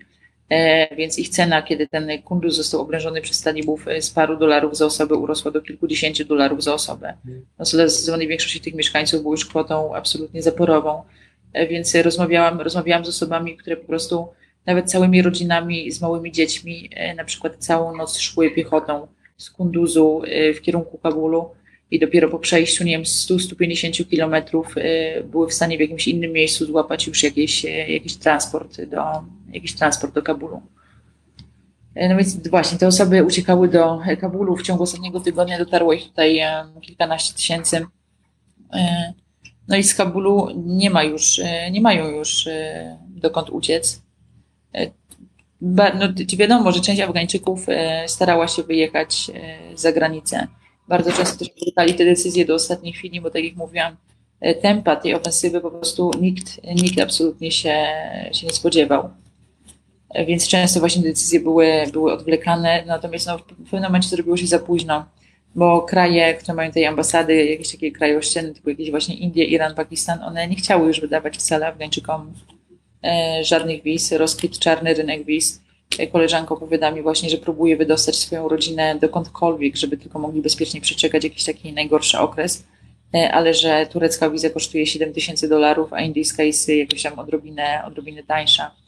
więc 0.98 1.20
ich 1.20 1.30
cena, 1.30 1.62
kiedy 1.62 1.88
ten 1.88 2.22
kunduz 2.22 2.56
został 2.56 2.82
oblężony 2.82 3.22
przez 3.22 3.42
talibów 3.42 3.86
z 4.00 4.10
paru 4.10 4.38
dolarów 4.38 4.78
za 4.78 4.86
osobę, 4.86 5.16
urosła 5.16 5.52
do 5.52 5.62
kilkudziesięciu 5.62 6.26
dolarów 6.26 6.64
za 6.64 6.74
osobę. 6.74 7.14
No, 7.60 7.66
zdecydowanej 7.66 8.28
większości 8.28 8.62
tych 8.62 8.76
mieszkańców 8.76 9.22
było 9.22 9.34
już 9.34 9.46
kwotą 9.46 9.96
absolutnie 9.96 10.42
zaporową, 10.42 11.04
więc 11.70 11.96
rozmawiałam, 11.96 12.62
rozmawiałam 12.62 13.06
z 13.06 13.10
osobami, 13.10 13.58
które 13.58 13.78
po 13.78 13.88
prostu 13.88 14.28
nawet 14.66 14.92
całymi 14.92 15.22
rodzinami 15.22 15.92
z 15.92 16.02
małymi 16.02 16.32
dziećmi, 16.32 16.90
na 17.18 17.24
przykład 17.24 17.56
całą 17.58 17.98
noc 17.98 18.18
szły 18.18 18.52
piechotą 18.52 19.08
z 19.38 19.50
Kunduzu 19.50 20.22
w 20.56 20.62
kierunku 20.62 20.98
Kabulu 20.98 21.50
i 21.92 22.00
dopiero 22.00 22.30
po 22.30 22.40
przejściu, 22.40 22.84
nie 22.84 22.92
wiem, 22.92 23.04
100-150 23.04 24.10
kilometrów 24.10 24.76
były 25.24 25.48
w 25.48 25.54
stanie 25.54 25.78
w 25.78 25.82
jakimś 25.82 26.08
innym 26.08 26.32
miejscu 26.32 26.66
złapać 26.66 27.08
już 27.08 27.24
jakieś, 27.24 27.64
jakiś 27.88 28.16
transport 28.18 28.82
do, 28.82 29.02
jakiś 29.54 29.74
transport 29.76 30.14
do 30.14 30.22
Kabulu. 30.22 30.62
No 31.96 32.18
więc 32.18 32.48
właśnie, 32.48 32.78
te 32.78 32.88
osoby 32.88 33.24
uciekały 33.24 33.68
do 33.68 34.00
Kabulu. 34.22 34.56
W 34.56 34.64
ciągu 34.64 34.84
ostatniego 34.84 35.20
tygodnia 35.20 35.58
dotarło 35.58 35.94
ich 35.94 36.04
tutaj 36.04 36.42
kilkanaście 36.82 37.34
tysięcy. 37.34 37.86
No 39.68 39.78
i 39.78 39.84
z 39.84 39.96
Kabulu 39.96 40.48
nie 40.66 40.90
ma 40.90 41.04
już, 41.04 41.42
nie 41.72 41.82
mają 41.82 42.10
już 42.10 42.50
dokąd 43.08 43.50
uciec. 43.50 44.02
No, 45.62 45.84
wiadomo, 46.38 46.72
że 46.72 46.82
część 46.82 47.02
Afgańczyków 47.02 47.66
starała 48.08 48.48
się 48.48 48.64
wyjechać 48.64 49.32
za 49.76 49.92
granicę 49.92 50.48
bardzo 50.88 51.12
często 51.12 51.38
też 51.38 51.50
wrzucali 51.56 51.94
te 51.94 52.06
decyzje 52.06 52.46
do 52.46 52.56
ostatniej 52.56 52.94
chwili, 52.94 53.22
bo 53.22 53.30
tak 53.30 53.44
jak 53.44 53.56
mówiłam, 53.56 53.98
e, 54.40 54.56
tempa 54.56 54.96
tej 54.96 55.16
ofensywy 55.16 55.62
po 55.62 55.72
prostu 55.72 56.12
nikt, 56.22 56.62
nikt 56.76 57.00
absolutnie 57.00 57.52
się, 57.52 57.86
się 58.32 58.48
nie 58.48 58.54
spodziewał. 58.54 59.10
E, 60.10 60.26
więc 60.26 60.48
często 60.48 60.80
właśnie 60.80 61.04
decyzje 61.04 61.40
były, 61.40 61.68
były 61.94 62.14
odwlekane, 62.14 62.84
natomiast 62.88 63.28
no, 63.28 63.38
w 63.38 63.44
pewnym 63.44 63.84
momencie 63.84 64.10
zrobiło 64.10 64.38
się 64.38 64.48
za 64.48 64.60
późno, 64.60 65.06
bo 65.56 65.82
kraje, 65.82 66.34
które 66.34 66.54
mają 66.54 66.72
tej 66.72 66.86
ambasady, 66.86 67.46
jakieś 67.46 67.72
takie 67.72 67.92
kraje 67.92 68.18
ościenne, 68.18 68.54
typu 68.54 68.70
jakieś 68.70 68.92
właśnie 68.92 69.16
Indie, 69.16 69.46
Iran, 69.46 69.76
Pakistan, 69.76 70.24
one 70.24 70.48
nie 70.48 70.56
chciały 70.56 70.88
już 70.88 71.02
wydawać 71.02 71.38
wcale 71.38 71.68
Afgańczykom 71.68 72.34
e, 73.04 73.40
żadnych 73.44 73.84
wiz, 73.84 74.12
rozkwit 74.12 74.60
czarny 74.60 74.94
rynek 74.94 75.26
wiz. 75.26 75.64
Koleżanka 76.12 76.54
opowiada 76.54 76.92
mi 76.92 77.02
właśnie, 77.02 77.30
że 77.30 77.38
próbuje 77.38 77.78
wydostać 77.78 78.16
swoją 78.16 78.48
rodzinę 78.50 78.96
dokądkolwiek, 79.02 79.76
żeby 79.76 79.98
tylko 79.98 80.20
mogli 80.20 80.42
bezpiecznie 80.42 80.82
przeczekać 80.82 81.24
jakiś 81.24 81.44
taki 81.44 81.74
najgorszy 81.74 82.20
okres, 82.20 82.64
e, 83.16 83.32
ale 83.32 83.54
że 83.54 83.88
turecka 83.92 84.30
wiza 84.30 84.50
kosztuje 84.50 84.86
7 84.86 85.14
tysięcy 85.14 85.50
dolarów, 85.50 85.94
a 85.94 86.02
indyjska 86.02 86.44
jest 86.44 86.70
jakoś 86.70 87.04
tam 87.04 87.20
odrobinę, 87.20 87.82
odrobinę 87.86 88.24
tańsza. 88.24 88.83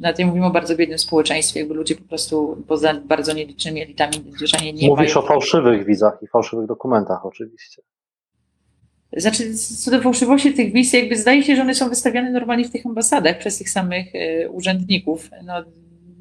Na 0.00 0.12
tym 0.12 0.28
mówimy 0.28 0.46
o 0.46 0.50
bardzo 0.50 0.76
biednym 0.76 0.98
społeczeństwie, 0.98 1.60
jakby 1.60 1.74
ludzie 1.74 1.96
po 1.96 2.04
prostu 2.04 2.64
poza 2.68 2.94
bardzo 2.94 3.32
nielicznymi 3.32 3.82
elitami 3.82 4.12
że 4.44 4.72
nie, 4.72 4.88
Mówisz 4.88 5.14
mają... 5.14 5.26
o 5.26 5.28
fałszywych 5.28 5.86
wizach 5.86 6.18
i 6.22 6.26
fałszywych 6.26 6.66
dokumentach 6.66 7.26
oczywiście. 7.26 7.82
Znaczy, 9.16 9.54
co 9.54 9.90
do 9.90 10.00
fałszywości 10.00 10.54
tych 10.54 10.72
wiz, 10.72 10.92
jakby 10.92 11.16
zdaje 11.16 11.42
się, 11.42 11.56
że 11.56 11.62
one 11.62 11.74
są 11.74 11.88
wystawiane 11.88 12.30
normalnie 12.30 12.64
w 12.64 12.70
tych 12.70 12.86
ambasadach 12.86 13.38
przez 13.38 13.58
tych 13.58 13.70
samych 13.70 14.14
y, 14.14 14.48
urzędników. 14.50 15.30
No, 15.44 15.64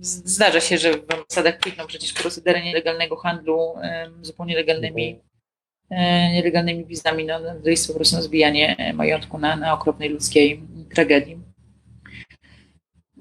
zdarza 0.02 0.60
się, 0.60 0.78
że 0.78 0.94
w 0.94 1.14
ambasadach 1.14 1.58
kwitną 1.58 1.88
przecież 1.88 2.14
procedery 2.14 2.64
nielegalnego 2.64 3.16
handlu 3.16 3.74
zupełnie 4.22 4.56
legalnymi, 4.56 5.20
e, 5.90 6.32
nielegalnymi 6.34 6.86
wizami. 6.86 7.26
No, 7.26 7.40
no, 7.40 7.50
to 7.64 7.70
jest 7.70 7.88
po 7.88 7.94
prostu 7.94 8.22
zbijanie 8.22 8.94
majątku 8.94 9.38
na, 9.38 9.56
na 9.56 9.74
okropnej 9.74 10.10
ludzkiej 10.10 10.62
tragedii. 10.94 11.49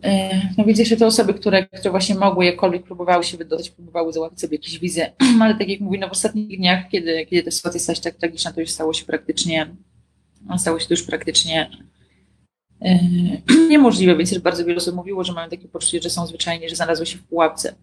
E, 0.02 0.40
no 0.58 0.64
więc 0.64 0.78
jeszcze 0.78 0.96
te 0.96 1.06
osoby, 1.06 1.34
które, 1.34 1.66
które 1.66 1.90
właśnie 1.90 2.14
mogły 2.14 2.44
jakkolwiek 2.44 2.84
próbowały 2.84 3.24
się 3.24 3.36
wydostać, 3.36 3.70
próbowały 3.70 4.12
załatwić 4.12 4.40
sobie 4.40 4.56
jakieś 4.56 4.78
wizy, 4.78 5.06
ale 5.42 5.54
tak 5.54 5.68
jak 5.68 5.80
mówię, 5.80 5.98
no 5.98 6.08
w 6.08 6.12
ostatnich 6.12 6.58
dniach, 6.58 6.88
kiedy, 6.88 7.26
kiedy 7.26 7.42
ta 7.42 7.50
sytuacja 7.50 7.80
stała 7.80 7.96
się 7.96 8.02
tak 8.02 8.16
tragiczna, 8.16 8.52
to 8.52 8.60
już 8.60 8.70
stało 8.70 8.92
się 8.94 9.04
praktycznie, 9.04 9.76
stało 10.56 10.80
się 10.80 10.86
to 10.86 10.94
już 10.94 11.02
praktycznie 11.02 11.70
E, 12.80 12.98
niemożliwe, 13.70 14.16
więc 14.16 14.38
bardzo 14.38 14.64
wiele 14.64 14.76
osób 14.76 14.94
mówiło, 14.94 15.24
że 15.24 15.32
mają 15.32 15.48
takie 15.50 15.68
poczucie, 15.68 16.00
że 16.02 16.10
są 16.10 16.26
zwyczajnie, 16.26 16.68
że 16.68 16.76
znalazły 16.76 17.06
się 17.06 17.18
w 17.18 17.24
pułapce. 17.24 17.74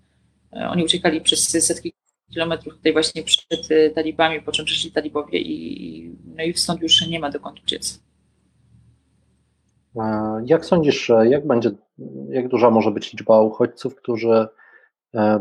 E, 0.54 0.70
oni 0.70 0.84
uciekali 0.84 1.22
przez 1.22 1.66
setki 1.66 1.94
kilometrów 2.32 2.74
tutaj 2.74 2.94
właśnie 2.94 3.24
przed 3.24 3.68
talibami, 3.96 4.42
po 4.42 4.52
czym 4.52 4.66
przyszli 4.66 4.92
talibowie 4.92 5.40
i, 5.42 6.16
no 6.36 6.44
i 6.44 6.54
stąd 6.54 6.82
już 6.82 7.08
nie 7.08 7.20
ma 7.20 7.30
dokąd 7.30 7.64
uciec. 7.64 8.04
Jak 10.46 10.66
sądzisz, 10.66 11.12
jak 11.24 11.48
będzie, 11.48 11.72
jak 12.30 12.48
duża 12.48 12.70
może 12.70 12.92
być 12.92 13.14
liczba 13.14 13.42
uchodźców, 13.42 13.96
którzy 13.96 14.48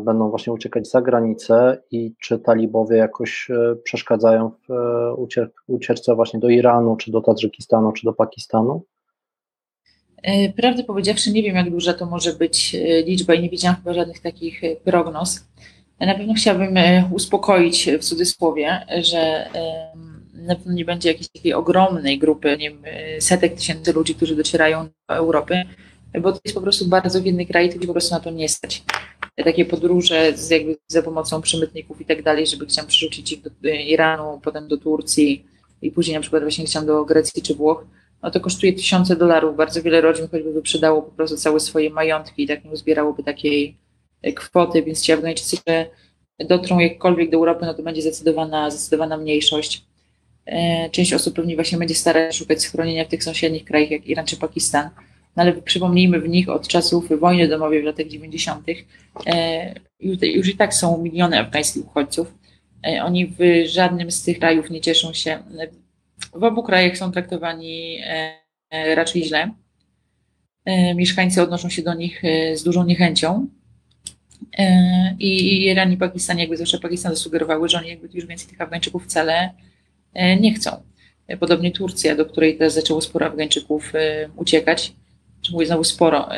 będą 0.04 0.30
właśnie 0.30 0.52
uciekać 0.52 0.88
za 0.88 1.02
granicę 1.02 1.82
i 1.90 2.14
czy 2.20 2.38
talibowie 2.38 2.96
jakoś 2.96 3.48
przeszkadzają 3.84 4.50
w 4.50 4.72
ucieczce 5.66 6.14
właśnie 6.14 6.40
do 6.40 6.48
Iranu, 6.48 6.96
czy 6.96 7.10
do 7.10 7.20
Tadżykistanu, 7.20 7.92
czy 7.92 8.04
do 8.04 8.12
Pakistanu? 8.12 8.82
E, 10.24 10.52
prawdę 10.52 10.84
powiedziawszy, 10.84 11.32
nie 11.32 11.42
wiem, 11.42 11.56
jak 11.56 11.70
duża 11.70 11.94
to 11.94 12.06
może 12.06 12.32
być 12.32 12.74
e, 12.74 13.02
liczba 13.02 13.34
i 13.34 13.42
nie 13.42 13.50
widziałam 13.50 13.76
chyba 13.76 13.94
żadnych 13.94 14.20
takich 14.20 14.64
e, 14.64 14.76
prognoz. 14.76 15.44
Na 16.00 16.14
pewno 16.14 16.34
chciałabym 16.34 16.74
uspokoić 17.12 17.90
w 18.00 18.04
cudzysłowie, 18.04 18.86
że 19.02 19.48
na 20.44 20.56
pewno 20.56 20.72
nie 20.72 20.84
będzie 20.84 21.08
jakiejś 21.08 21.28
takiej 21.28 21.54
ogromnej 21.54 22.18
grupy, 22.18 22.56
nie 22.58 22.70
wiem, 22.70 22.82
setek 23.20 23.54
tysięcy 23.54 23.92
ludzi, 23.92 24.14
którzy 24.14 24.36
docierają 24.36 24.88
do 25.08 25.14
Europy, 25.14 25.62
bo 26.20 26.32
to 26.32 26.40
jest 26.44 26.54
po 26.54 26.60
prostu 26.60 26.86
bardzo 26.86 27.20
biedny 27.20 27.46
kraj, 27.46 27.74
to 27.74 27.86
po 27.86 27.92
prostu 27.92 28.14
na 28.14 28.20
to 28.20 28.30
nie 28.30 28.48
stać. 28.48 28.82
Takie 29.44 29.64
podróże 29.64 30.32
z, 30.36 30.50
jakby 30.50 30.76
za 30.88 31.02
pomocą 31.02 31.42
przemytników 31.42 32.00
i 32.00 32.04
tak 32.04 32.22
dalej, 32.22 32.46
żeby 32.46 32.66
chciał 32.66 32.86
przerzucić 32.86 33.32
ich 33.32 33.42
do 33.42 33.50
Iranu, 33.68 34.40
potem 34.44 34.68
do 34.68 34.76
Turcji 34.76 35.46
i 35.82 35.90
później 35.90 36.14
na 36.14 36.20
przykład 36.20 36.42
właśnie 36.42 36.64
chciał 36.64 36.86
do 36.86 37.04
Grecji 37.04 37.42
czy 37.42 37.54
Włoch, 37.54 37.86
no 38.22 38.30
to 38.30 38.40
kosztuje 38.40 38.72
tysiące 38.72 39.16
dolarów. 39.16 39.56
Bardzo 39.56 39.82
wiele 39.82 40.00
rodzin 40.00 40.28
choćby 40.28 40.52
wyprzedało 40.52 41.02
po 41.02 41.10
prostu 41.10 41.36
całe 41.36 41.60
swoje 41.60 41.90
majątki 41.90 42.42
i 42.42 42.46
tak 42.46 42.64
nie 42.64 42.70
uzbierałoby 42.70 43.22
takiej 43.22 43.76
kwoty, 44.36 44.82
więc 44.82 45.02
ci 45.02 45.12
Afgańczycy, 45.12 45.56
że 45.66 45.86
dotrą 46.48 46.78
jakkolwiek 46.78 47.30
do 47.30 47.36
Europy, 47.36 47.66
no 47.66 47.74
to 47.74 47.82
będzie 47.82 48.02
zdecydowana, 48.02 48.70
zdecydowana 48.70 49.16
mniejszość. 49.16 49.84
E, 50.46 50.90
część 50.90 51.12
osób 51.12 51.36
pewnie 51.36 51.54
właśnie 51.54 51.78
będzie 51.78 51.94
starać 51.94 52.36
szukać 52.36 52.62
schronienia 52.62 53.04
w 53.04 53.08
tych 53.08 53.24
sąsiednich 53.24 53.64
krajach, 53.64 53.90
jak 53.90 54.06
Iran 54.06 54.26
czy 54.26 54.36
Pakistan. 54.36 54.90
No 55.36 55.42
ale 55.42 55.52
przypomnijmy, 55.52 56.20
w 56.20 56.28
nich 56.28 56.48
od 56.48 56.68
czasów 56.68 57.20
wojny 57.20 57.48
domowej 57.48 57.82
w 57.82 57.84
latach 57.84 58.06
90. 58.06 58.66
E, 59.26 59.74
już 60.22 60.48
i 60.48 60.56
tak 60.56 60.74
są 60.74 61.02
miliony 61.02 61.40
afgańskich 61.40 61.86
uchodźców. 61.86 62.34
Oni 63.02 63.26
w 63.26 63.38
żadnym 63.66 64.10
z 64.10 64.22
tych 64.22 64.38
krajów 64.38 64.70
nie 64.70 64.80
cieszą 64.80 65.12
się 65.12 65.38
w 66.34 66.44
obu 66.44 66.62
krajach 66.62 66.98
są 66.98 67.12
traktowani 67.12 67.98
e, 68.02 68.32
e, 68.70 68.94
raczej 68.94 69.24
źle. 69.24 69.50
E, 70.64 70.94
mieszkańcy 70.94 71.42
odnoszą 71.42 71.68
się 71.68 71.82
do 71.82 71.94
nich 71.94 72.22
z 72.54 72.62
dużą 72.62 72.84
niechęcią. 72.84 73.46
I 75.18 75.62
Iran 75.64 75.92
i 75.92 75.96
Pakistan, 75.96 76.38
jakby 76.38 76.56
zawsze 76.56 76.78
Pakistan 76.78 77.14
zasugerowały, 77.14 77.68
że 77.68 77.78
oni 77.78 77.88
jakby 77.88 78.08
już 78.14 78.26
więcej 78.26 78.48
tych 78.48 78.60
Afgańczyków 78.60 79.04
wcale 79.04 79.50
nie 80.40 80.54
chcą. 80.54 80.82
Podobnie 81.40 81.72
Turcja, 81.72 82.16
do 82.16 82.26
której 82.26 82.58
też 82.58 82.72
zaczęło 82.72 83.00
sporo 83.00 83.26
Afgańczyków 83.26 83.92
uciekać. 84.36 84.92
Czy 85.42 85.52
mówię 85.52 85.66
znowu 85.66 85.84
sporo, 85.84 86.28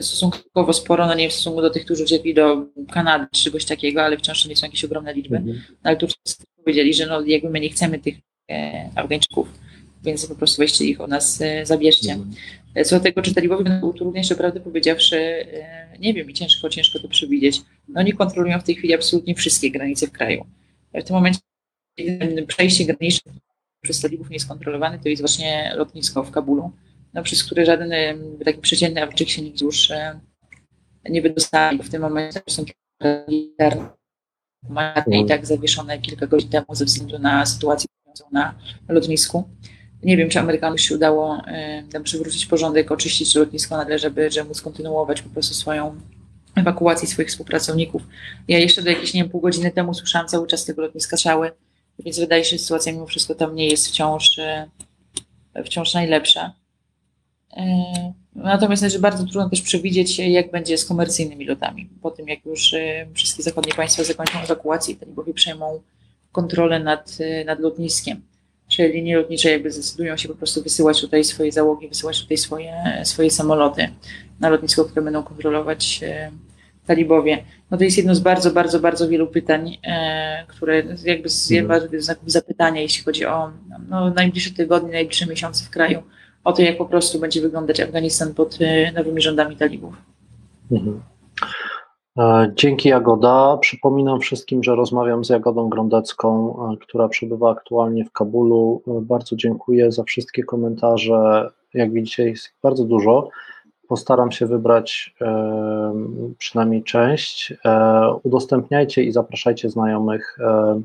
stosunkowo 0.00 0.72
sporo, 0.72 1.06
no 1.06 1.14
nie 1.14 1.28
w 1.28 1.32
stosunku 1.32 1.62
do 1.62 1.70
tych, 1.70 1.84
którzy 1.84 2.04
uciekli 2.04 2.34
do 2.34 2.66
Kanady 2.92 3.26
czy 3.32 3.44
czegoś 3.44 3.64
takiego, 3.64 4.02
ale 4.02 4.16
wciąż 4.16 4.46
nie 4.46 4.56
są 4.56 4.66
jakieś 4.66 4.84
ogromne 4.84 5.14
liczby. 5.14 5.36
Mhm. 5.36 5.62
No, 5.70 5.74
ale 5.82 5.96
Turcy 5.96 6.36
powiedzieli, 6.56 6.94
że 6.94 7.06
no, 7.06 7.20
jakby 7.20 7.50
my 7.50 7.60
nie 7.60 7.68
chcemy 7.68 7.98
tych 7.98 8.14
E, 8.50 8.90
Afgańczyków, 8.94 9.48
więc 10.02 10.26
po 10.26 10.34
prostu 10.34 10.62
weźcie 10.62 10.84
ich 10.84 11.00
od 11.00 11.10
nas, 11.10 11.40
e, 11.40 11.66
zabierzcie. 11.66 12.12
Mhm. 12.12 12.34
E, 12.74 12.84
co 12.84 12.96
do 12.96 13.02
tego, 13.02 13.22
czy 13.22 13.34
talibowie 13.34 13.64
będą 13.64 13.88
utrudniać, 13.88 14.28
to 14.28 14.36
prawdę 14.36 14.60
powiedziawszy, 14.60 15.46
nie 16.00 16.14
wiem 16.14 16.30
i 16.30 16.34
ciężko, 16.34 16.68
ciężko 16.68 16.98
to 16.98 17.08
przewidzieć. 17.08 17.62
No, 17.88 18.00
oni 18.00 18.12
kontrolują 18.12 18.60
w 18.60 18.64
tej 18.64 18.74
chwili 18.74 18.94
absolutnie 18.94 19.34
wszystkie 19.34 19.70
granice 19.70 20.06
w 20.06 20.12
kraju. 20.12 20.46
W 20.94 21.04
tym 21.04 21.16
momencie 21.16 21.40
przejście 22.46 22.84
graniczne 22.84 23.32
przez 23.80 24.00
talibów 24.00 24.30
nie 24.30 24.36
jest 24.36 24.48
kontrolowane, 24.48 24.98
to 24.98 25.08
jest 25.08 25.22
właśnie 25.22 25.72
lotnisko 25.76 26.24
w 26.24 26.30
Kabulu, 26.30 26.72
no, 27.14 27.22
przez 27.22 27.44
które 27.44 27.66
żaden 27.66 27.92
taki 28.44 28.60
przeciętny 28.60 29.02
Afryczyk 29.02 29.28
się 29.28 29.42
nigdzie 29.42 29.64
już 29.64 29.92
nie 31.08 31.22
wydostali. 31.22 31.82
W 31.82 31.90
tym 31.90 32.02
momencie 32.02 32.40
są 32.48 32.64
militarne 33.28 33.88
i 35.06 35.26
tak 35.26 35.46
zawieszone 35.46 35.98
kilka 35.98 36.26
godzin 36.26 36.50
temu 36.50 36.66
ze 36.70 36.84
względu 36.84 37.18
na 37.18 37.46
sytuację 37.46 37.86
na 38.32 38.54
lotnisku. 38.88 39.48
Nie 40.02 40.16
wiem, 40.16 40.28
czy 40.28 40.40
Amerykanom 40.40 40.78
się 40.78 40.94
udało 40.94 41.42
tam 41.92 42.02
przywrócić 42.02 42.46
porządek, 42.46 42.92
oczyścić 42.92 43.34
lotnisko 43.34 43.76
nagle, 43.76 43.98
żeby, 43.98 44.30
żeby 44.30 44.48
móc 44.48 44.62
kontynuować 44.62 45.22
po 45.22 45.28
prostu 45.28 45.54
swoją 45.54 46.00
ewakuację 46.56 47.08
swoich 47.08 47.28
współpracowników. 47.28 48.02
Ja 48.48 48.58
jeszcze 48.58 48.82
do 48.82 48.90
jakieś, 48.90 49.14
nie 49.14 49.22
wiem, 49.22 49.30
pół 49.30 49.40
godziny 49.40 49.70
temu 49.70 49.94
słyszałam 49.94 50.28
cały 50.28 50.46
czas 50.46 50.64
tego 50.64 50.82
lotniska 50.82 51.16
strzały, 51.16 51.50
więc 51.98 52.18
wydaje 52.18 52.44
się, 52.44 52.50
że 52.50 52.62
sytuacja 52.62 52.92
mimo 52.92 53.06
wszystko 53.06 53.34
tam 53.34 53.54
nie 53.54 53.68
jest 53.68 53.88
wciąż, 53.88 54.40
wciąż 55.64 55.94
najlepsza. 55.94 56.52
Natomiast 58.34 58.82
jest 58.82 59.00
bardzo 59.00 59.24
trudno 59.24 59.50
też 59.50 59.62
przewidzieć, 59.62 60.18
jak 60.18 60.50
będzie 60.50 60.78
z 60.78 60.84
komercyjnymi 60.84 61.46
lotami. 61.46 61.88
Po 62.02 62.10
tym, 62.10 62.28
jak 62.28 62.46
już 62.46 62.74
wszystkie 63.14 63.42
zachodnie 63.42 63.72
państwa 63.72 64.04
zakończą 64.04 64.40
ewakuację 64.40 64.96
talibowie 64.96 65.34
przejmą 65.34 65.80
kontrolę 66.32 66.80
nad, 66.80 67.18
nad 67.46 67.60
lotniskiem. 67.60 68.22
Czyli 68.68 68.92
linie 68.92 69.16
lotnicze 69.16 69.50
jakby 69.50 69.72
zdecydują 69.72 70.16
się 70.16 70.28
po 70.28 70.34
prostu 70.34 70.62
wysyłać 70.62 71.00
tutaj 71.00 71.24
swoje 71.24 71.52
załogi, 71.52 71.88
wysyłać 71.88 72.20
tutaj 72.22 72.36
swoje, 72.36 73.02
swoje 73.04 73.30
samoloty 73.30 73.88
na 74.40 74.48
lotnisko, 74.48 74.84
które 74.84 75.02
będą 75.02 75.22
kontrolować 75.22 76.00
talibowie. 76.86 77.44
No 77.70 77.78
to 77.78 77.84
jest 77.84 77.96
jedno 77.96 78.14
z 78.14 78.20
bardzo, 78.20 78.50
bardzo, 78.50 78.80
bardzo 78.80 79.08
wielu 79.08 79.26
pytań, 79.26 79.76
e, 79.86 80.44
które 80.48 80.82
jakby 81.04 81.28
z 81.28 81.52
mhm. 81.52 81.68
bardzo 81.68 81.88
wielu 81.88 82.02
znaków 82.02 82.30
zapytania, 82.30 82.80
jeśli 82.80 83.04
chodzi 83.04 83.26
o 83.26 83.50
no, 83.88 84.10
najbliższe 84.10 84.50
tygodnie, 84.50 84.92
najbliższe 84.92 85.26
miesiące 85.26 85.64
w 85.64 85.70
kraju, 85.70 86.02
o 86.44 86.52
to, 86.52 86.62
jak 86.62 86.78
po 86.78 86.86
prostu 86.86 87.18
będzie 87.20 87.40
wyglądać 87.40 87.80
Afganistan 87.80 88.34
pod 88.34 88.58
e, 88.60 88.92
nowymi 88.92 89.20
rządami 89.20 89.56
talibów. 89.56 89.94
Mhm. 90.72 91.02
E, 92.18 92.52
dzięki 92.56 92.88
Jagoda. 92.88 93.58
Przypominam 93.60 94.20
wszystkim, 94.20 94.62
że 94.62 94.74
rozmawiam 94.74 95.24
z 95.24 95.28
Jagodą 95.28 95.68
Grondecką, 95.68 96.56
która 96.80 97.08
przebywa 97.08 97.50
aktualnie 97.50 98.04
w 98.04 98.12
Kabulu. 98.12 98.82
Bardzo 98.86 99.36
dziękuję 99.36 99.92
za 99.92 100.04
wszystkie 100.04 100.42
komentarze. 100.42 101.50
Jak 101.74 101.92
widzicie, 101.92 102.28
jest 102.28 102.52
bardzo 102.62 102.84
dużo. 102.84 103.28
Postaram 103.88 104.32
się 104.32 104.46
wybrać 104.46 105.14
e, 105.20 105.94
przynajmniej 106.38 106.82
część. 106.82 107.54
E, 107.64 108.14
udostępniajcie 108.22 109.02
i 109.02 109.12
zapraszajcie 109.12 109.70
znajomych 109.70 110.38
e, 110.40 110.80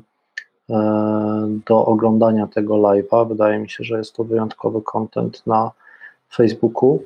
do 1.66 1.86
oglądania 1.86 2.46
tego 2.46 2.74
live'a. 2.74 3.28
Wydaje 3.28 3.58
mi 3.58 3.70
się, 3.70 3.84
że 3.84 3.98
jest 3.98 4.14
to 4.16 4.24
wyjątkowy 4.24 4.82
content 4.82 5.46
na 5.46 5.70
Facebooku. 6.32 7.02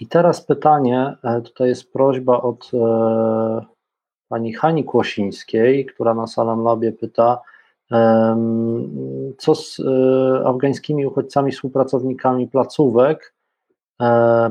I 0.00 0.06
teraz 0.06 0.40
pytanie, 0.40 1.16
tutaj 1.44 1.68
jest 1.68 1.92
prośba 1.92 2.40
od 2.42 2.70
pani 4.28 4.52
Hani 4.52 4.84
Kłosińskiej, 4.84 5.86
która 5.86 6.14
na 6.14 6.26
Salam 6.26 6.64
Labie 6.64 6.92
pyta, 6.92 7.40
co 9.38 9.54
z 9.54 9.80
afgańskimi 10.44 11.06
uchodźcami, 11.06 11.52
współpracownikami 11.52 12.48
placówek, 12.48 13.35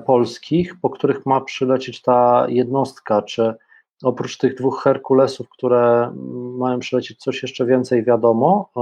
polskich, 0.06 0.76
po 0.82 0.90
których 0.90 1.26
ma 1.26 1.42
przylecieć 1.42 2.02
ta 2.02 2.46
jednostka, 2.50 3.22
czy 3.22 3.54
oprócz 4.04 4.38
tych 4.38 4.56
dwóch 4.56 4.84
Herkulesów, 4.84 5.50
które 5.50 6.12
mają 6.58 6.80
przylecieć, 6.80 7.20
coś 7.20 7.42
jeszcze 7.42 7.66
więcej 7.66 8.04
wiadomo, 8.04 8.70
e, 8.70 8.80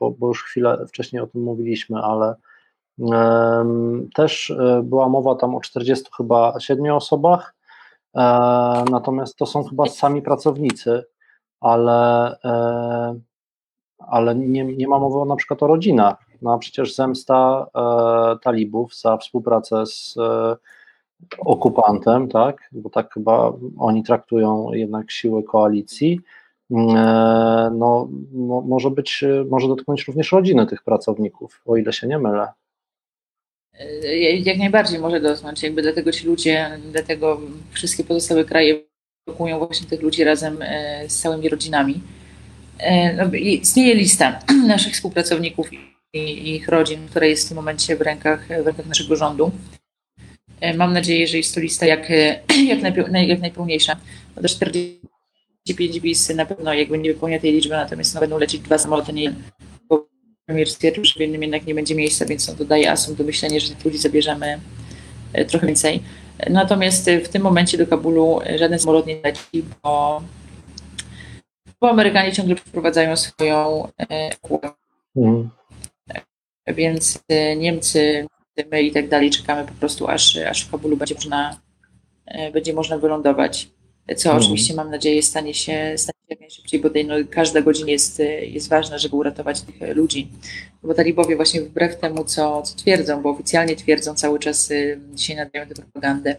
bo, 0.00 0.10
bo 0.18 0.28
już 0.28 0.44
chwilę 0.44 0.86
wcześniej 0.88 1.22
o 1.22 1.26
tym 1.26 1.42
mówiliśmy, 1.42 1.98
ale 1.98 2.34
też 4.14 4.50
e, 4.50 4.82
była 4.84 5.08
mowa 5.08 5.34
tam 5.34 5.54
o 5.54 5.60
40 5.60 6.04
chyba 6.16 6.60
7 6.60 6.94
osobach, 6.94 7.54
natomiast 8.90 9.36
to 9.36 9.46
są 9.46 9.64
chyba 9.64 9.86
sami 9.86 10.22
pracownicy, 10.22 11.04
ale, 11.60 12.36
ale 13.98 14.34
nie, 14.34 14.64
nie 14.64 14.88
ma 14.88 14.98
mowy 14.98 15.28
na 15.28 15.36
przykład 15.36 15.62
o 15.62 15.66
rodzinach, 15.66 16.27
no 16.42 16.54
a 16.54 16.58
przecież 16.58 16.94
zemsta 16.94 17.66
e, 17.74 18.38
talibów 18.38 19.00
za 19.00 19.16
współpracę 19.16 19.86
z 19.86 20.14
e, 20.18 20.56
okupantem, 21.38 22.28
tak, 22.28 22.68
bo 22.72 22.90
tak 22.90 23.14
chyba 23.14 23.52
oni 23.78 24.02
traktują 24.02 24.72
jednak 24.72 25.10
siły 25.10 25.42
koalicji, 25.42 26.20
mm, 26.70 26.96
e, 26.96 27.70
no, 27.74 28.08
mo, 28.32 28.60
może 28.60 28.90
być, 28.90 29.24
może 29.50 29.68
dotknąć 29.68 30.06
również 30.06 30.32
rodziny 30.32 30.66
tych 30.66 30.82
pracowników, 30.82 31.62
o 31.66 31.76
ile 31.76 31.92
się 31.92 32.06
nie 32.06 32.18
mylę. 32.18 32.48
Jak 34.44 34.58
najbardziej 34.58 34.98
może 34.98 35.20
dotknąć, 35.20 35.62
jakby 35.62 35.82
dlatego 35.82 36.12
ci 36.12 36.26
ludzie, 36.26 36.78
dlatego 36.92 37.40
wszystkie 37.70 38.04
pozostałe 38.04 38.44
kraje 38.44 38.80
ewakuują 39.26 39.58
właśnie 39.58 39.86
tych 39.86 40.02
ludzi 40.02 40.24
razem 40.24 40.58
z 41.08 41.20
całymi 41.20 41.48
rodzinami. 41.48 42.00
No, 43.16 43.38
istnieje 43.38 43.94
lista 43.94 44.40
naszych 44.66 44.92
współpracowników 44.92 45.70
ich 46.26 46.68
rodzin, 46.68 47.08
która 47.08 47.26
jest 47.26 47.44
w 47.44 47.48
tym 47.48 47.56
momencie 47.56 47.96
w 47.96 48.00
rękach, 48.00 48.46
w 48.46 48.66
rękach 48.66 48.86
naszego 48.86 49.16
rządu. 49.16 49.50
E, 50.60 50.74
mam 50.74 50.92
nadzieję, 50.92 51.26
że 51.26 51.36
jest 51.36 51.54
to 51.54 51.60
lista 51.60 51.86
jak, 51.86 52.10
jak, 52.70 52.82
najpeł, 52.82 53.04
jak 53.12 53.40
najpełniejsza. 53.40 53.96
No 54.36 54.42
do 54.42 54.48
45 54.48 56.00
bis 56.00 56.28
na 56.28 56.46
pewno 56.46 56.74
jakby 56.74 56.98
nie 56.98 57.12
wypełnia 57.12 57.40
tej 57.40 57.52
liczby, 57.52 57.74
natomiast 57.74 58.14
no, 58.14 58.20
będą 58.20 58.38
lecieć 58.38 58.60
dwa 58.60 58.78
samoloty, 58.78 59.12
nie 59.12 59.34
bo 59.88 60.08
premier 60.46 60.70
stwierdził, 60.70 61.04
że 61.04 61.14
w 61.14 61.20
jednym 61.20 61.42
jednak 61.42 61.66
nie 61.66 61.74
będzie 61.74 61.94
miejsca, 61.94 62.26
więc 62.26 62.48
on 62.48 62.56
dodaje 62.56 62.90
asum 62.90 63.14
do 63.14 63.24
myślenia, 63.24 63.60
że 63.60 63.68
tych 63.68 63.84
ludzi 63.84 63.98
zabierzemy 63.98 64.60
e, 65.32 65.44
trochę 65.44 65.66
więcej. 65.66 66.02
Natomiast 66.50 67.10
w 67.24 67.28
tym 67.28 67.42
momencie 67.42 67.78
do 67.78 67.86
Kabulu 67.86 68.40
żaden 68.56 68.78
samolot 68.78 69.06
nie 69.06 69.20
leci, 69.24 69.64
bo, 69.82 70.22
bo 71.80 71.90
Amerykanie 71.90 72.32
ciągle 72.32 72.54
przeprowadzają 72.54 73.16
swoją 73.16 73.88
ewakuację. 73.98 74.70
Mm 75.16 75.50
więc 76.74 77.18
y, 77.32 77.56
Niemcy, 77.56 78.26
my 78.70 78.82
i 78.82 78.92
tak 78.92 79.08
dalej 79.08 79.30
czekamy 79.30 79.64
po 79.64 79.74
prostu, 79.74 80.08
aż, 80.08 80.36
aż 80.36 80.64
w 80.64 80.70
Kabulu 80.70 80.96
będzie 80.96 81.14
można, 81.14 81.60
y, 82.48 82.52
będzie 82.52 82.72
można 82.72 82.98
wylądować. 82.98 83.68
Co 84.16 84.28
mhm. 84.28 84.44
oczywiście 84.44 84.74
mam 84.74 84.90
nadzieję 84.90 85.22
stanie 85.22 85.54
się, 85.54 85.72
stanie 85.96 86.18
się 86.18 86.28
jak 86.28 86.40
najszybciej, 86.40 86.80
bo 86.80 86.90
tej, 86.90 87.06
no, 87.06 87.14
każda 87.30 87.60
godzina 87.60 87.90
jest, 87.90 88.20
y, 88.20 88.46
jest 88.46 88.68
ważna, 88.68 88.98
żeby 88.98 89.16
uratować 89.16 89.60
tych 89.60 89.96
ludzi. 89.96 90.28
Bo 90.82 90.94
talibowie 90.94 91.36
właśnie 91.36 91.60
wbrew 91.60 91.96
temu, 91.96 92.24
co, 92.24 92.62
co 92.62 92.76
twierdzą, 92.76 93.22
bo 93.22 93.30
oficjalnie 93.30 93.76
twierdzą 93.76 94.14
cały 94.14 94.38
czas, 94.38 94.72
dzisiaj 95.12 95.36
nadają 95.36 95.66
tę 95.66 95.74
propagandę, 95.74 96.36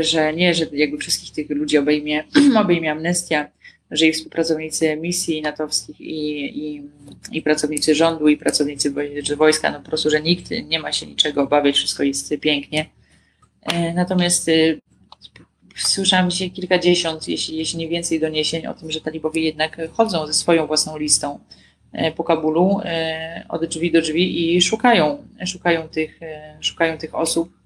że 0.00 0.34
nie, 0.34 0.54
że 0.54 0.66
jakby 0.72 0.98
wszystkich 0.98 1.32
tych 1.32 1.50
ludzi 1.50 1.78
obejmie, 1.78 2.24
obejmie 2.64 2.92
amnestia, 2.92 3.48
że 3.90 4.06
i 4.06 4.12
współpracownicy 4.12 4.96
misji 4.96 5.42
natowskich 5.42 6.00
i, 6.00 6.44
i, 6.66 6.82
i 7.32 7.42
pracownicy 7.42 7.94
rządu 7.94 8.28
i 8.28 8.36
pracownicy 8.36 8.94
wojska, 9.36 9.70
no 9.70 9.80
po 9.80 9.88
prostu, 9.88 10.10
że 10.10 10.20
nikt 10.20 10.50
nie 10.50 10.78
ma 10.78 10.92
się 10.92 11.06
niczego 11.06 11.42
obawiać, 11.42 11.76
wszystko 11.76 12.02
jest 12.02 12.34
pięknie. 12.40 12.86
E, 13.62 13.94
natomiast 13.94 14.48
e, 14.48 14.52
słyszałam 15.76 16.30
dzisiaj 16.30 16.50
kilkadziesiąt, 16.50 17.28
jeśli, 17.28 17.56
jeśli 17.56 17.78
nie 17.78 17.88
więcej 17.88 18.20
doniesień 18.20 18.66
o 18.66 18.74
tym, 18.74 18.90
że 18.90 19.00
talibowie 19.00 19.42
jednak 19.42 19.80
chodzą 19.92 20.26
ze 20.26 20.34
swoją 20.34 20.66
własną 20.66 20.98
listą 20.98 21.38
e, 21.92 22.12
po 22.12 22.24
Kabulu 22.24 22.80
od 23.48 23.64
drzwi 23.66 23.92
do 23.92 24.00
drzwi 24.00 24.56
i 24.56 24.62
szukają, 24.62 25.28
szukają, 25.46 25.88
tych, 25.88 26.20
szukają 26.60 26.98
tych 26.98 27.14
osób, 27.14 27.58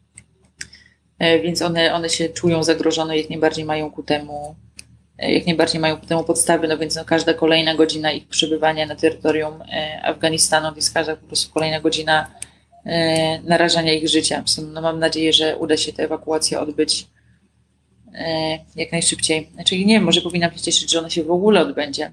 więc 1.42 1.62
one, 1.62 1.94
one 1.94 2.08
się 2.08 2.28
czują 2.28 2.62
zagrożone, 2.62 3.18
jak 3.18 3.30
najbardziej 3.30 3.64
mają 3.64 3.90
ku 3.90 4.02
temu 4.02 4.54
jak 5.30 5.46
najbardziej 5.46 5.80
mają 5.80 6.00
temu 6.00 6.24
podstawy, 6.24 6.68
no 6.68 6.78
więc 6.78 6.96
no, 6.96 7.04
każda 7.04 7.34
kolejna 7.34 7.74
godzina 7.74 8.12
ich 8.12 8.28
przebywania 8.28 8.86
na 8.86 8.96
terytorium 8.96 9.62
e, 9.62 10.00
Afganistanu, 10.02 10.76
jest 10.76 10.94
każda 10.94 11.16
po 11.16 11.26
prostu 11.26 11.52
kolejna 11.52 11.80
godzina 11.80 12.34
e, 12.86 13.40
narażania 13.42 13.92
ich 13.92 14.08
życia. 14.08 14.44
No, 14.72 14.80
mam 14.80 14.98
nadzieję, 14.98 15.32
że 15.32 15.56
uda 15.56 15.76
się 15.76 15.92
tę 15.92 16.02
ewakuację 16.04 16.60
odbyć 16.60 17.06
e, 18.14 18.58
jak 18.76 18.92
najszybciej. 18.92 19.48
Znaczy 19.54 19.78
nie 19.78 19.94
wiem, 19.94 20.04
może 20.04 20.20
powinnam 20.20 20.52
się 20.52 20.60
cieszyć, 20.60 20.90
że 20.90 20.98
ona 20.98 21.10
się 21.10 21.24
w 21.24 21.30
ogóle 21.30 21.60
odbędzie. 21.60 22.12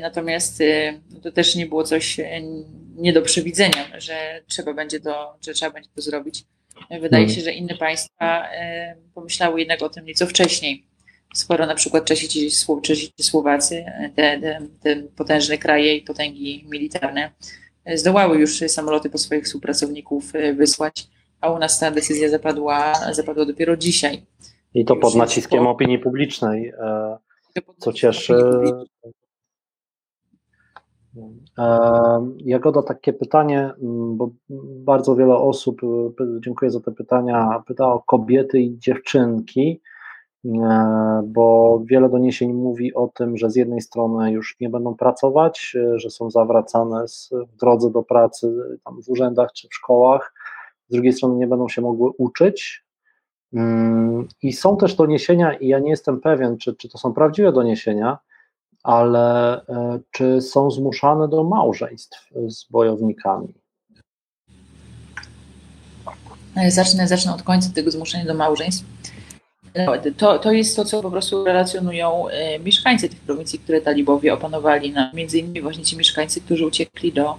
Natomiast 0.00 0.62
no, 1.10 1.20
to 1.20 1.32
też 1.32 1.54
nie 1.54 1.66
było 1.66 1.84
coś 1.84 2.20
nie 2.96 3.12
do 3.12 3.22
przewidzenia, 3.22 3.86
że 3.98 4.42
trzeba 4.46 4.74
będzie 4.74 5.00
to, 5.00 5.36
że 5.46 5.52
trzeba 5.52 5.72
będzie 5.72 5.90
to 5.94 6.02
zrobić. 6.02 6.44
Wydaje 6.90 7.26
hmm. 7.26 7.28
się, 7.28 7.40
że 7.40 7.52
inne 7.52 7.74
państwa 7.74 8.48
pomyślały 9.14 9.60
jednak 9.60 9.82
o 9.82 9.88
tym 9.88 10.04
nieco 10.04 10.26
wcześniej 10.26 10.89
skoro 11.34 11.66
na 11.66 11.74
przykład 11.74 12.04
Czesi 12.04 12.50
czy 12.82 13.22
Słowacy, 13.22 13.84
te, 14.16 14.40
te, 14.40 14.58
te 14.82 15.02
potężne 15.02 15.58
kraje 15.58 15.96
i 15.96 16.02
potęgi 16.02 16.66
militarne, 16.70 17.30
zdołały 17.94 18.38
już 18.38 18.58
samoloty 18.68 19.10
po 19.10 19.18
swoich 19.18 19.44
współpracowników 19.44 20.34
e, 20.34 20.54
wysłać, 20.54 21.08
a 21.40 21.50
u 21.50 21.58
nas 21.58 21.78
ta 21.78 21.90
decyzja 21.90 22.28
zapadła, 22.28 22.92
zapadła 23.12 23.44
dopiero 23.44 23.76
dzisiaj. 23.76 24.26
I 24.74 24.84
to 24.84 24.96
pod 24.96 25.14
naciskiem 25.14 25.64
po... 25.64 25.70
opinii 25.70 25.98
publicznej, 25.98 26.68
e, 26.68 27.16
co 27.78 27.92
cieszy. 27.92 28.34
E, 31.58 32.26
Jagoda, 32.44 32.82
takie 32.82 33.12
pytanie, 33.12 33.70
bo 34.14 34.30
bardzo 34.84 35.16
wiele 35.16 35.36
osób, 35.36 35.80
dziękuję 36.44 36.70
za 36.70 36.80
te 36.80 36.92
pytania, 36.92 37.62
pyta 37.66 37.92
o 37.92 38.02
kobiety 38.06 38.60
i 38.60 38.78
dziewczynki. 38.78 39.80
E, 40.44 41.22
bo 41.24 41.80
wiele 41.84 42.08
doniesień 42.08 42.52
mówi 42.52 42.94
o 42.94 43.08
tym, 43.14 43.36
że 43.36 43.50
z 43.50 43.56
jednej 43.56 43.80
strony 43.80 44.32
już 44.32 44.56
nie 44.60 44.68
będą 44.68 44.94
pracować, 44.94 45.76
e, 45.76 45.98
że 45.98 46.10
są 46.10 46.30
zawracane 46.30 47.04
w 47.32 47.56
drodze 47.56 47.90
do 47.90 48.02
pracy 48.02 48.52
tam 48.84 49.02
w 49.02 49.08
urzędach 49.08 49.52
czy 49.52 49.68
w 49.68 49.74
szkołach, 49.74 50.34
z 50.88 50.92
drugiej 50.92 51.12
strony 51.12 51.36
nie 51.36 51.46
będą 51.46 51.68
się 51.68 51.82
mogły 51.82 52.10
uczyć. 52.18 52.84
Mm, 53.52 54.28
I 54.42 54.52
są 54.52 54.76
też 54.76 54.94
doniesienia, 54.94 55.54
i 55.54 55.68
ja 55.68 55.78
nie 55.78 55.90
jestem 55.90 56.20
pewien, 56.20 56.58
czy, 56.58 56.76
czy 56.76 56.88
to 56.88 56.98
są 56.98 57.12
prawdziwe 57.12 57.52
doniesienia, 57.52 58.18
ale 58.82 59.56
e, 59.66 60.00
czy 60.10 60.40
są 60.40 60.70
zmuszane 60.70 61.28
do 61.28 61.44
małżeństw 61.44 62.30
z 62.48 62.64
bojownikami? 62.70 63.54
zacznę, 66.68 67.08
zacznę 67.08 67.34
od 67.34 67.42
końca 67.42 67.70
tego 67.74 67.90
zmuszenia 67.90 68.24
do 68.24 68.34
małżeństw. 68.34 68.84
To, 70.16 70.38
to 70.38 70.52
jest 70.52 70.76
to, 70.76 70.84
co 70.84 71.02
po 71.02 71.10
prostu 71.10 71.44
relacjonują 71.44 72.24
mieszkańcy 72.64 73.08
tych 73.08 73.20
prowincji, 73.20 73.58
które 73.58 73.80
talibowie 73.80 74.34
opanowali, 74.34 74.92
no, 74.92 75.10
między 75.14 75.38
innymi 75.38 75.60
właśnie 75.60 75.84
ci 75.84 75.96
mieszkańcy, 75.96 76.40
którzy 76.40 76.66
uciekli 76.66 77.12
do 77.12 77.34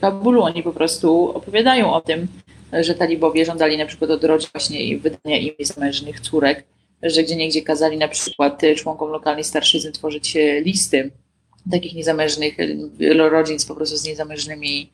Kabulu. 0.00 0.42
Oni 0.42 0.62
po 0.62 0.72
prostu 0.72 1.30
opowiadają 1.36 1.92
o 1.92 2.00
tym, 2.00 2.28
że 2.72 2.94
talibowie 2.94 3.44
żądali 3.44 3.78
na 3.78 3.86
przykład 3.86 4.10
od 4.10 4.24
rodzin 4.24 4.50
właśnie 4.52 4.98
wydania 4.98 5.38
im 5.38 5.54
zamężnych 5.60 6.20
córek, 6.20 6.64
że 7.02 7.22
gdzie 7.22 7.36
niegdzie 7.36 7.62
kazali 7.62 7.98
na 7.98 8.08
przykład 8.08 8.62
członkom 8.76 9.10
lokalnej 9.10 9.44
starszyzny 9.44 9.92
tworzyć 9.92 10.36
listy 10.64 11.10
takich 11.70 11.94
niezamężnych 11.94 12.56
rodzin 13.30 13.58
po 13.68 13.74
prostu 13.74 13.96
z 13.96 14.04
niezamężnymi, 14.04 14.90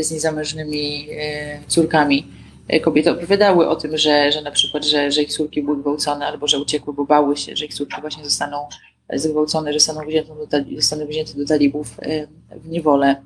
z 0.00 0.10
niezamężnymi 0.10 1.08
e, 1.10 1.60
córkami. 1.66 2.26
E, 2.68 2.80
kobiety 2.80 3.10
opowiadały 3.10 3.68
o 3.68 3.76
tym, 3.76 3.98
że, 3.98 4.32
że 4.32 4.42
na 4.42 4.50
przykład, 4.50 4.84
że, 4.84 5.10
że 5.10 5.22
ich 5.22 5.32
córki 5.32 5.62
były 5.62 5.76
gwałcone 5.76 6.26
albo 6.26 6.48
że 6.48 6.58
uciekły, 6.58 6.94
bo 6.94 7.04
bały 7.04 7.36
się, 7.36 7.56
że 7.56 7.64
ich 7.64 7.74
córki 7.74 8.00
właśnie 8.00 8.24
zostaną 8.24 8.68
zgwałcone, 9.14 9.72
że 9.72 9.78
zostaną 9.78 10.06
wzięte 10.06 10.34
do, 10.34 10.76
zostaną 10.76 11.06
wzięte 11.06 11.34
do 11.34 11.44
talibów 11.44 11.96
e, 12.02 12.26
w 12.58 12.68
niewolę. 12.68 13.16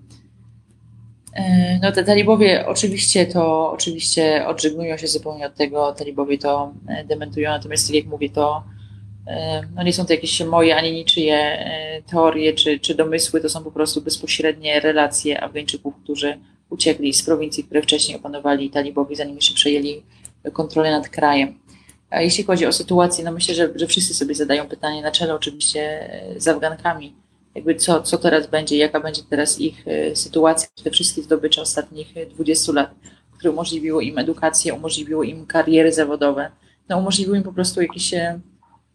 No 1.83 1.93
te 1.93 2.05
talibowie 2.05 2.67
oczywiście 2.67 3.27
to 3.27 3.73
oczywiście 3.73 4.47
odżegnują 4.47 4.97
się 4.97 5.07
zupełnie 5.07 5.47
od 5.47 5.55
tego, 5.55 5.93
talibowie 5.93 6.39
to 6.39 6.75
dementują, 7.05 7.51
natomiast 7.51 7.87
tak 7.87 7.97
jak 7.97 8.07
mówię, 8.07 8.31
to 8.31 8.63
no 9.75 9.83
nie 9.83 9.93
są 9.93 10.07
to 10.07 10.13
jakieś 10.13 10.41
moje 10.41 10.77
ani 10.77 10.93
niczyje 10.93 11.37
e, 11.37 12.03
teorie 12.03 12.53
czy, 12.53 12.81
czy 12.81 12.95
domysły, 12.95 13.41
to 13.41 13.49
są 13.49 13.65
po 13.65 13.71
prostu 13.71 14.03
bezpośrednie 14.03 14.81
relacje 14.81 15.41
Afgańczyków, 15.41 15.95
którzy 16.03 16.39
uciekli 16.73 17.13
z 17.13 17.23
prowincji, 17.23 17.65
które 17.65 17.83
wcześniej 17.83 18.17
opanowali 18.17 18.71
talibowie, 18.71 19.17
zanim 19.17 19.35
jeszcze 19.35 19.55
przejęli 19.55 20.03
kontrolę 20.53 20.91
nad 20.91 21.09
krajem. 21.09 21.55
A 22.11 22.21
jeśli 22.21 22.45
chodzi 22.45 22.67
o 22.67 22.73
sytuację, 22.73 23.25
no 23.25 23.33
myślę, 23.33 23.55
że, 23.55 23.73
że 23.75 23.87
wszyscy 23.87 24.15
sobie 24.15 24.35
zadają 24.35 24.69
pytanie 24.69 25.03
na 25.03 25.11
czele 25.11 25.35
oczywiście 25.35 25.81
e, 26.13 26.41
z 26.41 26.49
Afgankami, 26.49 27.15
jakby 27.55 27.75
co, 27.75 28.03
co 28.03 28.19
teraz 28.19 28.47
będzie, 28.47 28.77
jaka 28.77 29.01
będzie 29.01 29.23
teraz 29.31 29.61
ich 29.61 29.89
e, 29.89 30.17
sytuacja, 30.17 30.69
te 30.85 30.91
wszystkie 30.91 31.23
zdobycze 31.23 31.63
ostatnich 31.63 32.15
20 32.31 32.73
lat, 32.73 32.91
które 33.39 33.51
umożliwiły 33.51 34.05
im 34.05 34.19
edukację, 34.19 34.75
umożliwiły 34.75 35.27
im 35.27 35.47
kariery 35.47 35.93
zawodowe, 35.93 36.51
no 36.89 36.99
umożliwiły 36.99 37.37
im 37.37 37.43
po 37.43 37.53
prostu 37.53 37.83
jakieś 37.83 38.15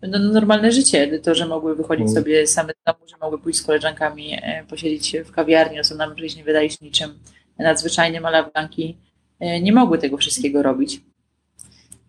no, 0.01 0.19
normalne 0.19 0.71
życie, 0.71 1.19
to, 1.19 1.35
że 1.35 1.47
mogły 1.47 1.75
wychodzić 1.75 2.13
sobie 2.13 2.47
same 2.47 2.73
do 2.73 2.93
domu, 2.93 3.07
że 3.07 3.15
mogły 3.21 3.39
pójść 3.39 3.59
z 3.59 3.63
koleżankami, 3.63 4.33
e, 4.33 4.63
posiedzieć 4.69 5.15
w 5.25 5.31
kawiarni, 5.31 5.77
no 5.77 5.83
co 5.83 5.95
nam 5.95 6.15
przecież 6.15 6.35
nie 6.35 6.43
wydaje 6.43 6.69
się 6.69 6.77
niczym 6.81 7.19
nadzwyczajnym, 7.63 8.25
ale 8.25 8.37
Afganki 8.37 8.97
e, 9.39 9.61
nie 9.61 9.73
mogły 9.73 9.97
tego 9.97 10.17
wszystkiego 10.17 10.63
robić. 10.63 11.01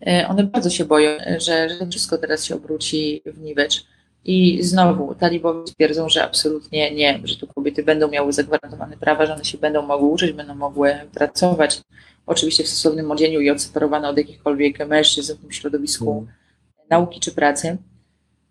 E, 0.06 0.28
one 0.28 0.44
bardzo 0.44 0.70
się 0.70 0.84
boją, 0.84 1.10
że, 1.38 1.68
że 1.68 1.86
wszystko 1.90 2.18
teraz 2.18 2.44
się 2.44 2.54
obróci 2.54 3.22
w 3.26 3.40
niwecz. 3.40 3.84
I 4.24 4.62
znowu 4.62 5.14
talibowie 5.14 5.72
twierdzą, 5.72 6.08
że 6.08 6.24
absolutnie 6.24 6.94
nie, 6.94 7.20
że 7.24 7.36
tu 7.36 7.46
kobiety 7.46 7.82
będą 7.82 8.08
miały 8.08 8.32
zagwarantowane 8.32 8.96
prawa, 8.96 9.26
że 9.26 9.34
one 9.34 9.44
się 9.44 9.58
będą 9.58 9.82
mogły 9.82 10.08
uczyć, 10.08 10.32
będą 10.32 10.54
mogły 10.54 10.94
pracować, 11.14 11.80
oczywiście 12.26 12.64
w 12.64 12.68
stosownym 12.68 13.10
odzieniu 13.10 13.40
i 13.40 13.50
odseparowane 13.50 14.08
od 14.08 14.18
jakichkolwiek 14.18 14.88
mężczyzn 14.88 15.34
w 15.34 15.40
tym 15.40 15.52
środowisku 15.52 16.12
mm 16.12 16.38
nauki 16.90 17.20
czy 17.20 17.32
pracy. 17.32 17.76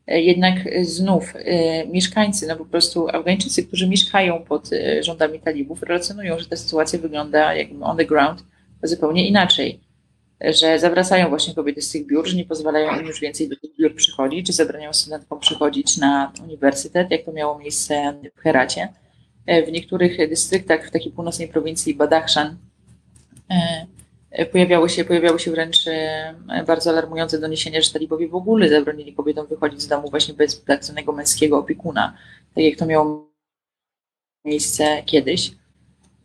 E, 0.08 0.22
jednak 0.22 0.56
znów 0.82 1.34
e, 1.36 1.88
mieszkańcy, 1.88 2.48
no 2.48 2.56
po 2.56 2.66
prostu 2.66 3.10
Afgańczycy, 3.10 3.64
którzy 3.64 3.88
mieszkają 3.88 4.44
pod 4.44 4.74
e, 4.74 5.04
rządami 5.04 5.40
talibów, 5.40 5.84
relacjonują, 5.84 6.40
że 6.40 6.46
ta 6.46 6.56
sytuacja 6.56 7.00
wygląda 7.00 7.54
jakby 7.54 7.84
on 7.84 7.98
the 7.98 8.06
ground 8.06 8.44
zupełnie 8.84 9.28
inaczej. 9.28 9.80
Że 10.42 10.80
zawracają 10.80 11.30
właśnie 11.30 11.56
kobiety 11.56 11.82
z 11.82 11.92
tych 11.92 12.08
biur, 12.08 12.28
że 12.28 12.38
nie 12.38 12.46
pozwalają 12.46 13.00
im 13.00 13.08
już 13.08 13.20
więcej 13.20 13.50
do 13.50 13.56
tych 13.56 13.78
biur 13.80 13.96
przychodzić, 13.96 14.48
że 14.48 14.54
zabraniają 14.54 14.94
studentkom 14.94 15.40
przychodzić 15.40 15.98
na 15.98 16.34
uniwersytet, 16.44 17.12
jak 17.12 17.24
to 17.24 17.32
miało 17.32 17.60
miejsce 17.60 18.14
w 18.36 18.40
Heracie. 18.40 18.88
W 19.68 19.72
niektórych 19.72 20.30
dystryktach 20.30 20.88
w 20.88 20.92
takiej 20.92 21.12
północnej 21.12 21.48
prowincji 21.48 21.96
Badakhshan 21.96 22.58
Pojawiały 24.46 24.90
się, 24.90 25.06
pojawiały 25.06 25.40
się 25.40 25.52
wręcz 25.52 25.88
e, 25.88 26.36
bardzo 26.68 26.90
alarmujące 26.90 27.40
doniesienia, 27.40 27.82
że 27.82 27.92
talibowie 27.92 28.28
w 28.28 28.36
ogóle 28.36 28.70
zabronili 28.70 29.14
kobietom 29.14 29.48
wychodzić 29.48 29.82
z 29.82 29.88
domu 29.88 30.10
właśnie 30.10 30.34
bez 30.34 30.64
tak 30.64 30.86
zwanego 30.86 31.12
męskiego 31.12 31.58
opiekuna, 31.58 32.18
tak 32.56 32.64
jak 32.64 32.76
to 32.76 32.86
miało 32.86 33.32
miejsce 34.46 35.04
kiedyś. 35.06 35.52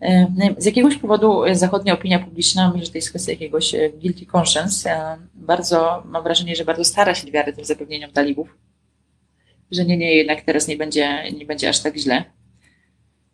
E, 0.01 0.27
z 0.59 0.67
jakiegoś 0.67 0.97
powodu 0.97 1.43
zachodnia 1.53 1.95
opinia 1.95 2.19
publiczna, 2.19 2.69
myślę, 2.69 2.87
że 2.87 2.93
to 2.93 2.99
jest 2.99 3.11
kwestia 3.11 3.33
jakiegoś 3.33 3.75
e, 3.75 3.91
guilty 3.91 4.27
conscience, 4.37 5.19
bardzo, 5.35 6.03
mam 6.07 6.23
wrażenie, 6.23 6.57
że 6.57 6.65
bardzo 6.65 6.85
stara 6.85 7.15
się 7.15 7.31
wiary 7.31 7.53
tym 7.53 7.65
zapewnieniom 7.65 8.13
talibów, 8.13 8.57
że 9.71 9.85
nie, 9.85 9.97
nie, 9.97 10.15
jednak 10.15 10.41
teraz 10.41 10.69
nie 10.69 10.77
będzie, 10.77 11.31
nie 11.39 11.47
będzie 11.47 11.69
aż 11.69 11.81
tak 11.81 11.97
źle. 11.97 12.25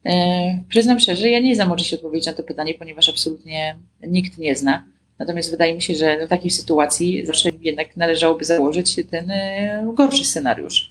E, 0.06 0.64
przyznam 0.68 1.00
szczerze, 1.00 1.30
ja 1.30 1.40
nie 1.40 1.54
znam 1.54 1.72
oczywiście 1.72 1.96
odpowiedzi 1.96 2.26
na 2.26 2.34
to 2.34 2.42
pytanie, 2.42 2.74
ponieważ 2.74 3.08
absolutnie 3.08 3.76
nikt 4.06 4.38
nie 4.38 4.56
zna. 4.56 4.84
Natomiast 5.18 5.50
wydaje 5.50 5.74
mi 5.74 5.82
się, 5.82 5.94
że 5.94 6.26
w 6.26 6.28
takiej 6.28 6.50
sytuacji 6.50 7.26
zawsze 7.26 7.50
jednak 7.60 7.96
należałoby 7.96 8.44
założyć 8.44 8.96
ten 9.10 9.30
e, 9.30 9.92
gorszy 9.94 10.24
scenariusz, 10.24 10.90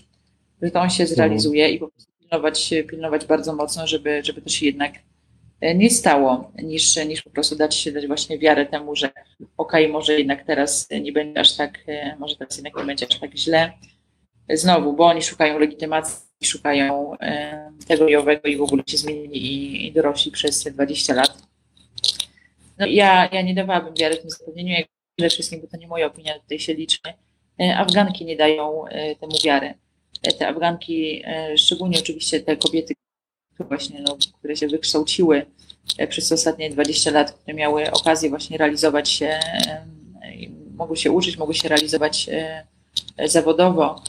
że 0.61 0.71
to 0.71 0.79
on 0.79 0.89
się 0.89 1.07
zrealizuje 1.07 1.69
i 1.69 1.79
po 1.79 1.87
prostu 1.87 2.11
pilnować, 2.19 2.73
pilnować 2.89 3.25
bardzo 3.25 3.55
mocno, 3.55 3.87
żeby, 3.87 4.21
żeby 4.23 4.41
to 4.41 4.49
się 4.49 4.65
jednak 4.65 4.93
e, 5.61 5.75
nie 5.75 5.89
stało, 5.89 6.51
niż, 6.63 6.95
niż 7.05 7.21
po 7.21 7.29
prostu 7.29 7.55
dać, 7.55 7.91
dać 7.93 8.07
właśnie 8.07 8.39
wiarę 8.39 8.65
temu, 8.65 8.95
że 8.95 9.09
okej, 9.57 9.83
okay, 9.85 9.87
może 9.87 10.19
jednak 10.19 10.45
teraz 10.45 10.87
nie 11.01 11.11
będzie 11.11 11.39
aż 11.39 11.55
tak, 11.55 11.79
może 12.19 12.35
teraz 12.35 12.57
jednak 12.57 12.75
nie 12.75 12.83
będzie 12.83 13.07
aż 13.09 13.19
tak 13.19 13.35
źle. 13.35 13.71
Znowu, 14.53 14.93
bo 14.93 15.05
oni 15.05 15.21
szukają 15.21 15.59
legitymacji 15.59 16.27
szukają 16.43 17.17
e, 17.19 17.71
tego 17.87 18.07
i 18.07 18.15
owego 18.15 18.47
i 18.47 18.57
w 18.57 18.61
ogóle 18.61 18.83
się 18.87 18.97
zmienili 18.97 19.45
i, 19.45 19.87
i 19.87 19.91
dorośli 19.91 20.31
przez 20.31 20.63
20 20.63 21.13
lat. 21.13 21.37
No, 22.77 22.85
ja, 22.85 23.29
ja 23.31 23.41
nie 23.41 23.55
dawałabym 23.55 23.95
wiary 23.95 24.17
tym 24.17 24.29
zapewnieniu, 24.29 24.73
jak 24.73 24.87
przede 25.15 25.29
wszystkim, 25.29 25.61
bo 25.61 25.67
to 25.67 25.77
nie 25.77 25.87
moja 25.87 26.05
opinia, 26.05 26.39
tutaj 26.39 26.59
się 26.59 26.73
liczy. 26.73 26.99
E, 27.61 27.77
Afganki 27.77 28.25
nie 28.25 28.35
dają 28.35 28.87
e, 28.87 29.15
temu 29.15 29.33
wiary. 29.43 29.73
Te 30.39 30.47
Afganki, 30.47 31.23
szczególnie 31.57 31.99
oczywiście 31.99 32.39
te 32.39 32.57
kobiety, 32.57 32.93
które 33.53 33.69
właśnie, 33.69 34.01
no, 34.01 34.17
które 34.39 34.55
się 34.55 34.67
wykształciły 34.67 35.45
przez 36.09 36.31
ostatnie 36.31 36.69
20 36.69 37.11
lat, 37.11 37.31
które 37.31 37.53
miały 37.53 37.91
okazję 37.91 38.29
właśnie 38.29 38.57
realizować 38.57 39.09
się, 39.09 39.39
mogły 40.75 40.97
się 40.97 41.11
uczyć, 41.11 41.37
mogły 41.37 41.55
się 41.55 41.69
realizować 41.69 42.29
zawodowo, 43.25 44.03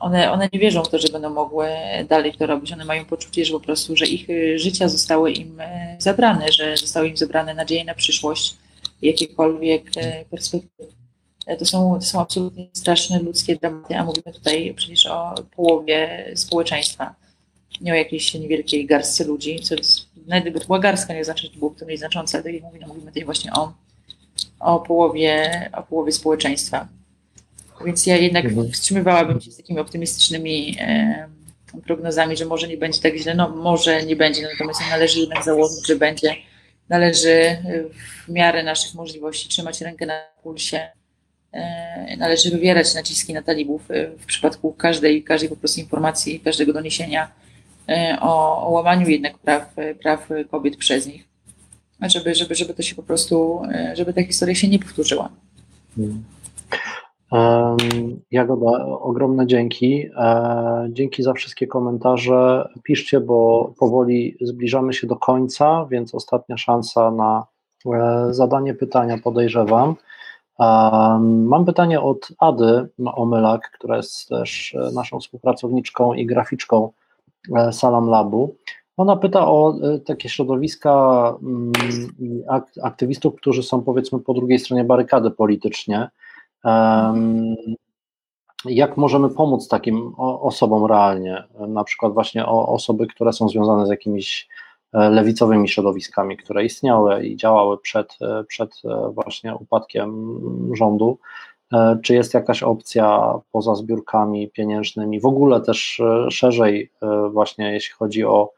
one, 0.00 0.32
one 0.32 0.48
nie 0.52 0.58
wierzą 0.58 0.84
w 0.84 0.88
to, 0.88 0.98
że 0.98 1.08
będą 1.08 1.30
mogły 1.30 1.68
dalej 2.08 2.34
to 2.34 2.46
robić. 2.46 2.72
One 2.72 2.84
mają 2.84 3.04
poczucie, 3.04 3.44
że 3.44 3.52
po 3.52 3.60
prostu, 3.60 3.96
że 3.96 4.06
ich 4.06 4.30
e, 4.30 4.58
życia 4.58 4.88
zostały 4.88 5.32
im 5.32 5.60
e, 5.60 5.96
zabrane, 5.98 6.52
że 6.52 6.76
zostały 6.76 7.08
im 7.08 7.16
zabrane 7.16 7.54
nadzieje 7.54 7.84
na 7.84 7.94
przyszłość, 7.94 8.56
jakiekolwiek 9.02 9.90
perspektywy. 10.30 10.92
To 11.58 11.64
są, 11.64 11.94
to 11.94 12.06
są 12.06 12.20
absolutnie 12.20 12.68
straszne 12.72 13.18
ludzkie 13.18 13.56
dramaty, 13.56 13.96
a 13.96 14.04
mówimy 14.04 14.32
tutaj 14.32 14.74
przecież 14.76 15.06
o 15.06 15.34
połowie 15.56 16.30
społeczeństwa, 16.34 17.14
nie 17.80 17.92
o 17.92 17.94
jakiejś 17.94 18.34
niewielkiej 18.34 18.86
garstce 18.86 19.24
ludzi, 19.24 19.60
co 19.60 19.74
jest, 19.74 20.06
nawet 20.26 20.44
gdyby 20.44 20.60
to 20.60 20.66
była 20.66 20.78
garstka, 20.78 21.14
nie 21.14 21.24
znaczy, 21.24 21.46
że 21.46 21.60
to 21.60 21.70
to 21.78 21.84
mniej 21.84 21.98
ale 22.02 22.42
tak 22.42 22.52
jak 22.54 22.62
mówię, 22.62 22.78
no 22.80 22.86
mówimy 22.86 23.06
tutaj 23.06 23.24
właśnie 23.24 23.52
o, 23.52 23.72
o, 24.60 24.80
połowie, 24.80 25.70
o 25.72 25.82
połowie 25.82 26.12
społeczeństwa. 26.12 26.88
Więc 27.84 28.06
ja 28.06 28.16
jednak 28.16 28.44
mhm. 28.44 28.72
wstrzymywałabym 28.72 29.40
się 29.40 29.50
z 29.50 29.56
takimi 29.56 29.78
optymistycznymi 29.78 30.76
e, 30.80 31.28
prognozami, 31.86 32.36
że 32.36 32.44
może 32.44 32.68
nie 32.68 32.76
będzie 32.76 33.00
tak 33.00 33.16
źle. 33.16 33.34
No 33.34 33.48
może 33.48 34.02
nie 34.02 34.16
będzie, 34.16 34.42
natomiast 34.52 34.80
należy 34.90 35.20
jednak 35.20 35.44
założyć, 35.44 35.86
że 35.86 35.96
będzie. 35.96 36.34
Należy 36.88 37.56
w 38.26 38.28
miarę 38.28 38.62
naszych 38.62 38.94
możliwości 38.94 39.48
trzymać 39.48 39.80
rękę 39.80 40.06
na 40.06 40.20
pulsie. 40.42 40.88
E, 41.52 42.16
należy 42.16 42.50
wywierać 42.50 42.94
naciski 42.94 43.34
na 43.34 43.42
talibów 43.42 43.90
e, 43.90 44.10
w 44.10 44.26
przypadku 44.26 44.72
każdej, 44.72 45.24
każdej 45.24 45.48
po 45.48 45.56
prostu 45.56 45.80
informacji, 45.80 46.40
każdego 46.40 46.72
doniesienia 46.72 47.30
e, 47.88 48.18
o, 48.20 48.62
o 48.66 48.70
łamaniu 48.70 49.08
jednak 49.08 49.38
praw, 49.38 49.74
praw 50.02 50.28
kobiet 50.50 50.76
przez 50.76 51.06
nich. 51.06 51.24
Żeby, 52.02 52.34
żeby, 52.34 52.54
żeby 52.54 52.74
to 52.74 52.82
się 52.82 52.94
po 52.94 53.02
prostu, 53.02 53.62
e, 53.64 53.96
żeby 53.96 54.12
ta 54.12 54.22
historia 54.22 54.54
się 54.54 54.68
nie 54.68 54.78
powtórzyła. 54.78 55.30
Jagoda, 58.30 58.86
ogromne 58.86 59.46
dzięki. 59.46 60.08
E, 60.16 60.88
dzięki 60.90 61.22
za 61.22 61.32
wszystkie 61.32 61.66
komentarze. 61.66 62.68
Piszcie, 62.82 63.20
bo 63.20 63.72
powoli 63.78 64.36
zbliżamy 64.40 64.92
się 64.92 65.06
do 65.06 65.16
końca, 65.16 65.86
więc 65.90 66.14
ostatnia 66.14 66.56
szansa 66.56 67.10
na 67.10 67.46
e, 67.86 68.26
zadanie 68.30 68.74
pytania 68.74 69.18
podejrzewam. 69.18 69.94
Mam 71.20 71.64
pytanie 71.66 72.00
od 72.00 72.28
Ady 72.38 72.88
Omylak, 73.04 73.70
która 73.70 73.96
jest 73.96 74.28
też 74.28 74.76
naszą 74.94 75.20
współpracowniczką 75.20 76.14
i 76.14 76.26
graficzką 76.26 76.90
e, 77.56 77.72
Salam 77.72 78.08
Labu. 78.08 78.54
Ona 78.96 79.16
pyta 79.16 79.48
o 79.48 79.74
takie 80.06 80.28
środowiska 80.28 81.34
mm, 81.42 81.72
aktywistów, 82.82 83.34
którzy 83.34 83.62
są 83.62 83.82
powiedzmy 83.82 84.20
po 84.20 84.34
drugiej 84.34 84.58
stronie 84.58 84.84
barykady 84.84 85.30
politycznie. 85.30 86.08
Jak 88.64 88.96
możemy 88.96 89.28
pomóc 89.28 89.68
takim 89.68 90.14
osobom 90.18 90.86
realnie? 90.86 91.44
Na 91.68 91.84
przykład 91.84 92.12
właśnie 92.12 92.46
osoby, 92.46 93.06
które 93.06 93.32
są 93.32 93.48
związane 93.48 93.86
z 93.86 93.90
jakimiś 93.90 94.48
e, 94.92 95.10
lewicowymi 95.10 95.68
środowiskami, 95.68 96.36
które 96.36 96.64
istniały 96.64 97.26
i 97.26 97.36
działały 97.36 97.78
przed, 97.78 98.16
e, 98.20 98.44
przed 98.44 98.72
e, 98.84 99.10
właśnie 99.10 99.54
upadkiem 99.54 100.40
rządu. 100.74 101.18
Czy 102.02 102.14
jest 102.14 102.34
jakaś 102.34 102.62
opcja 102.62 103.34
poza 103.52 103.74
zbiórkami 103.74 104.50
pieniężnymi, 104.50 105.20
w 105.20 105.26
ogóle 105.26 105.60
też 105.60 106.02
szerzej, 106.30 106.90
właśnie 107.32 107.72
jeśli 107.72 107.94
chodzi 107.94 108.24
o 108.24 108.52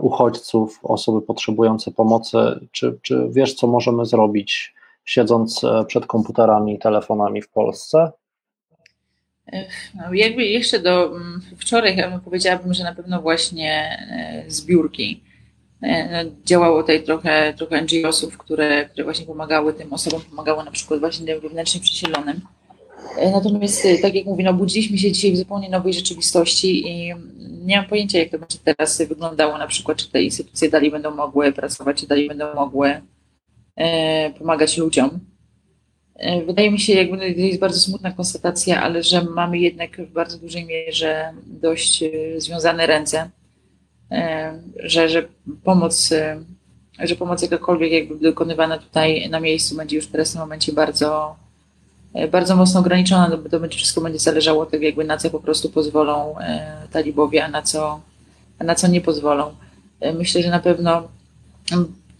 uchodźców, 0.00 0.80
osoby 0.82 1.22
potrzebujące 1.22 1.90
pomocy? 1.90 2.38
Czy, 2.72 2.98
czy 3.02 3.28
wiesz, 3.30 3.54
co 3.54 3.66
możemy 3.66 4.06
zrobić, 4.06 4.74
siedząc 5.08 5.60
przed 5.86 6.06
komputerami 6.06 6.74
i 6.74 6.78
telefonami 6.78 7.42
w 7.42 7.48
Polsce? 7.48 8.12
No, 9.94 10.14
jakby 10.14 10.44
jeszcze 10.44 10.78
do 10.78 11.06
mm, 11.06 11.42
wczoraj 11.58 11.96
powiedziałabym, 12.24 12.74
że 12.74 12.84
na 12.84 12.94
pewno 12.94 13.22
właśnie 13.22 13.98
e, 14.10 14.50
zbiórki. 14.50 15.22
E, 15.82 16.24
no, 16.24 16.30
działało 16.44 16.80
tutaj 16.80 17.02
trochę, 17.02 17.54
trochę 17.56 17.82
NGO-sów, 17.82 18.38
które, 18.38 18.86
które 18.86 19.04
właśnie 19.04 19.26
pomagały 19.26 19.74
tym 19.74 19.92
osobom, 19.92 20.20
pomagało 20.30 20.64
na 20.64 20.70
przykład 20.70 21.00
właśnie 21.00 21.26
tym 21.26 21.40
wewnętrznie 21.40 21.80
przesiedlonym. 21.80 22.40
E, 23.18 23.30
natomiast, 23.30 23.86
tak 24.02 24.14
jak 24.14 24.26
mówię, 24.26 24.44
no, 24.44 24.54
budziliśmy 24.54 24.98
się 24.98 25.12
dzisiaj 25.12 25.32
w 25.32 25.36
zupełnie 25.36 25.68
nowej 25.68 25.92
rzeczywistości 25.92 26.88
i 26.88 27.14
nie 27.64 27.76
mam 27.76 27.86
pojęcia, 27.86 28.18
jak 28.18 28.30
to 28.30 28.38
będzie 28.38 28.58
teraz 28.64 29.02
wyglądało, 29.02 29.58
na 29.58 29.66
przykład, 29.66 29.98
czy 29.98 30.10
te 30.10 30.22
instytucje 30.22 30.70
dalej 30.70 30.90
będą 30.90 31.10
mogły 31.10 31.52
pracować, 31.52 32.00
czy 32.00 32.06
dalej 32.06 32.28
będą 32.28 32.54
mogły 32.54 33.00
pomagać 34.38 34.78
ludziom. 34.78 35.20
E, 36.18 36.42
wydaje 36.44 36.70
mi 36.70 36.80
się, 36.80 36.92
jakby 36.92 37.18
to 37.18 37.24
jest 37.24 37.60
bardzo 37.60 37.80
smutna 37.80 38.12
konstatacja, 38.12 38.82
ale 38.82 39.02
że 39.02 39.24
mamy 39.24 39.58
jednak 39.58 39.96
w 39.96 40.12
bardzo 40.12 40.38
dużej 40.38 40.64
mierze 40.64 41.32
dość 41.46 42.02
e, 42.02 42.40
związane 42.40 42.86
ręce, 42.86 43.30
e, 44.10 44.52
że, 44.76 45.08
że 45.08 45.28
pomoc, 45.64 46.10
że 46.98 47.16
pomoc 47.16 47.42
jakakolwiek 47.42 47.92
jakby 47.92 48.16
dokonywana 48.16 48.78
tutaj 48.78 49.30
na 49.30 49.40
miejscu 49.40 49.76
będzie 49.76 49.96
już 49.96 50.06
teraz 50.06 50.28
w 50.28 50.32
tym 50.32 50.40
momencie 50.40 50.72
bardzo, 50.72 51.36
bardzo 52.32 52.56
mocno 52.56 52.80
ograniczona, 52.80 53.28
no 53.28 53.38
bo 53.38 53.48
to 53.48 53.60
będzie, 53.60 53.76
wszystko 53.76 54.00
będzie 54.00 54.18
zależało 54.18 54.62
od 54.62 54.70
tego, 54.70 54.84
jakby 54.84 55.04
na 55.04 55.16
co 55.16 55.30
po 55.30 55.40
prostu 55.40 55.70
pozwolą 55.70 56.34
talibowie, 56.92 57.44
a 57.44 57.48
na 57.48 57.62
co, 57.62 58.00
a 58.58 58.64
na 58.64 58.74
co 58.74 58.88
nie 58.88 59.00
pozwolą. 59.00 59.54
Myślę, 60.14 60.42
że 60.42 60.50
na 60.50 60.60
pewno 60.60 61.08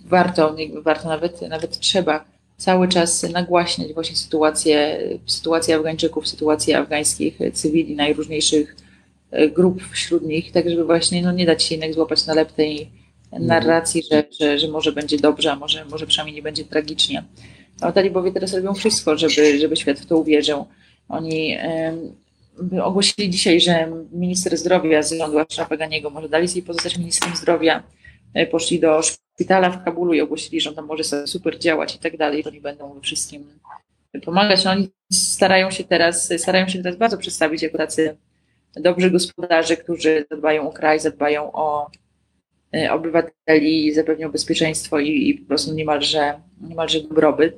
warto, 0.08 0.56
warto 0.82 1.08
nawet, 1.08 1.42
nawet 1.42 1.78
trzeba 1.78 2.24
cały 2.56 2.88
czas 2.88 3.22
nagłaśniać 3.22 3.92
właśnie 3.92 4.16
sytuację, 4.16 4.98
sytuację 5.26 5.76
Afgańczyków, 5.76 6.28
sytuację 6.28 6.78
afgańskich 6.78 7.38
cywili, 7.52 7.96
najróżniejszych 7.96 8.76
e, 9.30 9.48
grup 9.48 9.82
wśród 9.82 10.22
nich, 10.22 10.52
tak 10.52 10.70
żeby 10.70 10.84
właśnie 10.84 11.22
no, 11.22 11.32
nie 11.32 11.46
dać 11.46 11.62
się 11.62 11.74
jednak 11.74 11.94
złapać 11.94 12.26
na 12.26 12.34
lep 12.34 12.52
narracji, 13.32 14.02
że, 14.10 14.24
że, 14.40 14.58
że 14.58 14.68
może 14.68 14.92
będzie 14.92 15.18
dobrze, 15.18 15.52
a 15.52 15.56
może, 15.56 15.84
może 15.84 16.06
przynajmniej 16.06 16.36
nie 16.36 16.42
będzie 16.42 16.64
tragicznie. 16.64 17.24
A 17.80 17.92
talibowie 17.92 18.32
teraz 18.32 18.54
robią 18.54 18.74
wszystko, 18.74 19.18
żeby, 19.18 19.58
żeby 19.58 19.76
świat 19.76 20.00
w 20.00 20.06
to 20.06 20.18
uwierzył. 20.18 20.66
Oni 21.08 21.56
um, 22.60 22.82
ogłosili 22.82 23.30
dzisiaj, 23.30 23.60
że 23.60 23.92
minister 24.12 24.56
zdrowia 24.56 25.02
z 25.02 25.12
rządu 25.12 25.38
Ashrafa 25.38 25.76
Ganiego 25.76 26.10
może 26.10 26.28
dalej 26.28 26.48
sobie 26.48 26.62
pozostać 26.62 26.98
ministrem 26.98 27.36
zdrowia. 27.36 27.82
E, 28.34 28.46
poszli 28.46 28.80
do 28.80 29.02
szpitala 29.02 29.27
w 29.72 29.84
Kabulu 29.84 30.14
i 30.14 30.20
ogłosili, 30.20 30.60
że 30.60 30.70
on 30.70 30.76
tam 30.76 30.86
może 30.86 31.04
sobie 31.04 31.26
super 31.26 31.58
działać 31.58 31.94
i 31.96 31.98
tak 31.98 32.16
dalej, 32.16 32.44
oni 32.46 32.60
będą 32.60 33.00
wszystkim 33.00 33.44
pomagać. 34.24 34.64
No, 34.64 34.70
oni 34.70 34.88
starają 35.12 35.70
się 35.70 35.84
teraz, 35.84 36.32
starają 36.38 36.68
się 36.68 36.82
teraz 36.82 36.96
bardzo 36.96 37.18
przedstawić 37.18 37.62
jako 37.62 37.78
tacy 37.78 38.16
dobrzy 38.76 39.10
gospodarze, 39.10 39.76
którzy 39.76 40.26
zadbają 40.30 40.68
o 40.68 40.72
kraj, 40.72 41.00
zadbają 41.00 41.52
o 41.52 41.90
e, 42.74 42.92
obywateli, 42.92 43.94
zapewnią 43.94 44.30
bezpieczeństwo 44.30 44.98
i, 44.98 45.28
i 45.28 45.34
po 45.34 45.48
prostu 45.48 45.74
niemalże, 45.74 46.40
niemalże 46.60 47.00
dobrobyt. 47.00 47.56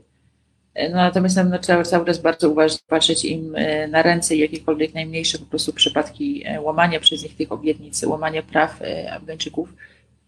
E, 0.75 0.89
no, 0.89 0.97
natomiast 0.97 1.37
no, 1.51 1.59
trzeba 1.59 1.83
cały 1.83 2.05
czas 2.05 2.19
bardzo 2.19 2.51
uważnie 2.51 2.79
patrzeć 2.89 3.25
im 3.25 3.57
e, 3.57 3.89
na 3.89 4.03
ręce 4.03 4.37
i 4.37 4.39
jakiekolwiek 4.39 4.95
najmniejsze 4.95 5.39
po 5.39 5.47
prostu 5.47 5.73
przypadki 5.73 6.45
łamania 6.63 7.01
przez 7.01 7.23
nich 7.23 7.37
tych 7.37 7.53
obietnic, 7.53 8.03
łamania 8.03 8.43
praw 8.43 8.81
Afgańczyków 9.11 9.69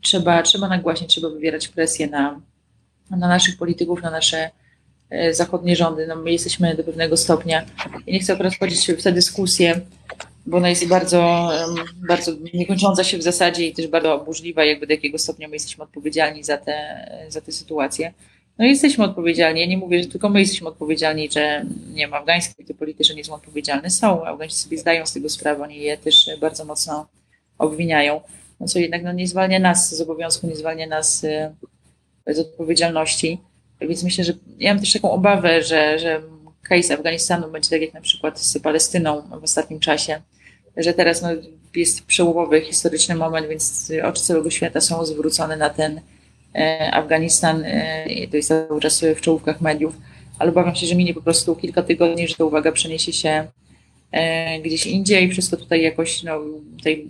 trzeba, 0.03 0.43
trzeba 0.43 0.69
nagłaśniać, 0.69 1.11
trzeba 1.11 1.29
wywierać 1.29 1.69
presję 1.69 2.07
na, 2.07 2.41
na 3.11 3.29
naszych 3.29 3.57
polityków, 3.57 4.03
na 4.03 4.11
nasze 4.11 4.51
e, 5.11 5.35
zachodnie 5.35 5.77
rządy. 5.77 6.07
No, 6.07 6.17
my 6.17 6.33
jesteśmy 6.33 6.75
do 6.75 6.85
pewnego 6.85 7.17
stopnia. 7.17 7.65
Ja 8.07 8.13
nie 8.13 8.21
chcę 8.21 8.33
akurat 8.33 8.55
wchodzić 8.55 8.91
w 8.91 9.03
tę 9.03 9.13
dyskusję, 9.13 9.81
bo 10.47 10.57
ona 10.57 10.69
jest 10.69 10.89
bardzo, 10.89 11.51
bardzo 12.09 12.33
niekończąca 12.55 13.05
się 13.05 13.19
w 13.19 13.23
zasadzie 13.23 13.67
i 13.67 13.73
też 13.73 13.87
bardzo 13.87 14.19
burzliwa, 14.19 14.65
jakby 14.65 14.87
do 14.87 14.93
jakiego 14.93 15.19
stopnia 15.19 15.49
my 15.49 15.55
jesteśmy 15.55 15.85
odpowiedzialni 15.85 16.45
za 16.45 16.59
te, 16.59 17.07
za 17.29 17.41
te 17.41 17.53
sytuacje. 17.53 18.13
No 18.59 18.65
jesteśmy 18.65 19.05
odpowiedzialni. 19.05 19.61
Ja 19.61 19.67
nie 19.67 19.79
mówię, 19.79 20.03
że 20.03 20.09
tylko 20.09 20.29
my 20.29 20.41
jesteśmy 20.41 20.69
odpowiedzialni, 20.69 21.31
że 21.31 21.65
nie 21.89 22.05
wiem, 22.05 22.15
afgańskie 22.15 22.75
polityczne 22.75 23.15
nie 23.15 23.25
są 23.25 23.35
odpowiedzialne. 23.35 23.91
Są. 23.91 24.27
Afgańczycy 24.27 24.63
sobie 24.63 24.79
zdają 24.79 25.07
z 25.07 25.13
tego 25.13 25.29
sprawę, 25.29 25.63
oni 25.63 25.81
je 25.81 25.99
też 25.99 26.31
bardzo 26.41 26.65
mocno 26.65 27.07
obwiniają 27.59 28.21
no 28.63 28.69
co 28.69 28.79
jednak 28.79 29.03
no, 29.03 29.13
nie 29.13 29.27
zwalnia 29.27 29.59
nas 29.59 29.97
z 29.97 30.01
obowiązku, 30.01 30.47
nie 30.47 30.57
zwalnia 30.57 30.87
nas 30.87 31.25
y, 31.25 31.51
z 32.27 32.39
odpowiedzialności. 32.39 33.39
Więc 33.81 34.05
myślę, 34.05 34.25
że 34.25 34.33
ja 34.59 34.75
mam 34.75 34.81
też 34.81 34.93
taką 34.93 35.11
obawę, 35.11 35.63
że, 35.63 35.99
że 35.99 36.23
case 36.63 36.95
Afganistanu 36.95 37.51
będzie 37.51 37.71
tak 37.71 37.81
jak 37.81 37.95
na 37.95 38.01
przykład 38.01 38.41
z 38.41 38.59
Palestyną 38.59 39.23
w 39.41 39.45
ostatnim 39.45 39.81
czasie, 39.81 40.21
że 40.77 40.95
teraz 40.95 41.23
no, 41.23 41.29
jest 41.77 42.07
przełomowy, 42.07 42.61
historyczny 42.61 43.15
moment, 43.15 43.49
więc 43.49 43.93
oczy 44.05 44.23
całego 44.23 44.51
świata 44.51 44.81
są 44.81 45.05
zwrócone 45.05 45.57
na 45.57 45.71
ten 45.71 46.01
e, 46.55 46.91
Afganistan. 46.95 47.63
E, 47.65 48.05
to 48.31 48.37
jest 48.37 48.49
cały 48.49 48.81
czas 48.81 49.05
w 49.17 49.21
czołówkach 49.21 49.61
mediów, 49.61 49.97
ale 50.39 50.51
obawiam 50.51 50.75
się, 50.75 50.87
że 50.87 50.95
minie 50.95 51.15
po 51.15 51.23
prostu 51.23 51.57
kilka 51.57 51.83
tygodni, 51.83 52.29
że 52.29 52.35
ta 52.35 52.45
uwaga 52.45 52.73
przeniesie 52.73 53.13
się 53.13 53.47
e, 54.13 54.61
gdzieś 54.61 54.87
indziej. 54.87 55.31
Wszystko 55.31 55.57
tutaj 55.57 55.83
jakoś 55.83 56.23
no, 56.23 56.41
tej 56.83 57.09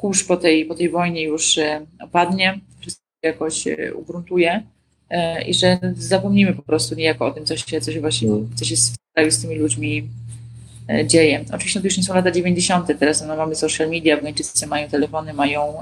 kurz 0.00 0.24
po 0.24 0.36
tej, 0.36 0.64
po 0.64 0.74
tej 0.74 0.88
wojnie 0.88 1.22
już 1.22 1.58
e, 1.58 1.86
opadnie, 2.02 2.60
wszystko 2.80 3.04
jakoś 3.22 3.66
e, 3.66 3.94
ugruntuje 3.94 4.62
e, 5.10 5.42
i 5.42 5.54
że 5.54 5.78
zapomnimy 5.96 6.54
po 6.54 6.62
prostu 6.62 6.94
niejako 6.94 7.26
o 7.26 7.30
tym, 7.30 7.44
co 7.44 7.56
się, 7.56 7.80
co 7.80 7.92
się 7.92 8.00
właśnie, 8.00 8.28
mm. 8.28 8.50
co 8.54 8.64
się 8.64 8.76
z, 8.76 8.92
z 9.28 9.42
tymi 9.42 9.54
ludźmi 9.54 10.08
dzieje. 11.06 11.44
Oczywiście 11.52 11.80
to 11.80 11.86
już 11.86 11.96
nie 11.96 12.02
są 12.02 12.14
lata 12.14 12.30
90., 12.30 12.98
teraz 12.98 13.26
no, 13.26 13.36
mamy 13.36 13.54
social 13.54 13.90
media, 13.90 14.16
Afgańczycy 14.16 14.66
mają 14.66 14.88
telefony, 14.88 15.32
mają, 15.32 15.78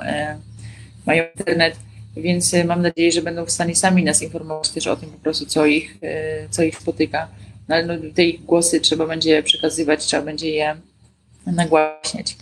mają 1.06 1.24
internet, 1.36 1.76
więc 2.16 2.54
mam 2.66 2.82
nadzieję, 2.82 3.12
że 3.12 3.22
będą 3.22 3.44
w 3.44 3.50
stanie 3.50 3.76
sami 3.76 4.04
nas 4.04 4.22
informować 4.22 4.70
też 4.70 4.86
o 4.86 4.96
tym 4.96 5.10
po 5.10 5.18
prostu, 5.18 5.46
co 5.46 5.66
ich, 5.66 5.96
co 6.50 6.62
ich 6.62 6.78
spotyka. 6.78 7.28
No, 7.68 7.74
ale 7.74 7.86
no, 7.86 7.94
te 8.14 8.24
ich 8.24 8.44
głosy 8.44 8.80
trzeba 8.80 9.06
będzie 9.06 9.42
przekazywać, 9.42 10.04
trzeba 10.04 10.22
będzie 10.22 10.50
je 10.50 10.76
nagłaśniać. 11.46 12.36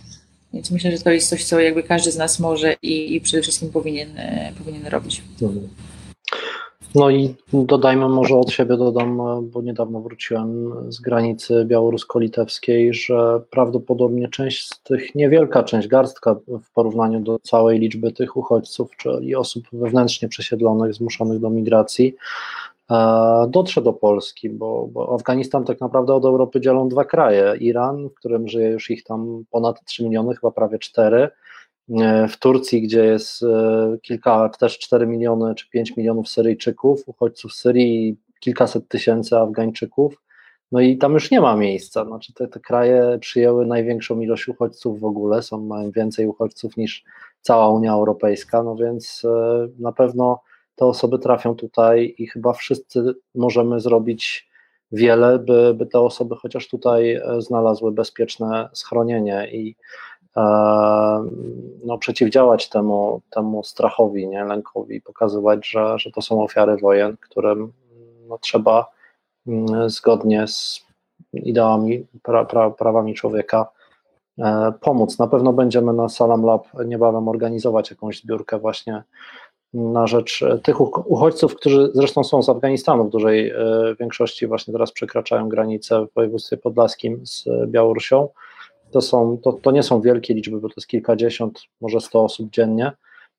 Więc 0.57 0.71
myślę, 0.71 0.91
że 0.91 1.03
to 1.03 1.09
jest 1.09 1.29
coś, 1.29 1.43
co 1.43 1.59
jakby 1.59 1.83
każdy 1.83 2.11
z 2.11 2.17
nas 2.17 2.39
może 2.39 2.75
i, 2.81 3.15
i 3.15 3.21
przede 3.21 3.43
wszystkim 3.43 3.69
powinien, 3.69 4.09
e, 4.17 4.51
powinien 4.57 4.87
robić. 4.87 5.23
No 6.95 7.09
i 7.09 7.35
dodajmy 7.53 8.09
może 8.09 8.35
od 8.35 8.51
siebie, 8.51 8.77
dodam, 8.77 9.17
bo 9.41 9.61
niedawno 9.61 10.01
wróciłem 10.01 10.73
z 10.91 10.99
granicy 10.99 11.65
białorusko-litewskiej, 11.65 12.93
że 12.93 13.41
prawdopodobnie 13.49 14.27
część 14.27 14.67
z 14.67 14.83
tych, 14.83 15.15
niewielka 15.15 15.63
część, 15.63 15.87
garstka 15.87 16.35
w 16.47 16.71
porównaniu 16.73 17.19
do 17.19 17.39
całej 17.39 17.79
liczby 17.79 18.11
tych 18.11 18.37
uchodźców, 18.37 18.91
czyli 18.97 19.35
osób 19.35 19.63
wewnętrznie 19.73 20.27
przesiedlonych, 20.27 20.93
zmuszonych 20.93 21.39
do 21.39 21.49
migracji, 21.49 22.15
E, 22.15 22.66
dotrze 23.47 23.81
do 23.81 23.93
Polski, 23.93 24.49
bo, 24.49 24.87
bo, 24.91 25.15
Afganistan 25.15 25.65
tak 25.65 25.81
naprawdę 25.81 26.13
od 26.13 26.25
Europy 26.25 26.61
dzielą 26.61 26.89
dwa 26.89 27.05
kraje. 27.05 27.55
Iran, 27.59 28.09
w 28.09 28.13
którym 28.13 28.47
żyje 28.47 28.69
już 28.69 28.91
ich 28.91 29.03
tam 29.03 29.43
ponad 29.51 29.83
3 29.85 30.03
miliony, 30.03 30.35
chyba 30.35 30.51
prawie 30.51 30.79
4. 30.79 31.29
E, 31.89 32.27
w 32.27 32.39
Turcji, 32.39 32.81
gdzie 32.81 33.05
jest 33.05 33.43
e, 33.43 33.97
kilka, 34.01 34.49
też 34.49 34.79
4 34.79 35.07
miliony 35.07 35.55
czy 35.55 35.69
5 35.69 35.97
milionów 35.97 36.29
Syryjczyków, 36.29 37.03
uchodźców 37.05 37.53
z 37.53 37.59
Syrii, 37.59 38.17
kilkaset 38.39 38.87
tysięcy 38.87 39.37
Afgańczyków. 39.37 40.21
No 40.71 40.79
i 40.79 40.97
tam 40.97 41.13
już 41.13 41.31
nie 41.31 41.41
ma 41.41 41.55
miejsca. 41.55 42.05
Znaczy 42.05 42.33
te, 42.33 42.47
te 42.47 42.59
kraje 42.59 43.17
przyjęły 43.21 43.65
największą 43.65 44.19
ilość 44.19 44.47
uchodźców 44.47 44.99
w 44.99 45.05
ogóle, 45.05 45.41
są, 45.41 45.61
mają 45.61 45.91
więcej 45.91 46.27
uchodźców 46.27 46.77
niż 46.77 47.03
cała 47.41 47.69
Unia 47.69 47.93
Europejska, 47.93 48.63
no 48.63 48.75
więc 48.75 49.23
na 49.79 49.91
pewno 49.91 50.39
te 50.77 50.85
osoby 50.85 51.19
trafią 51.19 51.55
tutaj 51.55 52.15
i 52.17 52.27
chyba 52.27 52.53
wszyscy 52.53 53.15
możemy 53.35 53.79
zrobić 53.79 54.49
wiele, 54.91 55.39
by, 55.39 55.73
by 55.73 55.85
te 55.85 55.99
osoby 55.99 56.35
chociaż 56.35 56.67
tutaj 56.67 57.13
e, 57.13 57.41
znalazły 57.41 57.91
bezpieczne 57.91 58.69
schronienie 58.73 59.47
i 59.51 59.75
no, 61.83 61.97
przeciwdziałać 61.97 62.69
temu, 62.69 63.21
temu 63.29 63.63
strachowi, 63.63 64.27
nie, 64.27 64.43
lękowi, 64.43 65.01
pokazywać, 65.01 65.69
że, 65.69 65.99
że 65.99 66.11
to 66.11 66.21
są 66.21 66.43
ofiary 66.43 66.77
wojen, 66.77 67.17
którym 67.17 67.73
no, 68.27 68.37
trzeba 68.37 68.85
mm, 69.47 69.89
zgodnie 69.89 70.47
z 70.47 70.85
ideałami, 71.33 72.07
pra, 72.23 72.45
pra, 72.45 72.69
prawami 72.69 73.13
człowieka 73.13 73.67
e, 74.39 74.73
pomóc. 74.81 75.19
Na 75.19 75.27
pewno 75.27 75.53
będziemy 75.53 75.93
na 75.93 76.09
Salam 76.09 76.45
Lab 76.45 76.67
niebawem 76.85 77.27
organizować 77.27 77.89
jakąś 77.89 78.21
zbiórkę 78.21 78.59
właśnie 78.59 79.03
na 79.77 80.07
rzecz 80.07 80.43
tych 80.63 80.81
uchodźców, 81.09 81.55
którzy 81.55 81.91
zresztą 81.93 82.23
są 82.23 82.43
z 82.43 82.49
Afganistanu 82.49 83.07
w 83.07 83.09
dużej 83.09 83.49
e, 83.49 83.55
większości, 83.99 84.47
właśnie 84.47 84.71
teraz 84.71 84.91
przekraczają 84.91 85.49
granicę 85.49 86.05
w 86.05 86.13
województwie 86.13 86.57
podlaskim 86.57 87.25
z 87.25 87.45
Białorusią. 87.67 88.29
To, 88.91 89.01
są, 89.01 89.37
to, 89.43 89.53
to 89.53 89.71
nie 89.71 89.83
są 89.83 90.01
wielkie 90.01 90.33
liczby, 90.33 90.61
bo 90.61 90.67
to 90.67 90.73
jest 90.77 90.87
kilkadziesiąt, 90.87 91.61
może 91.81 92.01
sto 92.01 92.23
osób 92.23 92.49
dziennie, 92.49 92.91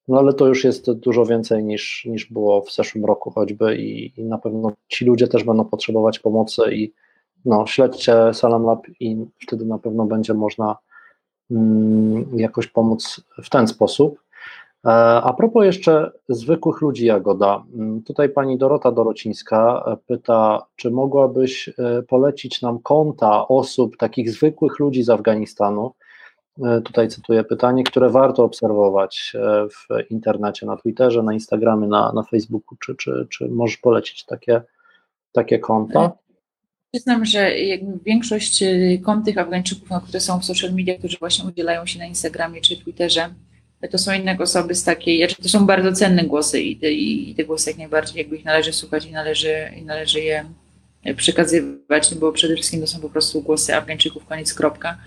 no 0.08 0.18
ale 0.18 0.32
to 0.32 0.46
już 0.46 0.64
jest 0.64 0.92
dużo 0.92 1.26
więcej 1.26 1.64
niż, 1.64 2.04
niż 2.10 2.32
było 2.32 2.62
w 2.62 2.72
zeszłym 2.72 3.04
roku 3.04 3.30
choćby 3.30 3.76
i, 3.76 4.20
i 4.20 4.24
na 4.24 4.38
pewno 4.38 4.72
ci 4.88 5.04
ludzie 5.04 5.28
też 5.28 5.44
będą 5.44 5.64
potrzebować 5.64 6.18
pomocy 6.18 6.62
i 6.72 6.92
no, 7.44 7.66
śledźcie 7.66 8.14
Salam 8.34 8.62
Lab 8.62 8.86
i 9.00 9.16
wtedy 9.42 9.64
na 9.64 9.78
pewno 9.78 10.04
będzie 10.04 10.34
można 10.34 10.76
mm, 11.50 12.26
jakoś 12.38 12.66
pomóc 12.66 13.20
w 13.42 13.50
ten 13.50 13.68
sposób. 13.68 14.20
E, 14.84 14.90
a 15.22 15.32
propos 15.32 15.64
jeszcze 15.64 16.10
zwykłych 16.28 16.80
ludzi, 16.80 17.06
Jagoda, 17.06 17.64
mm, 17.74 18.02
tutaj 18.02 18.28
pani 18.28 18.58
Dorota 18.58 18.92
Dorocińska 18.92 19.84
e, 19.86 19.96
pyta, 20.06 20.66
czy 20.76 20.90
mogłabyś 20.90 21.68
e, 21.68 22.02
polecić 22.02 22.62
nam 22.62 22.78
konta 22.78 23.48
osób, 23.48 23.96
takich 23.96 24.30
zwykłych 24.30 24.78
ludzi 24.78 25.02
z 25.02 25.10
Afganistanu, 25.10 25.94
tutaj 26.84 27.08
cytuję 27.08 27.44
pytanie, 27.44 27.84
które 27.84 28.10
warto 28.10 28.44
obserwować 28.44 29.32
w 29.70 30.10
internecie, 30.10 30.66
na 30.66 30.76
Twitterze, 30.76 31.22
na 31.22 31.32
Instagramie, 31.32 31.86
na, 31.86 32.12
na 32.12 32.22
Facebooku, 32.22 32.76
czy, 32.78 32.96
czy, 32.96 33.26
czy 33.30 33.48
możesz 33.48 33.76
polecić 33.76 34.24
takie, 34.24 34.62
takie 35.32 35.58
konta? 35.58 36.12
Przyznam, 36.92 37.24
że 37.24 37.50
większość 38.06 38.64
kont 39.04 39.24
tych 39.24 39.38
Afgańczyków, 39.38 39.90
no, 39.90 40.00
które 40.00 40.20
są 40.20 40.40
w 40.40 40.44
social 40.44 40.72
media, 40.72 40.98
którzy 40.98 41.16
właśnie 41.18 41.48
udzielają 41.48 41.86
się 41.86 41.98
na 41.98 42.06
Instagramie 42.06 42.60
czy 42.60 42.76
Twitterze, 42.76 43.34
to 43.90 43.98
są 43.98 44.12
inne 44.12 44.36
osoby 44.38 44.74
z 44.74 44.84
takiej, 44.84 45.18
znaczy 45.18 45.42
to 45.42 45.48
są 45.48 45.66
bardzo 45.66 45.92
cenne 45.92 46.24
głosy 46.24 46.60
i 46.60 46.76
te, 46.76 46.92
i 46.92 47.34
te 47.34 47.44
głosy 47.44 47.70
jak 47.70 47.78
najbardziej 47.78 48.18
jakby 48.18 48.36
ich 48.36 48.44
należy 48.44 48.72
słuchać 48.72 49.06
i 49.06 49.12
należy, 49.12 49.54
i 49.76 49.82
należy 49.82 50.20
je 50.20 50.44
przekazywać, 51.16 52.14
bo 52.14 52.32
przede 52.32 52.54
wszystkim 52.54 52.80
to 52.80 52.86
są 52.86 53.00
po 53.00 53.10
prostu 53.10 53.42
głosy 53.42 53.74
Afgańczyków, 53.74 54.26
koniec, 54.26 54.54
kropka. 54.54 54.98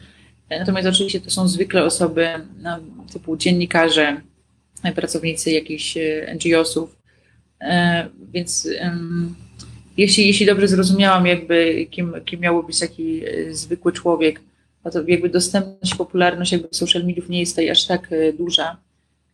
Natomiast 0.50 0.88
oczywiście 0.88 1.22
to 1.22 1.32
są 1.32 1.48
zwykle 1.48 1.84
osoby 1.84 2.30
no, 2.62 2.80
typu 3.14 3.38
dziennikarze, 3.38 4.22
pracownicy 4.96 5.52
jakichś 5.52 5.98
e, 5.98 6.36
NGO-sów, 6.36 6.96
e, 7.62 8.10
więc 8.34 8.68
jeśli, 9.98 10.28
jeśli 10.28 10.46
dobrze 10.46 10.68
zrozumiałam 10.68 11.26
jakby 11.26 11.88
kim, 11.92 12.14
kim 12.26 12.40
miałby 12.40 12.68
być 12.68 12.80
taki 12.80 13.26
e, 13.26 13.54
zwykły 13.54 13.92
człowiek, 13.92 14.42
no 14.86 14.92
to 14.92 15.04
jakby 15.08 15.30
dostępność, 15.30 15.96
popularność 15.96 16.52
jakby 16.52 16.68
social 16.72 17.04
mediów 17.04 17.30
nie 17.30 17.40
jest 17.40 17.52
tutaj 17.52 17.70
aż 17.70 17.86
tak 17.86 18.08
e, 18.12 18.34
duża, 18.34 18.78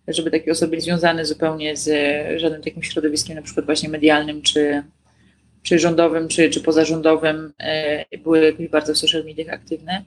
żeby 0.07 0.31
takie 0.31 0.51
osoby 0.51 0.81
związane 0.81 1.25
zupełnie 1.25 1.77
z 1.77 1.87
e, 1.87 2.39
żadnym 2.39 2.61
takim 2.61 2.83
środowiskiem, 2.83 3.35
na 3.35 3.41
przykład 3.41 3.65
właśnie 3.65 3.89
medialnym, 3.89 4.41
czy, 4.41 4.83
czy 5.63 5.79
rządowym, 5.79 6.27
czy, 6.27 6.49
czy 6.49 6.61
pozarządowym, 6.61 7.53
e, 7.59 8.17
były 8.17 8.45
jakoś 8.45 8.67
bardzo 8.67 8.93
w 8.93 8.97
social 8.97 9.25
mediach 9.25 9.49
aktywne, 9.49 10.03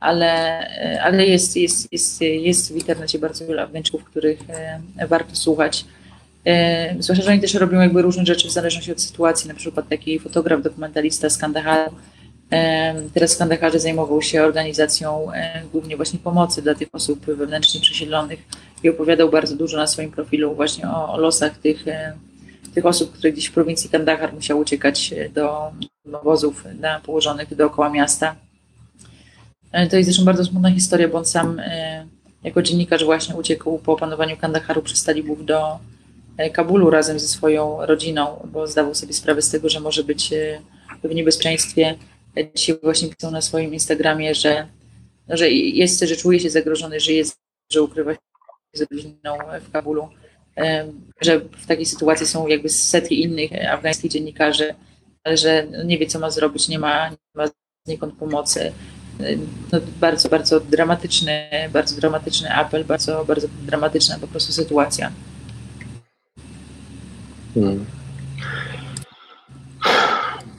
ale, 0.00 0.58
ale 1.02 1.26
jest, 1.26 1.56
jest, 1.56 1.92
jest, 1.92 2.20
jest 2.20 2.72
w 2.72 2.76
internecie 2.76 3.18
bardzo 3.18 3.46
wiele 3.46 3.62
Afgańczyków, 3.62 4.04
których 4.04 4.38
warto 5.08 5.36
słuchać. 5.36 5.84
Zwłaszcza, 6.98 7.24
że 7.24 7.30
oni 7.30 7.40
też 7.40 7.54
robią 7.54 7.80
jakby 7.80 8.02
różne 8.02 8.26
rzeczy 8.26 8.48
w 8.48 8.50
zależności 8.50 8.92
od 8.92 9.00
sytuacji, 9.00 9.48
na 9.48 9.54
przykład 9.54 9.88
taki 9.88 10.18
fotograf, 10.18 10.62
dokumentalista 10.62 11.30
z 11.30 11.38
Kandaharu, 11.38 11.96
Teraz 13.14 13.34
w 13.34 13.38
Kandaharze 13.38 13.80
zajmował 13.80 14.22
się 14.22 14.42
organizacją 14.42 15.26
głównie 15.72 15.96
właśnie 15.96 16.18
pomocy 16.18 16.62
dla 16.62 16.74
tych 16.74 16.88
osób 16.92 17.26
wewnętrznie 17.26 17.80
przesiedlonych 17.80 18.38
i 18.82 18.88
opowiadał 18.88 19.30
bardzo 19.30 19.56
dużo 19.56 19.76
na 19.76 19.86
swoim 19.86 20.10
profilu 20.10 20.54
właśnie 20.54 20.88
o, 20.88 21.18
losach 21.18 21.58
tych, 21.58 21.84
tych 22.74 22.86
osób, 22.86 23.12
które 23.12 23.32
gdzieś 23.32 23.46
w 23.46 23.52
prowincji 23.52 23.90
Kandahar 23.90 24.32
musiały 24.34 24.60
uciekać 24.60 25.14
do 25.34 25.72
obozów 26.12 26.64
na, 26.80 27.00
położonych 27.00 27.56
dookoła 27.56 27.90
miasta. 27.90 28.36
E, 29.74 29.86
to 29.86 29.96
jest 29.96 30.06
zresztą 30.06 30.24
bardzo 30.24 30.44
smutna 30.44 30.70
historia, 30.70 31.08
bo 31.08 31.18
on 31.18 31.24
sam 31.24 31.58
e, 31.58 32.06
jako 32.44 32.62
dziennikarz 32.62 33.04
właśnie 33.04 33.34
uciekł 33.34 33.78
po 33.78 33.92
opanowaniu 33.92 34.36
Kandaharu 34.36 34.82
przez 34.82 35.04
talibów 35.04 35.46
do 35.46 35.78
e, 36.36 36.50
Kabulu 36.50 36.90
razem 36.90 37.18
ze 37.18 37.28
swoją 37.28 37.86
rodziną, 37.86 38.48
bo 38.52 38.66
zdawał 38.66 38.94
sobie 38.94 39.12
sprawę 39.12 39.42
z 39.42 39.50
tego, 39.50 39.68
że 39.68 39.80
może 39.80 40.04
być 40.04 40.30
w 41.04 41.14
niebezpieczeństwie 41.14 41.94
dzisiaj 42.54 42.78
właśnie 42.82 43.08
pisał 43.08 43.30
na 43.30 43.40
swoim 43.40 43.74
Instagramie, 43.74 44.34
że, 44.34 44.68
no, 45.28 45.36
że 45.36 45.50
jest, 45.50 46.00
że 46.00 46.16
czuje 46.16 46.40
się 46.40 46.50
zagrożony, 46.50 47.00
że 47.00 47.12
jest, 47.12 47.36
że 47.72 47.82
ukrywa 47.82 48.12
się 48.12 48.18
z 48.74 48.80
rodziną 48.80 49.38
w 49.60 49.70
Kabulu, 49.70 50.08
że 51.20 51.40
w 51.40 51.66
takiej 51.66 51.86
sytuacji 51.86 52.26
są 52.26 52.46
jakby 52.46 52.68
setki 52.68 53.22
innych 53.22 53.50
afgańskich 53.68 54.10
dziennikarzy, 54.10 54.74
ale 55.24 55.36
że 55.36 55.66
nie 55.84 55.98
wie, 55.98 56.06
co 56.06 56.18
ma 56.18 56.30
zrobić, 56.30 56.68
nie 56.68 56.78
ma, 56.78 57.08
nie 57.08 57.16
ma 57.34 57.44
znikąd 57.86 58.14
pomocy. 58.14 58.72
No, 59.72 59.80
bardzo, 60.00 60.28
bardzo 60.28 60.60
dramatyczny, 60.60 61.48
bardzo 61.72 61.96
dramatyczny 61.96 62.54
apel, 62.54 62.84
bardzo, 62.84 63.24
bardzo 63.24 63.48
dramatyczna 63.62 64.18
po 64.18 64.26
prostu 64.26 64.52
sytuacja. 64.52 65.12
Hmm. 67.54 67.86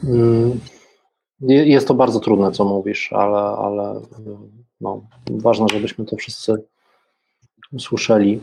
Hmm. 0.01 0.59
Jest 1.41 1.87
to 1.87 1.93
bardzo 1.93 2.19
trudne, 2.19 2.51
co 2.51 2.65
mówisz, 2.65 3.13
ale, 3.13 3.39
ale 3.39 4.01
no, 4.81 5.01
ważne, 5.29 5.65
żebyśmy 5.71 6.05
to 6.05 6.15
wszyscy 6.15 6.63
usłyszeli. 7.73 8.41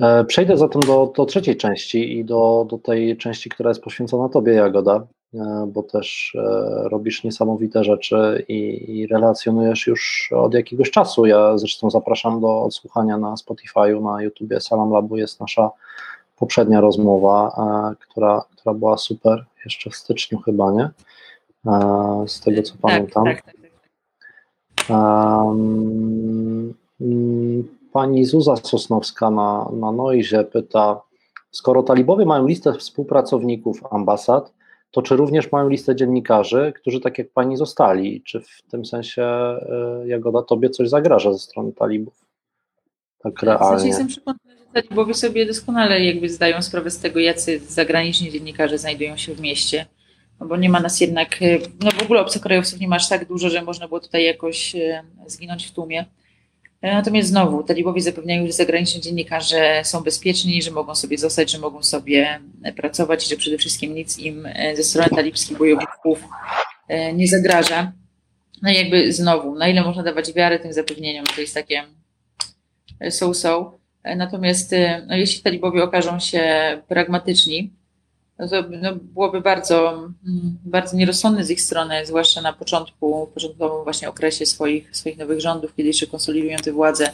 E, 0.00 0.24
przejdę 0.24 0.56
zatem 0.56 0.82
do, 0.82 1.12
do 1.16 1.26
trzeciej 1.26 1.56
części 1.56 2.18
i 2.18 2.24
do, 2.24 2.66
do 2.70 2.78
tej 2.78 3.16
części, 3.16 3.50
która 3.50 3.70
jest 3.70 3.82
poświęcona 3.82 4.28
Tobie, 4.28 4.52
Jagoda, 4.52 5.06
e, 5.34 5.70
bo 5.72 5.82
też 5.82 6.36
e, 6.38 6.88
robisz 6.88 7.24
niesamowite 7.24 7.84
rzeczy 7.84 8.44
i, 8.48 8.90
i 8.98 9.06
relacjonujesz 9.06 9.86
już 9.86 10.30
od 10.36 10.54
jakiegoś 10.54 10.90
czasu. 10.90 11.26
Ja 11.26 11.58
zresztą 11.58 11.90
zapraszam 11.90 12.40
do 12.40 12.62
odsłuchania 12.62 13.18
na 13.18 13.34
Spotify'u, 13.34 14.02
na 14.02 14.22
YouTubie 14.22 14.60
Salam 14.60 14.92
Labu 14.92 15.16
jest 15.16 15.40
nasza 15.40 15.70
poprzednia 16.38 16.80
rozmowa, 16.80 17.52
która, 18.00 18.44
która 18.50 18.74
była 18.74 18.98
super, 18.98 19.44
jeszcze 19.64 19.90
w 19.90 19.96
styczniu 19.96 20.38
chyba, 20.38 20.72
nie? 20.72 20.90
Z 22.26 22.40
tego 22.40 22.62
co 22.62 22.72
tak, 22.72 22.80
pamiętam. 22.80 23.24
Tak, 23.24 23.42
tak, 23.42 23.54
tak. 24.74 24.90
Um, 24.90 26.74
pani 27.92 28.24
Zuza 28.24 28.56
Sosnowska 28.56 29.30
na, 29.30 29.70
na 29.72 29.92
pyta, 30.52 31.00
skoro 31.50 31.82
talibowie 31.82 32.26
mają 32.26 32.46
listę 32.46 32.72
współpracowników 32.72 33.80
ambasad, 33.90 34.52
to 34.90 35.02
czy 35.02 35.16
również 35.16 35.52
mają 35.52 35.68
listę 35.68 35.96
dziennikarzy, 35.96 36.72
którzy 36.76 37.00
tak 37.00 37.18
jak 37.18 37.30
pani 37.30 37.56
zostali? 37.56 38.22
Czy 38.22 38.40
w 38.40 38.62
tym 38.70 38.84
sensie, 38.84 39.22
e, 39.22 40.02
Jagoda, 40.06 40.42
tobie 40.42 40.70
coś 40.70 40.88
zagraża 40.88 41.32
ze 41.32 41.38
strony 41.38 41.72
talibów? 41.72 42.24
Tak 43.18 43.42
realnie. 43.42 43.66
W 43.66 43.70
sensie 43.70 43.88
jestem 43.88 44.06
przekonana, 44.06 44.38
że 44.56 44.82
talibowie 44.82 45.14
sobie 45.14 45.46
doskonale 45.46 46.04
jakby 46.04 46.28
zdają 46.28 46.62
sprawę 46.62 46.90
z 46.90 46.98
tego, 46.98 47.20
jacy 47.20 47.58
zagraniczni 47.58 48.30
dziennikarze 48.30 48.78
znajdują 48.78 49.16
się 49.16 49.34
w 49.34 49.40
mieście 49.40 49.86
no 50.42 50.48
bo 50.48 50.56
nie 50.56 50.68
ma 50.68 50.80
nas 50.80 51.00
jednak, 51.00 51.42
e, 51.42 51.58
no 51.80 51.90
w 51.90 52.02
ogóle 52.02 52.20
obcokrajowców 52.20 52.80
nie 52.80 52.88
ma 52.88 52.96
aż 52.96 53.08
tak 53.08 53.28
dużo, 53.28 53.50
że 53.50 53.62
można 53.62 53.88
było 53.88 54.00
tutaj 54.00 54.24
jakoś 54.24 54.76
e, 54.76 55.02
zginąć 55.26 55.66
w 55.66 55.72
tłumie. 55.72 56.04
E, 56.80 56.94
natomiast 56.94 57.28
znowu, 57.28 57.62
talibowie 57.62 58.00
zapewniają, 58.02 58.46
że 58.46 58.52
zagraniczni 58.52 59.00
dziennikarze 59.00 59.82
są 59.84 60.00
bezpieczni, 60.00 60.62
że 60.62 60.70
mogą 60.70 60.94
sobie 60.94 61.18
zostać, 61.18 61.50
że 61.50 61.58
mogą 61.58 61.82
sobie 61.82 62.40
pracować 62.76 63.26
i 63.26 63.28
że 63.28 63.36
przede 63.36 63.58
wszystkim 63.58 63.94
nic 63.94 64.18
im 64.18 64.48
ze 64.74 64.82
strony 64.82 65.08
talibskich 65.08 65.58
bojowników 65.58 66.24
nie 67.14 67.28
zagraża. 67.28 67.92
No 68.62 68.70
i 68.70 68.74
jakby 68.74 69.12
znowu, 69.12 69.54
na 69.54 69.68
ile 69.68 69.82
można 69.82 70.02
dawać 70.02 70.32
wiarę 70.32 70.58
tym 70.58 70.72
zapewnieniom, 70.72 71.26
to 71.34 71.40
jest 71.40 71.54
takie 71.54 71.84
so-so. 73.10 73.78
Natomiast 74.16 74.74
no, 75.06 75.16
jeśli 75.16 75.42
talibowie 75.42 75.82
okażą 75.82 76.20
się 76.20 76.42
pragmatyczni, 76.88 77.72
no 78.42 78.48
to 78.48 78.64
no, 78.82 78.96
byłoby 78.96 79.40
bardzo, 79.40 79.92
mm, 79.92 80.58
bardzo 80.64 80.96
nierozsądne 80.96 81.44
z 81.44 81.50
ich 81.50 81.60
strony, 81.60 82.06
zwłaszcza 82.06 82.40
na 82.40 82.52
początku, 82.52 83.30
początkowym 83.34 83.84
właśnie 83.84 84.08
okresie 84.08 84.46
swoich, 84.46 84.96
swoich 84.96 85.18
nowych 85.18 85.40
rządów, 85.40 85.74
kiedy 85.76 85.86
jeszcze 85.86 86.06
konsolidują 86.06 86.58
tę 86.58 86.72
władzę, 86.72 87.10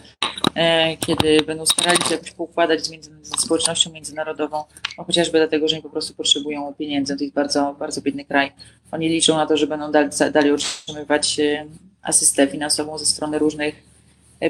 e, 0.54 0.96
kiedy 0.96 1.42
będą 1.46 1.66
starali 1.66 1.98
się 2.08 2.14
jakoś 2.14 2.30
poukładać 2.30 2.86
z, 2.86 2.90
między, 2.90 3.10
z 3.22 3.40
społecznością 3.40 3.92
międzynarodową, 3.92 4.64
no 4.98 5.04
chociażby 5.04 5.38
dlatego, 5.38 5.68
że 5.68 5.76
oni 5.76 5.82
po 5.82 5.90
prostu 5.90 6.14
potrzebują 6.14 6.74
pieniędzy. 6.74 7.16
To 7.16 7.24
jest 7.24 7.34
bardzo, 7.34 7.76
bardzo 7.78 8.02
biedny 8.02 8.24
kraj. 8.24 8.52
Oni 8.90 9.08
liczą 9.08 9.36
na 9.36 9.46
to, 9.46 9.56
że 9.56 9.66
będą 9.66 9.92
dalej, 9.92 10.10
dalej 10.32 10.52
otrzymywać 10.52 11.40
e, 11.40 11.66
asystę 12.02 12.46
finansową 12.46 12.98
ze 12.98 13.06
strony 13.06 13.38
różnych 13.38 13.74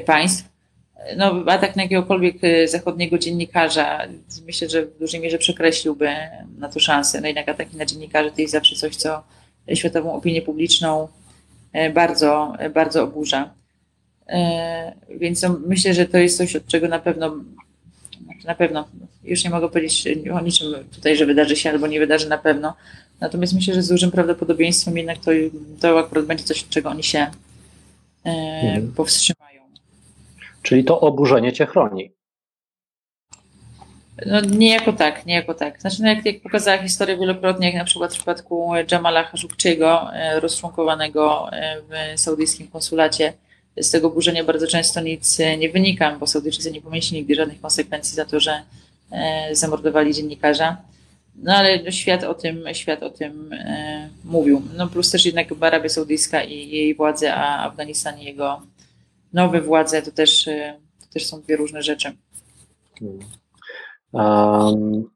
państw. 0.05 0.58
No, 1.17 1.43
atak 1.47 1.75
na 1.75 1.83
jakiegokolwiek 1.83 2.35
zachodniego 2.65 3.17
dziennikarza 3.17 4.07
myślę, 4.45 4.69
że 4.69 4.85
w 4.85 4.99
dużej 4.99 5.19
mierze 5.19 5.37
przekreśliłby 5.37 6.09
na 6.57 6.69
to 6.69 6.79
szansę. 6.79 7.21
No 7.21 7.27
jednak 7.27 7.49
ataki 7.49 7.77
na 7.77 7.85
dziennikarzy 7.85 8.31
to 8.31 8.41
jest 8.41 8.53
zawsze 8.53 8.75
coś, 8.75 8.95
co 8.95 9.23
światową 9.73 10.13
opinię 10.13 10.41
publiczną 10.41 11.07
bardzo, 11.93 12.53
bardzo 12.73 13.03
oburza. 13.03 13.49
Więc 15.09 15.41
no, 15.41 15.59
myślę, 15.67 15.93
że 15.93 16.05
to 16.05 16.17
jest 16.17 16.37
coś, 16.37 16.55
od 16.55 16.67
czego 16.67 16.87
na 16.87 16.99
pewno 16.99 17.35
na 18.45 18.55
pewno. 18.55 18.87
Już 19.23 19.43
nie 19.43 19.49
mogę 19.49 19.69
powiedzieć 19.69 20.07
o 20.33 20.41
niczym 20.41 20.73
tutaj, 20.95 21.17
że 21.17 21.25
wydarzy 21.25 21.55
się 21.55 21.69
albo 21.69 21.87
nie 21.87 21.99
wydarzy 21.99 22.29
na 22.29 22.37
pewno. 22.37 22.73
Natomiast 23.19 23.53
myślę, 23.53 23.73
że 23.73 23.83
z 23.83 23.87
dużym 23.87 24.11
prawdopodobieństwem 24.11 24.97
jednak 24.97 25.17
to, 25.17 25.31
to 25.79 25.99
akurat 25.99 26.25
będzie 26.25 26.43
coś, 26.43 26.63
od 26.63 26.69
czego 26.69 26.89
oni 26.89 27.03
się 27.03 27.19
e, 27.19 28.29
mhm. 28.63 28.91
powstrzymają. 28.91 29.48
Czyli 30.61 30.83
to 30.83 30.99
oburzenie 30.99 31.53
cię 31.53 31.65
chroni. 31.65 32.11
No 34.25 34.41
niejako 34.41 34.93
tak, 34.93 35.25
niejako 35.25 35.53
tak. 35.53 35.81
Znaczy, 35.81 36.01
no 36.01 36.09
jak, 36.09 36.25
jak 36.25 36.41
pokazała 36.41 36.77
historia 36.77 37.17
wielokrotnie, 37.17 37.67
jak 37.67 37.75
na 37.75 37.85
przykład 37.85 38.13
w 38.13 38.17
przypadku 38.17 38.71
Jamala 38.91 39.23
Khashoggiego, 39.23 40.13
e, 40.13 40.39
rozczłonkowanego 40.39 41.49
e, 41.51 41.81
w 42.15 42.19
saudyjskim 42.19 42.67
konsulacie, 42.67 43.33
z 43.77 43.91
tego 43.91 44.09
burzenia 44.09 44.43
bardzo 44.43 44.67
często 44.67 45.01
nic 45.01 45.39
e, 45.39 45.57
nie 45.57 45.69
wynika, 45.69 46.17
bo 46.19 46.27
Saudyjczycy 46.27 46.71
nie 46.71 46.81
pomyśleli 46.81 47.21
nigdy 47.21 47.35
żadnych 47.35 47.61
konsekwencji 47.61 48.15
za 48.15 48.25
to, 48.25 48.39
że 48.39 48.61
zamordowali 49.51 50.13
dziennikarza. 50.13 50.77
No 51.35 51.55
ale 51.55 51.91
świat 51.91 52.23
o 52.23 52.33
tym, 52.33 52.63
świat 52.73 53.03
o 53.03 53.09
tym 53.09 53.49
mówił. 54.25 54.61
No 54.77 54.87
plus 54.87 55.11
też 55.11 55.25
jednak 55.25 55.47
Arabia 55.61 55.89
Saudyjska 55.89 56.43
i 56.43 56.69
jej 56.69 56.95
władze, 56.95 57.35
a 57.35 57.65
Afganistan 57.65 58.19
i 58.19 58.23
jego 58.23 58.61
nowe 59.33 59.61
władze 59.61 60.01
to 60.01 60.11
też, 60.11 60.45
to 60.99 61.05
też 61.13 61.25
są 61.25 61.41
dwie 61.41 61.55
różne 61.55 61.81
rzeczy. 61.81 62.17
Um, 64.11 65.09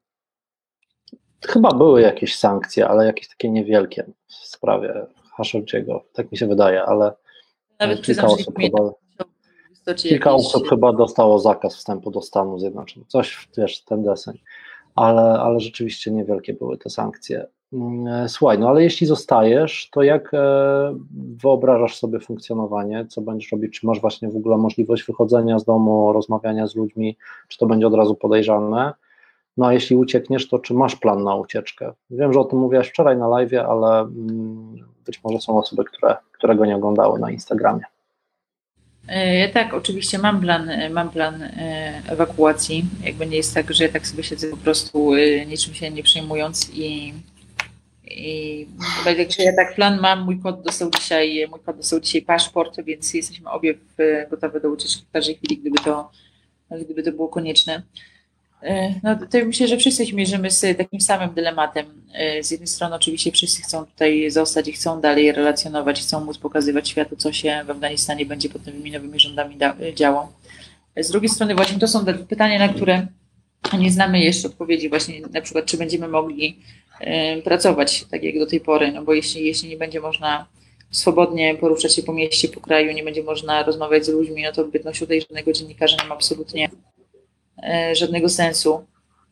chyba 1.47 1.71
były 1.71 2.01
jakieś 2.01 2.37
sankcje, 2.37 2.87
ale 2.87 3.05
jakieś 3.05 3.27
takie 3.27 3.49
niewielkie 3.49 4.05
w 4.27 4.33
sprawie 4.33 5.05
Khashoggiego, 5.37 6.05
tak 6.13 6.31
mi 6.31 6.37
się 6.37 6.47
wydaje, 6.47 6.83
ale 6.83 7.13
nawet 7.79 8.01
kilka 8.01 8.27
osób, 8.27 8.59
chyba, 8.59 8.79
kilka 9.95 10.31
jakiś... 10.31 10.45
osób 10.45 10.69
chyba 10.69 10.93
dostało 10.93 11.39
zakaz 11.39 11.75
wstępu 11.75 12.11
do 12.11 12.21
Stanów 12.21 12.59
Zjednoczonych. 12.59 13.09
Coś, 13.09 13.47
wiesz, 13.57 13.83
ten 13.83 14.03
deseń. 14.03 14.39
Ale, 14.95 15.21
ale 15.21 15.59
rzeczywiście 15.59 16.11
niewielkie 16.11 16.53
były 16.53 16.77
te 16.77 16.89
sankcje. 16.89 17.47
Mm, 17.73 18.07
e, 18.07 18.29
słuchaj, 18.29 18.59
no 18.59 18.69
ale 18.69 18.83
jeśli 18.83 19.07
zostajesz, 19.07 19.89
to 19.91 20.03
jak 20.03 20.33
e, 20.33 20.37
wyobrażasz 21.43 21.95
sobie 21.95 22.19
funkcjonowanie? 22.19 23.05
Co 23.09 23.21
będziesz 23.21 23.51
robić? 23.51 23.79
Czy 23.79 23.85
masz 23.85 24.01
właśnie 24.01 24.29
w 24.29 24.35
ogóle 24.35 24.57
możliwość 24.57 25.03
wychodzenia 25.03 25.59
z 25.59 25.65
domu, 25.65 26.13
rozmawiania 26.13 26.67
z 26.67 26.75
ludźmi? 26.75 27.17
Czy 27.47 27.57
to 27.57 27.65
będzie 27.65 27.87
od 27.87 27.93
razu 27.93 28.15
podejrzane? 28.15 28.93
No 29.57 29.65
a 29.65 29.73
jeśli 29.73 29.95
uciekniesz, 29.95 30.49
to 30.49 30.59
czy 30.59 30.73
masz 30.73 30.95
plan 30.95 31.23
na 31.23 31.35
ucieczkę? 31.35 31.93
Wiem, 32.09 32.33
że 32.33 32.39
o 32.39 32.43
tym 32.43 32.59
mówiłaś 32.59 32.89
wczoraj 32.89 33.17
na 33.17 33.27
live, 33.27 33.53
ale 33.53 33.99
mm, 33.99 34.75
być 35.05 35.23
może 35.23 35.39
są 35.39 35.57
osoby, 35.57 35.83
które, 35.83 36.15
które 36.31 36.55
go 36.55 36.65
nie 36.65 36.75
oglądały 36.75 37.19
na 37.19 37.31
Instagramie. 37.31 37.83
Ja 39.39 39.49
tak, 39.53 39.73
oczywiście 39.73 40.17
mam 40.17 40.41
plan, 40.41 40.69
mam 40.91 41.09
plan 41.09 41.43
e, 41.43 42.01
ewakuacji. 42.07 42.85
Jakby 43.03 43.25
nie 43.25 43.37
jest 43.37 43.53
tak, 43.53 43.73
że 43.73 43.83
ja 43.83 43.89
tak 43.89 44.07
sobie 44.07 44.23
siedzę 44.23 44.47
po 44.47 44.57
prostu 44.57 45.13
e, 45.13 45.45
niczym 45.45 45.73
się 45.73 45.91
nie 45.91 46.03
przejmując 46.03 46.69
i, 46.73 47.13
i 48.05 48.67
także 49.03 49.43
ja 49.43 49.55
tak 49.55 49.75
plan 49.75 49.99
mam. 49.99 50.25
Mój 50.25 50.39
kot 50.39 50.61
dostał 50.61 50.91
dzisiaj, 50.91 51.47
mój 51.49 51.59
kot 51.59 51.77
dostał 51.77 51.99
dzisiaj 51.99 52.21
paszport, 52.21 52.81
więc 52.85 53.13
jesteśmy 53.13 53.49
obie 53.49 53.73
gotowe 54.29 54.59
do 54.59 54.69
ucieczki 54.69 55.05
w 55.09 55.11
każdej 55.11 55.35
chwili, 55.35 55.57
gdyby 55.57 55.79
to, 55.79 56.11
gdyby 56.71 57.03
to 57.03 57.11
było 57.11 57.27
konieczne. 57.27 57.83
E, 58.63 58.93
no 59.03 59.15
to 59.15 59.45
myślę, 59.45 59.67
że 59.67 59.77
wszyscy 59.77 60.05
się 60.05 60.15
mierzymy 60.15 60.51
z 60.51 60.77
takim 60.77 61.01
samym 61.01 61.33
dylematem. 61.33 61.85
E, 62.13 62.43
z 62.43 62.51
jednej 62.51 62.67
strony 62.67 62.95
oczywiście 62.95 63.31
wszyscy 63.31 63.61
chcą 63.61 63.85
tutaj 63.85 64.31
zostać 64.31 64.67
i 64.67 64.73
chcą 64.73 65.01
dalej 65.01 65.31
relacjonować, 65.31 66.01
chcą 66.01 66.25
móc 66.25 66.37
pokazywać 66.37 66.89
światu, 66.89 67.15
co 67.15 67.33
się 67.33 67.63
w 67.65 67.69
Afganistanie 67.69 68.25
będzie 68.25 68.49
pod 68.49 68.63
tymi 68.63 68.91
nowymi 68.91 69.19
rządami 69.19 69.57
działo. 69.95 70.33
Z 70.97 71.11
drugiej 71.11 71.29
strony 71.29 71.55
właśnie 71.55 71.79
to 71.79 71.87
są 71.87 72.05
pytania, 72.05 72.59
na 72.59 72.73
które 72.73 73.07
nie 73.79 73.91
znamy 73.91 74.19
jeszcze 74.19 74.47
odpowiedzi 74.47 74.89
właśnie 74.89 75.21
na 75.21 75.41
przykład, 75.41 75.65
czy 75.65 75.77
będziemy 75.77 76.07
mogli 76.07 76.59
pracować 77.43 78.05
tak 78.11 78.23
jak 78.23 78.39
do 78.39 78.45
tej 78.45 78.59
pory, 78.59 78.91
no 78.91 79.03
bo 79.03 79.13
jeśli, 79.13 79.45
jeśli 79.45 79.69
nie 79.69 79.77
będzie 79.77 79.99
można 79.99 80.47
swobodnie 80.91 81.55
poruszać 81.55 81.95
się 81.95 82.03
po 82.03 82.13
mieście, 82.13 82.47
po 82.47 82.61
kraju, 82.61 82.91
nie 82.91 83.03
będzie 83.03 83.23
można 83.23 83.63
rozmawiać 83.63 84.05
z 84.05 84.09
ludźmi, 84.09 84.43
no 84.43 84.51
to 84.51 84.65
bytność 84.65 84.99
tutaj 84.99 85.21
żadnego 85.21 85.53
dziennikarza 85.53 85.97
nie 86.03 86.09
ma 86.09 86.15
absolutnie 86.15 86.69
E, 87.63 87.95
żadnego 87.95 88.29
sensu, 88.29 88.85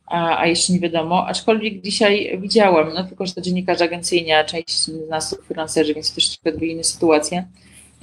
a, 0.07 0.38
a 0.39 0.47
jeszcze 0.47 0.74
nie 0.74 0.80
wiadomo. 0.80 1.28
Aczkolwiek 1.28 1.82
dzisiaj 1.82 2.39
widziałam, 2.41 2.93
no 2.93 3.03
tylko, 3.03 3.26
że 3.26 3.34
to 3.34 3.41
dziennikarze 3.41 3.84
agencyjni, 3.84 4.32
a 4.32 4.43
część 4.43 4.78
z 4.78 5.09
nas 5.09 5.30
to 5.30 5.36
freelancerzy, 5.36 5.93
więc 5.93 6.16
też 6.16 6.38
trochę 6.38 6.57
dwie 6.57 6.68
inne 6.68 6.84
sytuacje. 6.84 7.47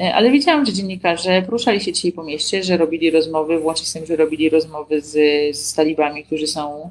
E, 0.00 0.14
ale 0.14 0.30
widziałam, 0.30 0.66
że 0.66 0.72
dziennikarze 0.72 1.42
poruszali 1.42 1.80
się 1.80 1.92
dzisiaj 1.92 2.12
po 2.12 2.24
mieście, 2.24 2.62
że 2.62 2.76
robili 2.76 3.10
rozmowy, 3.10 3.58
włącznie 3.58 3.86
z 3.86 3.92
tym, 3.92 4.06
że 4.06 4.16
robili 4.16 4.50
rozmowy 4.50 5.00
z, 5.00 5.16
z 5.56 5.74
talibami, 5.74 6.24
którzy 6.24 6.46
są 6.46 6.90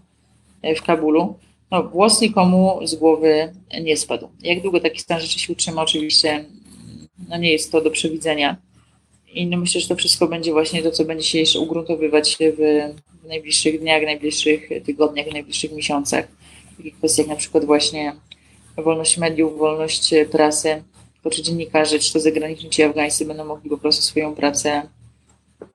e, 0.62 0.76
w 0.76 0.84
Kabulu. 0.84 1.36
No, 1.72 1.84
włos 1.84 2.22
nikomu 2.22 2.80
z 2.84 2.96
głowy 2.96 3.54
nie 3.82 3.98
spadł. 3.98 4.30
Jak 4.42 4.62
długo 4.62 4.80
taki 4.80 5.00
stan 5.00 5.20
rzeczy 5.20 5.40
się 5.40 5.54
utrzyma, 5.54 5.82
oczywiście 5.82 6.46
no 7.30 7.38
nie 7.38 7.52
jest 7.52 7.72
to 7.72 7.82
do 7.82 7.92
przewidzenia. 7.92 8.58
I 9.34 9.48
no 9.48 9.58
myślę, 9.58 9.82
że 9.82 9.88
to 9.88 9.96
wszystko 9.96 10.28
będzie 10.28 10.52
właśnie 10.52 10.84
to, 10.84 10.92
co 10.92 11.06
będzie 11.06 11.24
się 11.24 11.40
jeszcze 11.40 11.60
ugruntowywać 11.60 12.38
w, 12.40 12.58
w 13.24 13.28
najbliższych 13.28 13.80
dniach, 13.80 14.04
najbliższych 14.04 14.70
tygodniach, 14.86 15.32
najbliższych 15.32 15.72
miesiącach. 15.72 16.28
W 16.74 16.78
takich 16.78 16.98
kwestiach 16.98 17.28
na 17.28 17.36
przykład 17.36 17.66
właśnie 17.66 18.16
wolność 18.78 19.18
mediów, 19.18 19.58
wolność 19.58 20.14
prasy, 20.32 20.84
to 21.24 21.30
czy 21.30 21.44
dziennikarze, 21.44 22.00
czy 22.00 22.14
to 22.14 22.20
zagraniczni, 22.20 22.70
czy 22.70 22.86
afgańscy 22.86 23.26
będą 23.26 23.46
mogli 23.46 23.70
po 23.70 23.78
prostu 23.78 24.04
swoją 24.04 24.36
pracę 24.36 24.90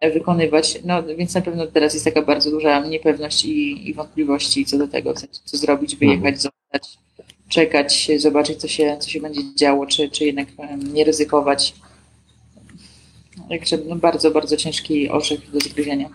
wykonywać. 0.00 0.78
No 0.84 1.02
więc 1.02 1.34
na 1.34 1.40
pewno 1.40 1.66
teraz 1.66 1.94
jest 1.94 2.04
taka 2.04 2.22
bardzo 2.22 2.50
duża 2.50 2.80
niepewność 2.86 3.44
i, 3.44 3.88
i 3.88 3.94
wątpliwości 3.94 4.64
co 4.64 4.78
do 4.78 4.88
tego, 4.88 5.14
co, 5.14 5.26
co 5.44 5.56
zrobić, 5.56 5.96
wyjechać, 5.96 6.34
mhm. 6.34 6.36
zostać, 6.36 6.98
czekać, 7.48 8.10
zobaczyć, 8.16 8.60
co 8.60 8.68
się, 8.68 8.96
co 9.00 9.10
się 9.10 9.20
będzie 9.20 9.40
działo, 9.54 9.86
czy, 9.86 10.10
czy 10.10 10.24
jednak 10.24 10.48
nie 10.92 11.04
ryzykować. 11.04 11.74
Także 13.48 13.78
no, 13.86 13.96
bardzo, 13.96 14.30
bardzo 14.30 14.56
ciężki 14.56 15.10
orzech 15.10 15.50
do 15.50 15.60
zgryzienia. 15.60 16.08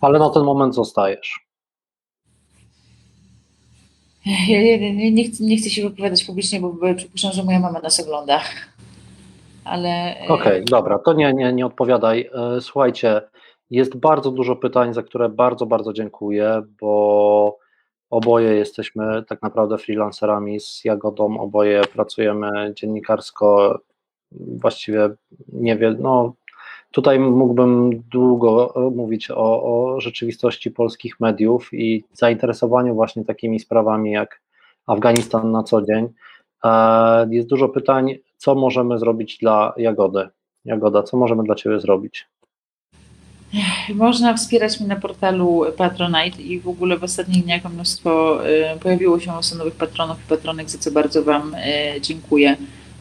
Ale 0.00 0.18
na 0.18 0.30
ten 0.30 0.42
moment 0.42 0.74
zostajesz. 0.74 1.40
Ja 4.26 4.62
nie, 4.62 5.12
nie, 5.12 5.24
chcę, 5.24 5.44
nie 5.44 5.56
chcę 5.56 5.70
się 5.70 5.82
wypowiadać 5.82 6.24
publicznie, 6.24 6.60
bo 6.60 6.94
przypuszczam, 6.96 7.32
że 7.32 7.44
moja 7.44 7.60
mama 7.60 7.80
nas 7.80 8.00
ogląda. 8.00 8.40
Ale. 9.64 9.88
E, 9.88 10.28
Okej, 10.28 10.52
okay, 10.52 10.64
dobra, 10.64 10.98
to 10.98 11.12
nie, 11.12 11.32
nie, 11.32 11.52
nie 11.52 11.66
odpowiadaj. 11.66 12.30
E, 12.34 12.60
słuchajcie, 12.60 13.22
jest 13.70 13.96
bardzo 13.96 14.30
dużo 14.30 14.56
pytań, 14.56 14.94
za 14.94 15.02
które 15.02 15.28
bardzo, 15.28 15.66
bardzo 15.66 15.92
dziękuję, 15.92 16.62
bo 16.80 17.58
oboje 18.10 18.54
jesteśmy 18.54 19.22
tak 19.28 19.42
naprawdę 19.42 19.78
freelancerami 19.78 20.60
z 20.60 20.84
Jagodą, 20.84 21.40
oboje 21.40 21.82
pracujemy 21.94 22.74
dziennikarsko, 22.74 23.78
właściwie 24.32 25.10
nie 25.52 25.76
wiem, 25.76 25.96
no 26.00 26.32
Tutaj 26.92 27.18
mógłbym 27.18 28.02
długo 28.10 28.74
mówić 28.94 29.30
o, 29.30 29.62
o, 29.62 30.00
rzeczywistości 30.00 30.70
polskich 30.70 31.20
mediów 31.20 31.68
i 31.72 32.04
zainteresowaniu 32.12 32.94
właśnie 32.94 33.24
takimi 33.24 33.60
sprawami 33.60 34.10
jak 34.10 34.40
Afganistan 34.86 35.52
na 35.52 35.62
co 35.62 35.82
dzień. 35.82 36.08
E, 36.64 37.28
jest 37.30 37.48
dużo 37.48 37.68
pytań, 37.68 38.18
co 38.42 38.54
możemy 38.54 38.98
zrobić 38.98 39.38
dla 39.38 39.72
Jagody. 39.76 40.28
Jagoda, 40.64 41.02
co 41.02 41.16
możemy 41.16 41.42
dla 41.44 41.54
Ciebie 41.54 41.80
zrobić? 41.80 42.26
Można 43.94 44.34
wspierać 44.34 44.80
mnie 44.80 44.88
na 44.88 44.96
portalu 44.96 45.64
Patronite 45.76 46.42
i 46.42 46.60
w 46.60 46.68
ogóle 46.68 46.98
w 46.98 47.04
ostatnich 47.04 47.44
dniach 47.44 47.72
mnóstwo 47.72 48.40
e, 48.46 48.76
pojawiło 48.76 49.20
się 49.20 49.32
mnóstwo 49.32 49.58
nowych 49.58 49.74
patronów 49.74 50.16
i 50.24 50.28
patronek, 50.28 50.70
za 50.70 50.78
co 50.78 50.90
bardzo 50.90 51.22
Wam 51.22 51.54
e, 51.54 52.00
dziękuję. 52.00 52.56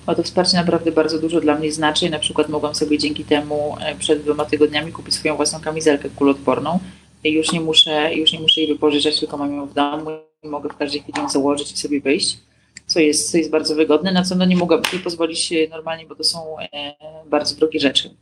A 0.05 0.15
to 0.15 0.23
wsparcie 0.23 0.57
naprawdę 0.57 0.91
bardzo 0.91 1.19
dużo 1.19 1.41
dla 1.41 1.55
mnie 1.55 1.71
znaczy. 1.71 2.09
Na 2.09 2.19
przykład 2.19 2.49
mogłam 2.49 2.75
sobie 2.75 2.97
dzięki 2.97 3.23
temu 3.23 3.75
e, 3.81 3.95
przed 3.95 4.23
dwoma 4.23 4.45
tygodniami 4.45 4.91
kupić 4.91 5.13
swoją 5.13 5.35
własną 5.35 5.59
kamizelkę 5.59 6.09
kulotworną. 6.09 6.79
I 7.23 7.31
już 7.31 7.51
nie 7.51 7.61
muszę, 7.61 8.13
już 8.15 8.33
nie 8.33 8.39
muszę 8.39 8.61
jej 8.61 8.73
wypożyczać, 8.73 9.19
tylko 9.19 9.37
mam 9.37 9.55
ją 9.55 9.65
w 9.65 9.73
domu 9.73 10.09
i 10.43 10.47
mogę 10.47 10.69
w 10.69 10.77
każdej 10.77 11.01
chwili 11.01 11.19
ją 11.19 11.29
założyć 11.29 11.71
i 11.71 11.77
sobie 11.77 12.01
wyjść, 12.01 12.37
co 12.85 12.99
jest, 12.99 13.31
co 13.31 13.37
jest 13.37 13.51
bardzo 13.51 13.75
wygodne, 13.75 14.11
na 14.11 14.23
co 14.23 14.35
no 14.35 14.45
nie 14.45 14.55
mogłabym 14.55 14.85
sobie 14.85 15.03
pozwolić 15.03 15.53
normalnie, 15.69 16.05
bo 16.05 16.15
to 16.15 16.23
są 16.23 16.59
e, 16.59 16.93
bardzo 17.29 17.55
drogie 17.55 17.79
rzeczy. 17.79 18.15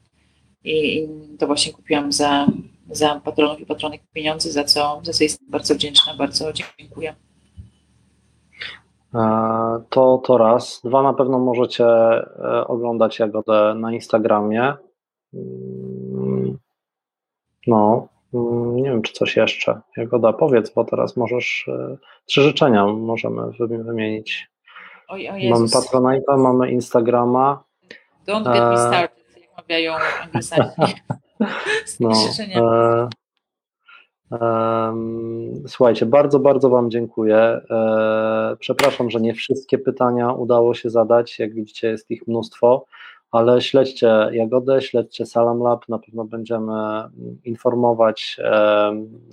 I, 0.64 0.98
I, 0.98 1.08
to 1.38 1.48
właśnie 1.48 1.74
kupiłam 1.74 2.12
za, 2.12 2.48
za 2.90 3.22
patronów 3.26 3.60
i 3.60 3.66
patronek 3.66 4.02
pieniądze, 4.14 4.52
za 4.52 4.64
co, 4.64 5.02
za 5.04 5.14
co 5.14 5.24
jestem 5.24 5.48
bardzo 5.50 5.76
wdzięczna, 5.76 6.16
bardzo 6.18 6.54
dziękuję. 6.54 7.16
E, 9.16 9.20
to, 9.90 10.22
to 10.26 10.38
raz. 10.38 10.82
Dwa, 10.84 11.04
na 11.04 11.14
pewno 11.14 11.40
możecie 11.40 11.86
e, 11.86 12.68
oglądać 12.68 13.20
Jagodę 13.20 13.76
na 13.76 13.94
Instagramie. 13.94 14.74
Mm, 15.34 16.58
no, 17.68 18.08
nie 18.74 18.84
wiem, 18.84 19.02
czy 19.02 19.14
coś 19.14 19.38
jeszcze. 19.38 19.82
Jagoda, 19.98 20.34
powiedz, 20.34 20.74
bo 20.74 20.86
teraz 20.86 21.18
możesz, 21.18 21.68
e, 21.68 21.98
trzy 22.26 22.42
życzenia 22.42 22.86
możemy 22.86 23.42
wymienić. 23.84 24.50
Oj, 25.08 25.30
o 25.30 25.32
mamy 25.50 25.68
Patronite'a, 25.68 26.38
mamy 26.38 26.72
Instagrama. 26.72 27.64
Don't 28.28 28.54
get 28.54 28.64
me 28.64 28.78
started, 28.78 29.42
jak 29.42 29.58
mawiają 29.58 29.94
anglosasi. 30.24 30.96
no, 32.00 32.12
e, 32.56 33.10
Słuchajcie, 35.68 36.06
bardzo, 36.06 36.40
bardzo 36.40 36.70
Wam 36.70 36.92
dziękuję. 36.92 37.38
E, 37.38 38.56
przepraszam, 38.60 39.10
że 39.10 39.22
nie 39.22 39.34
wszystkie 39.34 39.78
pytania 39.78 40.34
udało 40.34 40.74
się 40.74 40.90
zadać. 40.90 41.40
Jak 41.40 41.54
widzicie, 41.54 41.88
jest 41.88 42.12
ich 42.12 42.28
mnóstwo, 42.28 42.86
ale 43.32 43.62
śledźcie 43.62 44.30
Jagodę, 44.32 44.82
śledźcie 44.82 45.26
Salam 45.26 45.60
Lab. 45.60 45.90
Na 45.90 46.00
pewno 46.00 46.26
będziemy 46.26 46.74
informować. 47.44 48.38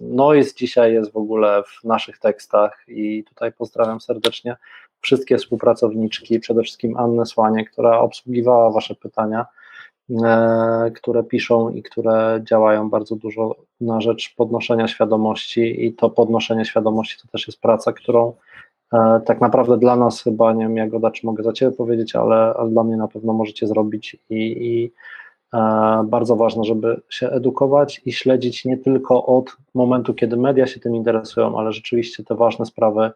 Noise 0.00 0.54
dzisiaj 0.56 0.92
jest 0.92 1.12
w 1.12 1.16
ogóle 1.16 1.62
w 1.62 1.84
naszych 1.84 2.18
tekstach 2.18 2.84
i 2.88 3.24
tutaj 3.24 3.52
pozdrawiam 3.52 4.00
serdecznie 4.00 4.56
wszystkie 5.00 5.38
współpracowniczki, 5.38 6.40
przede 6.40 6.62
wszystkim 6.62 6.96
Annę 6.96 7.26
Słanie, 7.26 7.64
która 7.64 7.98
obsługiwała 7.98 8.70
Wasze 8.70 8.94
pytania. 8.94 9.46
E, 10.24 10.90
które 10.94 11.24
piszą 11.24 11.70
i 11.70 11.82
które 11.82 12.40
działają 12.44 12.90
bardzo 12.90 13.16
dużo 13.16 13.56
na 13.80 14.00
rzecz 14.00 14.34
podnoszenia 14.36 14.88
świadomości 14.88 15.86
i 15.86 15.94
to 15.94 16.10
podnoszenie 16.10 16.64
świadomości 16.64 17.16
to 17.22 17.28
też 17.28 17.46
jest 17.46 17.60
praca, 17.60 17.92
którą 17.92 18.32
tak 19.26 19.40
naprawdę 19.40 19.78
dla 19.78 19.96
nas 19.96 20.22
chyba, 20.22 20.52
nie 20.52 20.64
wiem 20.64 20.76
Jagoda, 20.76 21.10
czy 21.10 21.26
mogę 21.26 21.42
za 21.42 21.52
Ciebie 21.52 21.72
powiedzieć, 21.72 22.16
ale, 22.16 22.36
ale 22.36 22.70
dla 22.70 22.84
mnie 22.84 22.96
na 22.96 23.08
pewno 23.08 23.32
możecie 23.32 23.66
zrobić 23.66 24.16
i, 24.30 24.36
i 24.36 24.92
e, 25.54 26.04
bardzo 26.08 26.36
ważne, 26.36 26.64
żeby 26.64 27.00
się 27.08 27.30
edukować 27.30 28.00
i 28.04 28.12
śledzić 28.12 28.64
nie 28.64 28.76
tylko 28.76 29.26
od 29.26 29.56
momentu, 29.74 30.14
kiedy 30.14 30.36
media 30.36 30.66
się 30.66 30.80
tym 30.80 30.96
interesują, 30.96 31.58
ale 31.58 31.72
rzeczywiście 31.72 32.24
te 32.24 32.34
ważne 32.34 32.66
sprawy 32.66 33.10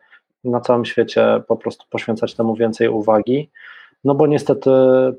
na 0.44 0.60
całym 0.60 0.84
świecie 0.84 1.42
po 1.48 1.56
prostu 1.56 1.84
poświęcać 1.90 2.34
temu 2.34 2.54
więcej 2.54 2.88
uwagi. 2.88 3.50
No 4.04 4.14
bo 4.14 4.26
niestety 4.26 4.70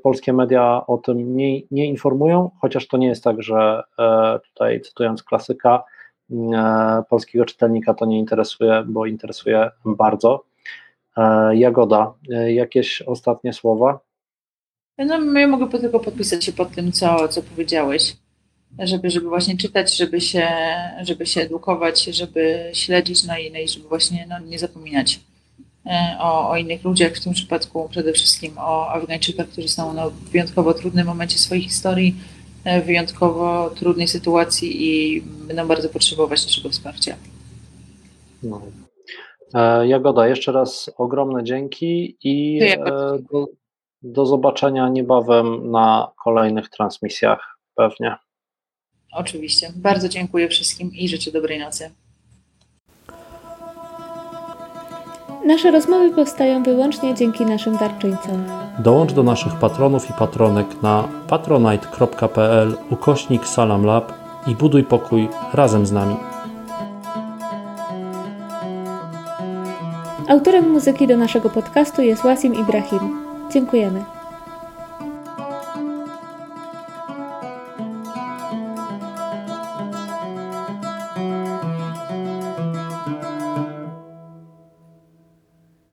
polskie 0.02 0.32
media 0.32 0.82
o 0.86 0.98
tym 0.98 1.36
nie, 1.36 1.60
nie 1.70 1.86
informują, 1.86 2.50
chociaż 2.60 2.88
to 2.88 2.96
nie 2.96 3.06
jest 3.06 3.24
tak, 3.24 3.42
że 3.42 3.82
e, 3.98 4.38
tutaj 4.38 4.80
cytując 4.80 5.22
klasyka, 5.22 5.76
e, 5.76 6.01
polskiego 7.08 7.44
czytelnika 7.44 7.94
to 7.94 8.06
nie 8.06 8.18
interesuje, 8.18 8.84
bo 8.86 9.06
interesuje 9.06 9.70
bardzo. 9.84 10.44
E, 11.16 11.56
Jagoda, 11.56 12.14
jakieś 12.46 13.02
ostatnie 13.02 13.52
słowa? 13.52 14.00
No, 14.98 15.40
ja 15.40 15.48
mogę 15.48 15.78
tylko 15.78 16.00
podpisać 16.00 16.44
się 16.44 16.52
pod 16.52 16.70
tym, 16.70 16.92
co, 16.92 17.28
co 17.28 17.42
powiedziałeś, 17.42 18.16
żeby, 18.78 19.10
żeby 19.10 19.28
właśnie 19.28 19.56
czytać, 19.56 19.96
żeby 19.96 20.20
się, 20.20 20.48
żeby 21.02 21.26
się 21.26 21.40
edukować, 21.40 22.04
żeby 22.04 22.70
śledzić, 22.72 23.24
no 23.24 23.38
i, 23.38 23.50
no 23.50 23.58
i 23.58 23.68
żeby 23.68 23.88
właśnie 23.88 24.26
no, 24.28 24.38
nie 24.38 24.58
zapominać 24.58 25.20
E, 25.86 26.16
o, 26.18 26.50
o 26.50 26.56
innych 26.56 26.84
ludziach, 26.84 27.12
w 27.12 27.20
tym 27.24 27.32
przypadku 27.32 27.88
przede 27.88 28.12
wszystkim 28.12 28.52
o 28.58 28.88
Afgańczykach, 28.88 29.48
którzy 29.48 29.68
są 29.68 29.92
no, 29.92 30.10
w 30.10 30.14
wyjątkowo 30.14 30.74
trudnym 30.74 31.06
momencie 31.06 31.38
swojej 31.38 31.62
historii, 31.62 32.16
e, 32.16 32.41
wyjątkowo 32.86 33.70
trudnej 33.70 34.08
sytuacji 34.08 34.88
i 34.88 35.22
będą 35.22 35.66
bardzo 35.68 35.88
potrzebować 35.88 36.46
naszego 36.46 36.68
wsparcia. 36.68 37.16
No. 38.42 38.62
E, 39.54 39.88
Jagoda, 39.88 40.28
jeszcze 40.28 40.52
raz 40.52 40.90
ogromne 40.96 41.44
dzięki 41.44 42.16
i 42.24 42.60
do, 43.32 43.46
do 44.02 44.26
zobaczenia 44.26 44.88
niebawem 44.88 45.70
na 45.70 46.12
kolejnych 46.24 46.68
transmisjach 46.68 47.58
pewnie. 47.74 48.16
Oczywiście. 49.12 49.72
Bardzo 49.76 50.08
dziękuję 50.08 50.48
wszystkim 50.48 50.90
i 50.94 51.08
życzę 51.08 51.32
dobrej 51.32 51.58
nocy. 51.58 51.90
Nasze 55.46 55.70
rozmowy 55.70 56.10
powstają 56.10 56.62
wyłącznie 56.62 57.14
dzięki 57.14 57.46
naszym 57.46 57.76
darczyńcom. 57.76 58.44
Dołącz 58.78 59.12
do 59.12 59.22
naszych 59.22 59.54
patronów 59.54 60.10
i 60.10 60.12
patronek 60.12 60.82
na 60.82 61.08
patronite.pl 61.28 62.76
ukośnik 62.90 63.46
salamlab 63.46 64.12
i 64.46 64.54
buduj 64.54 64.84
pokój 64.84 65.28
razem 65.52 65.86
z 65.86 65.92
nami. 65.92 66.16
Autorem 70.28 70.70
muzyki 70.70 71.06
do 71.06 71.16
naszego 71.16 71.50
podcastu 71.50 72.02
jest 72.02 72.22
Wasim 72.22 72.54
Ibrahim. 72.54 73.18
Dziękujemy. 73.52 74.21